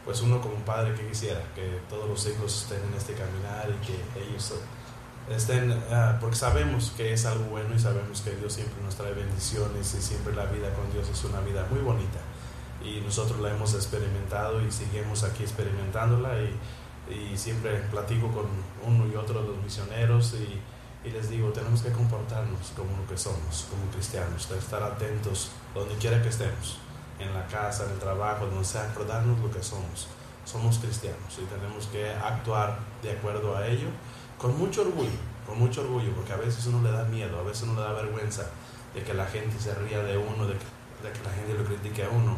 pues 0.06 0.22
uno 0.22 0.40
como 0.40 0.56
padre 0.57 0.94
que 0.94 1.06
quisiera 1.07 1.41
que 1.53 1.82
todos 1.90 2.07
los 2.07 2.26
hijos 2.28 2.64
estén 2.64 2.82
en 2.88 2.94
este 2.94 3.14
caminar 3.14 3.68
y 3.69 3.86
que 3.86 4.24
ellos 4.24 4.53
estén, 5.30 5.72
ah, 5.91 6.18
porque 6.22 6.38
sabemos 6.38 6.94
que 6.95 7.11
es 7.11 7.26
algo 7.26 7.44
bueno 7.45 7.76
y 7.76 7.80
sabemos 7.80 8.22
que 8.22 8.32
Dios 8.32 8.53
siempre 8.53 8.82
nos 8.84 8.95
trae 8.95 9.14
bendiciones 9.14 9.94
y 9.95 10.02
siempre 10.02 10.34
la 10.34 10.45
vida 10.45 10.74
con 10.74 10.90
Dios 10.94 11.10
es 11.10 11.24
una 11.26 11.41
vida 11.41 11.68
muy 11.69 11.82
bonita 11.82 12.19
y 12.88 13.01
nosotros 13.01 13.39
la 13.39 13.51
hemos 13.51 13.73
experimentado 13.73 14.61
y 14.61 14.72
seguimos 14.72 15.23
aquí 15.23 15.43
experimentándola 15.43 16.30
y, 16.39 16.55
y 17.14 17.38
siempre 17.38 17.80
platico 17.91 18.27
con 18.31 18.45
uno 18.85 19.11
y 19.11 19.15
otro 19.15 19.41
de 19.41 19.47
los 19.47 19.57
misioneros 19.57 20.34
y, 20.34 21.07
y, 21.07 21.11
les 21.11 21.30
digo, 21.30 21.49
tenemos 21.51 21.81
que 21.81 21.91
comportarnos 21.91 22.72
como 22.76 22.97
lo 22.97 23.07
que 23.07 23.18
somos, 23.18 23.68
como 23.69 23.89
cristianos, 23.91 24.49
estar 24.51 24.84
atentos 24.84 25.51
donde 25.73 25.95
quiera 25.95 26.22
que 26.22 26.30
estemos 26.30 26.80
en 27.19 27.34
la 27.34 27.45
casa, 27.47 27.85
en 27.85 27.91
el 27.91 27.99
trabajo, 27.99 28.45
donde 28.45 28.65
sea, 28.65 28.84
acordarnos 28.84 29.39
lo 29.39 29.51
que 29.51 29.64
somos. 29.64 30.07
Somos 30.45 30.77
cristianos 30.77 31.38
y 31.38 31.45
tenemos 31.45 31.88
que 31.88 32.09
actuar 32.09 32.80
de 33.03 33.11
acuerdo 33.11 33.57
a 33.57 33.68
ello 33.68 33.89
con 34.38 34.57
mucho 34.57 34.81
orgullo, 34.81 35.19
con 35.45 35.59
mucho 35.59 35.81
orgullo, 35.81 36.11
porque 36.15 36.31
a 36.31 36.38
veces 36.38 36.65
uno 36.68 36.81
le 36.81 36.95
da 36.95 37.03
miedo, 37.03 37.38
a 37.38 37.43
veces 37.43 37.64
uno 37.64 37.76
le 37.76 37.81
da 37.81 37.91
vergüenza 37.93 38.45
de 38.93 39.03
que 39.03 39.14
la 39.14 39.26
gente 39.26 39.59
se 39.59 39.73
ría 39.76 40.01
de 40.03 40.18
uno, 40.18 40.47
de 40.47 40.53
que, 40.53 40.65
de 41.03 41.11
que 41.11 41.23
la 41.23 41.34
gente 41.34 41.53
lo 41.53 41.65
critique 41.65 42.03
a 42.03 42.09
uno, 42.09 42.38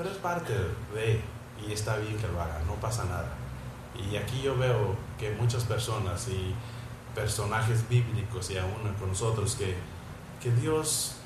pero 0.00 0.12
es 0.12 0.18
parte 0.18 0.54
de, 0.94 1.20
y 1.62 1.72
está 1.72 1.98
bien 1.98 2.16
que 2.16 2.26
lo 2.26 2.40
haga, 2.40 2.58
no 2.66 2.72
pasa 2.76 3.04
nada. 3.04 3.34
Y 3.94 4.16
aquí 4.16 4.40
yo 4.40 4.56
veo 4.56 4.96
que 5.18 5.30
muchas 5.32 5.64
personas 5.64 6.26
y 6.28 6.54
personajes 7.14 7.86
bíblicos 7.86 8.50
y 8.50 8.56
aún 8.56 8.94
con 8.98 9.10
nosotros 9.10 9.56
que, 9.56 9.76
que 10.42 10.50
Dios 10.52 11.16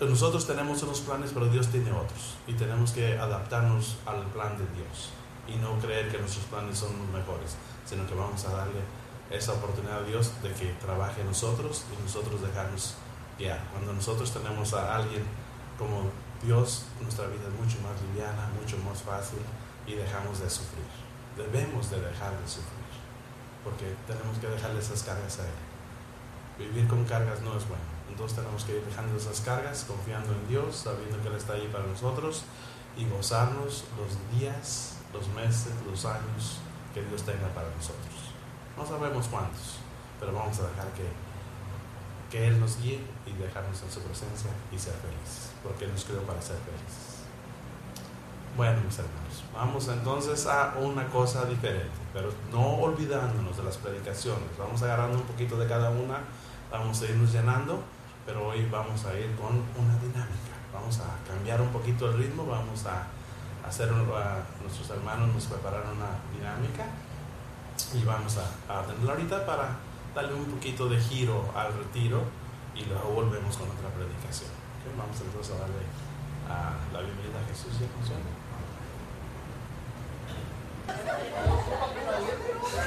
nosotros 0.00 0.48
tenemos 0.48 0.82
unos 0.82 1.00
planes, 1.02 1.30
pero 1.32 1.46
Dios 1.46 1.68
tiene 1.68 1.92
otros. 1.92 2.34
Y 2.48 2.54
tenemos 2.54 2.90
que 2.90 3.16
adaptarnos 3.16 3.98
al 4.04 4.24
plan 4.32 4.58
de 4.58 4.66
Dios. 4.74 5.10
Y 5.46 5.54
no 5.54 5.78
creer 5.78 6.10
que 6.10 6.18
nuestros 6.18 6.46
planes 6.46 6.76
son 6.76 6.90
los 6.98 7.08
mejores, 7.08 7.56
sino 7.86 8.04
que 8.04 8.14
vamos 8.14 8.44
a 8.46 8.50
darle 8.50 8.80
esa 9.30 9.52
oportunidad 9.52 9.98
a 9.98 10.02
Dios 10.02 10.32
de 10.42 10.50
que 10.50 10.72
trabaje 10.84 11.22
nosotros 11.22 11.84
y 11.96 12.02
nosotros 12.02 12.42
dejarnos 12.42 12.96
guiar. 13.38 13.64
Cuando 13.70 13.92
nosotros 13.92 14.32
tenemos 14.32 14.74
a 14.74 14.96
alguien 14.96 15.22
como 15.78 16.10
Dios, 16.44 16.84
nuestra 17.00 17.26
vida 17.28 17.48
es 17.48 17.54
mucho 17.54 17.80
más 17.80 17.96
liviana, 18.02 18.50
mucho 18.60 18.76
más 18.84 19.00
fácil 19.00 19.40
y 19.86 19.94
dejamos 19.94 20.40
de 20.40 20.50
sufrir. 20.50 20.84
Debemos 21.36 21.90
de 21.90 22.00
dejar 22.00 22.36
de 22.38 22.46
sufrir, 22.46 22.92
porque 23.64 23.96
tenemos 24.06 24.36
que 24.38 24.48
dejarle 24.48 24.80
esas 24.80 25.02
cargas 25.02 25.40
a 25.40 25.44
Él. 25.44 26.68
Vivir 26.68 26.86
con 26.86 27.04
cargas 27.06 27.40
no 27.40 27.56
es 27.56 27.66
bueno. 27.66 27.88
Entonces 28.10 28.36
tenemos 28.36 28.62
que 28.64 28.76
ir 28.76 28.84
dejando 28.84 29.16
esas 29.16 29.40
cargas, 29.40 29.84
confiando 29.88 30.32
en 30.32 30.46
Dios, 30.46 30.76
sabiendo 30.76 31.20
que 31.22 31.28
Él 31.28 31.34
está 31.34 31.54
ahí 31.54 31.68
para 31.72 31.86
nosotros 31.86 32.44
y 32.96 33.08
gozarnos 33.08 33.84
los 33.96 34.38
días, 34.38 34.98
los 35.12 35.26
meses, 35.28 35.72
los 35.88 36.04
años 36.04 36.60
que 36.92 37.02
Dios 37.02 37.22
tenga 37.22 37.48
para 37.54 37.68
nosotros. 37.70 38.14
No 38.76 38.86
sabemos 38.86 39.26
cuántos, 39.28 39.80
pero 40.20 40.32
vamos 40.32 40.58
a 40.60 40.68
dejar 40.68 40.92
que, 40.92 41.08
que 42.34 42.48
Él 42.48 42.58
nos 42.58 42.82
guíe 42.82 42.98
y 43.26 43.32
dejarnos 43.40 43.80
en 43.80 43.92
su 43.92 44.00
presencia 44.00 44.50
y 44.72 44.76
ser 44.76 44.94
felices, 44.94 45.52
porque 45.62 45.84
Él 45.84 45.92
nos 45.92 46.04
creó 46.04 46.20
para 46.22 46.42
ser 46.42 46.56
felices. 46.56 47.22
Bueno, 48.56 48.80
mis 48.84 48.98
hermanos, 48.98 49.44
vamos 49.54 49.86
entonces 49.86 50.44
a 50.46 50.74
una 50.80 51.06
cosa 51.06 51.44
diferente, 51.44 51.94
pero 52.12 52.32
no 52.50 52.78
olvidándonos 52.78 53.56
de 53.56 53.62
las 53.62 53.76
predicaciones. 53.76 54.50
Vamos 54.58 54.82
agarrando 54.82 55.18
un 55.18 55.22
poquito 55.22 55.56
de 55.56 55.68
cada 55.68 55.90
una, 55.90 56.18
vamos 56.72 57.00
a 57.02 57.04
irnos 57.04 57.32
llenando 57.32 57.84
pero 58.26 58.48
hoy 58.48 58.66
vamos 58.70 59.04
a 59.04 59.18
ir 59.18 59.36
con 59.36 59.52
una 59.52 59.94
dinámica. 60.00 60.56
Vamos 60.72 60.98
a 61.00 61.28
cambiar 61.28 61.60
un 61.60 61.68
poquito 61.68 62.10
el 62.10 62.18
ritmo, 62.18 62.46
vamos 62.46 62.84
a 62.86 63.06
hacer, 63.68 63.88
a 63.90 64.62
nuestros 64.62 64.90
hermanos 64.90 65.32
nos 65.32 65.44
prepararon 65.44 65.96
una 65.96 66.18
dinámica 66.34 66.86
y 67.92 68.02
vamos 68.04 68.38
a, 68.38 68.78
a 68.78 68.82
tenerla 68.82 69.12
ahorita 69.12 69.46
para 69.46 69.76
darle 70.14 70.34
un 70.34 70.44
poquito 70.44 70.88
de 70.88 71.00
giro 71.00 71.50
al 71.54 71.72
retiro 71.74 72.22
y 72.74 72.84
luego 72.84 73.10
volvemos 73.10 73.56
con 73.56 73.68
otra 73.70 73.88
predicación. 73.90 74.50
Vamos 74.96 75.20
entonces 75.20 75.54
a 75.54 75.58
darle 75.60 75.82
a 76.48 76.74
la 76.92 77.00
bienvenida 77.00 77.40
a 77.40 77.48
Jesús 77.48 77.72
y 77.80 77.84
a 77.84 77.88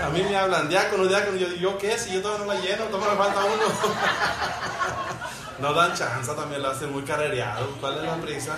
A 0.06 0.10
mí 0.10 0.22
me 0.22 0.38
hablan, 0.38 0.70
diácono, 0.70 1.06
diácono, 1.06 1.38
yo 1.38 1.49
digo, 1.49 1.78
¿qué? 1.78 1.98
Si 1.98 2.14
yo 2.14 2.22
todavía 2.22 2.45
no 2.45 2.54
la 2.54 2.60
lleno, 2.60 2.86
todavía 2.86 3.12
me 3.12 3.18
falta 3.18 3.45
uno. 3.45 3.64
No 5.60 5.74
dan 5.74 5.91
chance, 5.95 6.32
también 6.34 6.62
lo 6.62 6.70
hacen 6.70 6.91
muy 6.91 7.02
carrereado. 7.02 7.68
¿Cuál 7.82 7.98
es 7.98 8.04
la 8.04 8.18
prisa? 8.18 8.56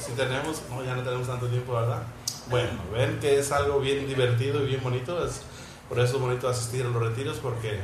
Si 0.00 0.10
tenemos, 0.14 0.62
no, 0.68 0.82
ya 0.82 0.96
no 0.96 1.02
tenemos 1.04 1.28
tanto 1.28 1.46
tiempo, 1.46 1.74
¿verdad? 1.74 2.02
Bueno, 2.48 2.80
ven 2.92 3.20
que 3.20 3.38
es 3.38 3.52
algo 3.52 3.78
bien 3.78 4.08
divertido 4.08 4.60
y 4.64 4.66
bien 4.66 4.82
bonito. 4.82 5.24
Es, 5.24 5.42
por 5.88 6.00
eso 6.00 6.16
es 6.16 6.20
bonito 6.20 6.48
asistir 6.48 6.84
a 6.84 6.88
los 6.88 7.00
retiros 7.00 7.38
porque 7.38 7.78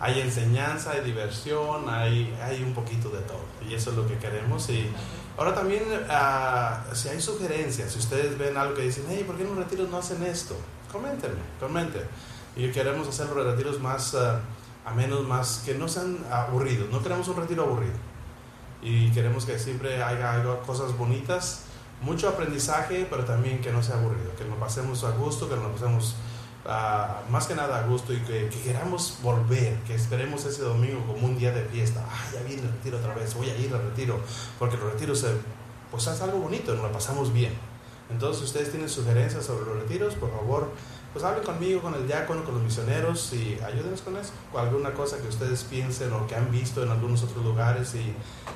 hay 0.00 0.20
enseñanza, 0.20 0.92
hay 0.92 1.02
diversión, 1.02 1.88
hay, 1.88 2.36
hay 2.42 2.62
un 2.62 2.72
poquito 2.74 3.10
de 3.10 3.20
todo. 3.20 3.44
Y 3.68 3.74
eso 3.74 3.90
es 3.90 3.96
lo 3.96 4.06
que 4.06 4.16
queremos. 4.16 4.68
Y 4.70 4.90
ahora 5.36 5.54
también, 5.54 5.84
ah, 6.08 6.84
si 6.92 7.08
hay 7.08 7.20
sugerencias, 7.20 7.92
si 7.92 7.98
ustedes 7.98 8.36
ven 8.38 8.56
algo 8.56 8.74
que 8.74 8.82
dicen, 8.82 9.04
hey, 9.08 9.24
¿por 9.26 9.36
qué 9.36 9.42
en 9.42 9.50
los 9.50 9.58
retiros 9.58 9.90
no 9.90 9.98
hacen 9.98 10.22
esto? 10.22 10.56
Coméntenme, 10.90 11.40
comenten. 11.60 12.02
Y 12.56 12.70
queremos 12.70 13.06
hacer 13.08 13.28
los 13.28 13.46
retiros 13.46 13.78
más 13.80 14.14
ah, 14.14 14.40
a 14.84 14.92
menos, 14.92 15.26
más 15.26 15.62
que 15.64 15.74
no 15.74 15.86
sean 15.86 16.18
aburridos. 16.30 16.90
No 16.90 17.02
queremos 17.02 17.28
un 17.28 17.36
retiro 17.36 17.64
aburrido 17.64 18.10
y 18.82 19.10
queremos 19.10 19.44
que 19.44 19.58
siempre 19.58 20.02
haya, 20.02 20.42
cosas 20.62 20.96
bonitas, 20.96 21.62
mucho 22.00 22.28
aprendizaje, 22.28 23.06
pero 23.10 23.24
también 23.24 23.60
que 23.60 23.72
no 23.72 23.82
sea 23.82 23.96
aburrido, 23.96 24.34
que 24.36 24.44
nos 24.44 24.58
pasemos 24.58 25.04
a 25.04 25.10
gusto, 25.10 25.48
que 25.48 25.56
nos 25.56 25.72
pasemos 25.72 26.16
uh, 26.70 27.30
más 27.30 27.46
que 27.46 27.54
nada 27.54 27.80
a 27.80 27.86
gusto 27.86 28.12
y 28.12 28.18
que, 28.20 28.48
queramos 28.64 29.18
volver, 29.22 29.74
que 29.86 29.94
esperemos 29.94 30.44
ese 30.44 30.62
domingo 30.62 31.04
como 31.06 31.26
un 31.26 31.38
día 31.38 31.52
de 31.52 31.64
fiesta. 31.64 32.04
Ah, 32.08 32.30
ya 32.32 32.42
viene 32.42 32.62
el 32.62 32.72
retiro 32.72 32.98
otra 32.98 33.14
vez, 33.14 33.34
voy 33.34 33.50
a 33.50 33.56
ir 33.56 33.72
al 33.74 33.82
retiro, 33.82 34.20
porque 34.58 34.76
el 34.76 34.82
retiro 34.82 35.14
se, 35.14 35.28
pues 35.90 36.06
es 36.06 36.20
algo 36.20 36.38
bonito, 36.38 36.72
nos 36.74 36.84
lo 36.84 36.92
pasamos 36.92 37.32
bien. 37.32 37.52
Entonces, 38.10 38.38
si 38.38 38.44
ustedes 38.46 38.70
tienen 38.70 38.88
sugerencias 38.88 39.44
sobre 39.44 39.66
los 39.66 39.82
retiros, 39.82 40.14
por 40.14 40.30
favor, 40.30 40.70
pues 41.12 41.24
hablen 41.24 41.44
conmigo, 41.44 41.80
con 41.80 41.94
el 41.94 42.06
diácono, 42.06 42.44
con 42.44 42.54
los 42.54 42.62
misioneros 42.62 43.32
y 43.32 43.58
ayúdenos 43.64 44.00
con 44.02 44.16
eso, 44.16 44.32
con 44.52 44.62
alguna 44.62 44.92
cosa 44.92 45.18
que 45.18 45.28
ustedes 45.28 45.64
piensen 45.64 46.12
o 46.12 46.26
que 46.26 46.36
han 46.36 46.50
visto 46.50 46.82
en 46.82 46.90
algunos 46.90 47.22
otros 47.22 47.44
lugares 47.44 47.94
y, 47.94 48.14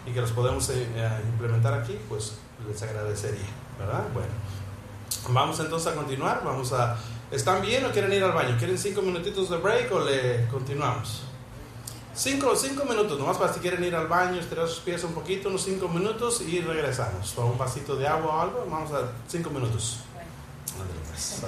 y 0.09 0.13
que 0.13 0.21
los 0.21 0.31
podemos 0.33 0.69
eh, 0.71 0.87
eh, 0.95 1.21
implementar 1.33 1.75
aquí, 1.75 1.99
pues 2.09 2.35
les 2.69 2.81
agradecería, 2.83 3.47
¿verdad? 3.79 4.05
Bueno, 4.13 4.29
vamos 5.31 5.59
entonces 5.61 5.93
a 5.93 5.97
continuar, 5.97 6.43
vamos 6.45 6.73
a... 6.73 6.97
¿Están 7.35 7.63
bien 7.63 7.85
o 7.85 7.91
quieren 7.91 8.13
ir 8.13 8.23
al 8.23 8.31
baño? 8.31 8.57
¿Quieren 8.57 8.79
cinco 8.79 9.03
minutitos 9.03 9.51
de 9.51 9.57
break 9.57 9.91
o 9.93 9.99
le 9.99 10.47
continuamos? 10.47 11.23
Cinco, 12.15 12.55
cinco 12.55 12.85
minutos, 12.85 13.19
nomás 13.19 13.37
para 13.39 13.53
si 13.53 13.59
quieren 13.59 13.83
ir 13.83 13.97
al 13.97 14.07
baño, 14.07 14.39
estirar 14.39 14.69
sus 14.69 14.79
pies 14.79 15.03
un 15.03 15.15
poquito, 15.15 15.49
unos 15.49 15.65
cinco 15.65 15.89
minutos 15.89 16.43
y 16.43 16.61
regresamos. 16.61 17.33
Con 17.33 17.47
un 17.47 17.59
vasito 17.59 17.97
de 17.97 18.07
agua 18.07 18.37
o 18.37 18.41
algo, 18.41 18.67
vamos 18.71 18.93
a 18.93 19.11
cinco 19.27 19.51
minutos. 19.51 19.99
Bueno. 20.77 20.91
Pues, 21.11 21.43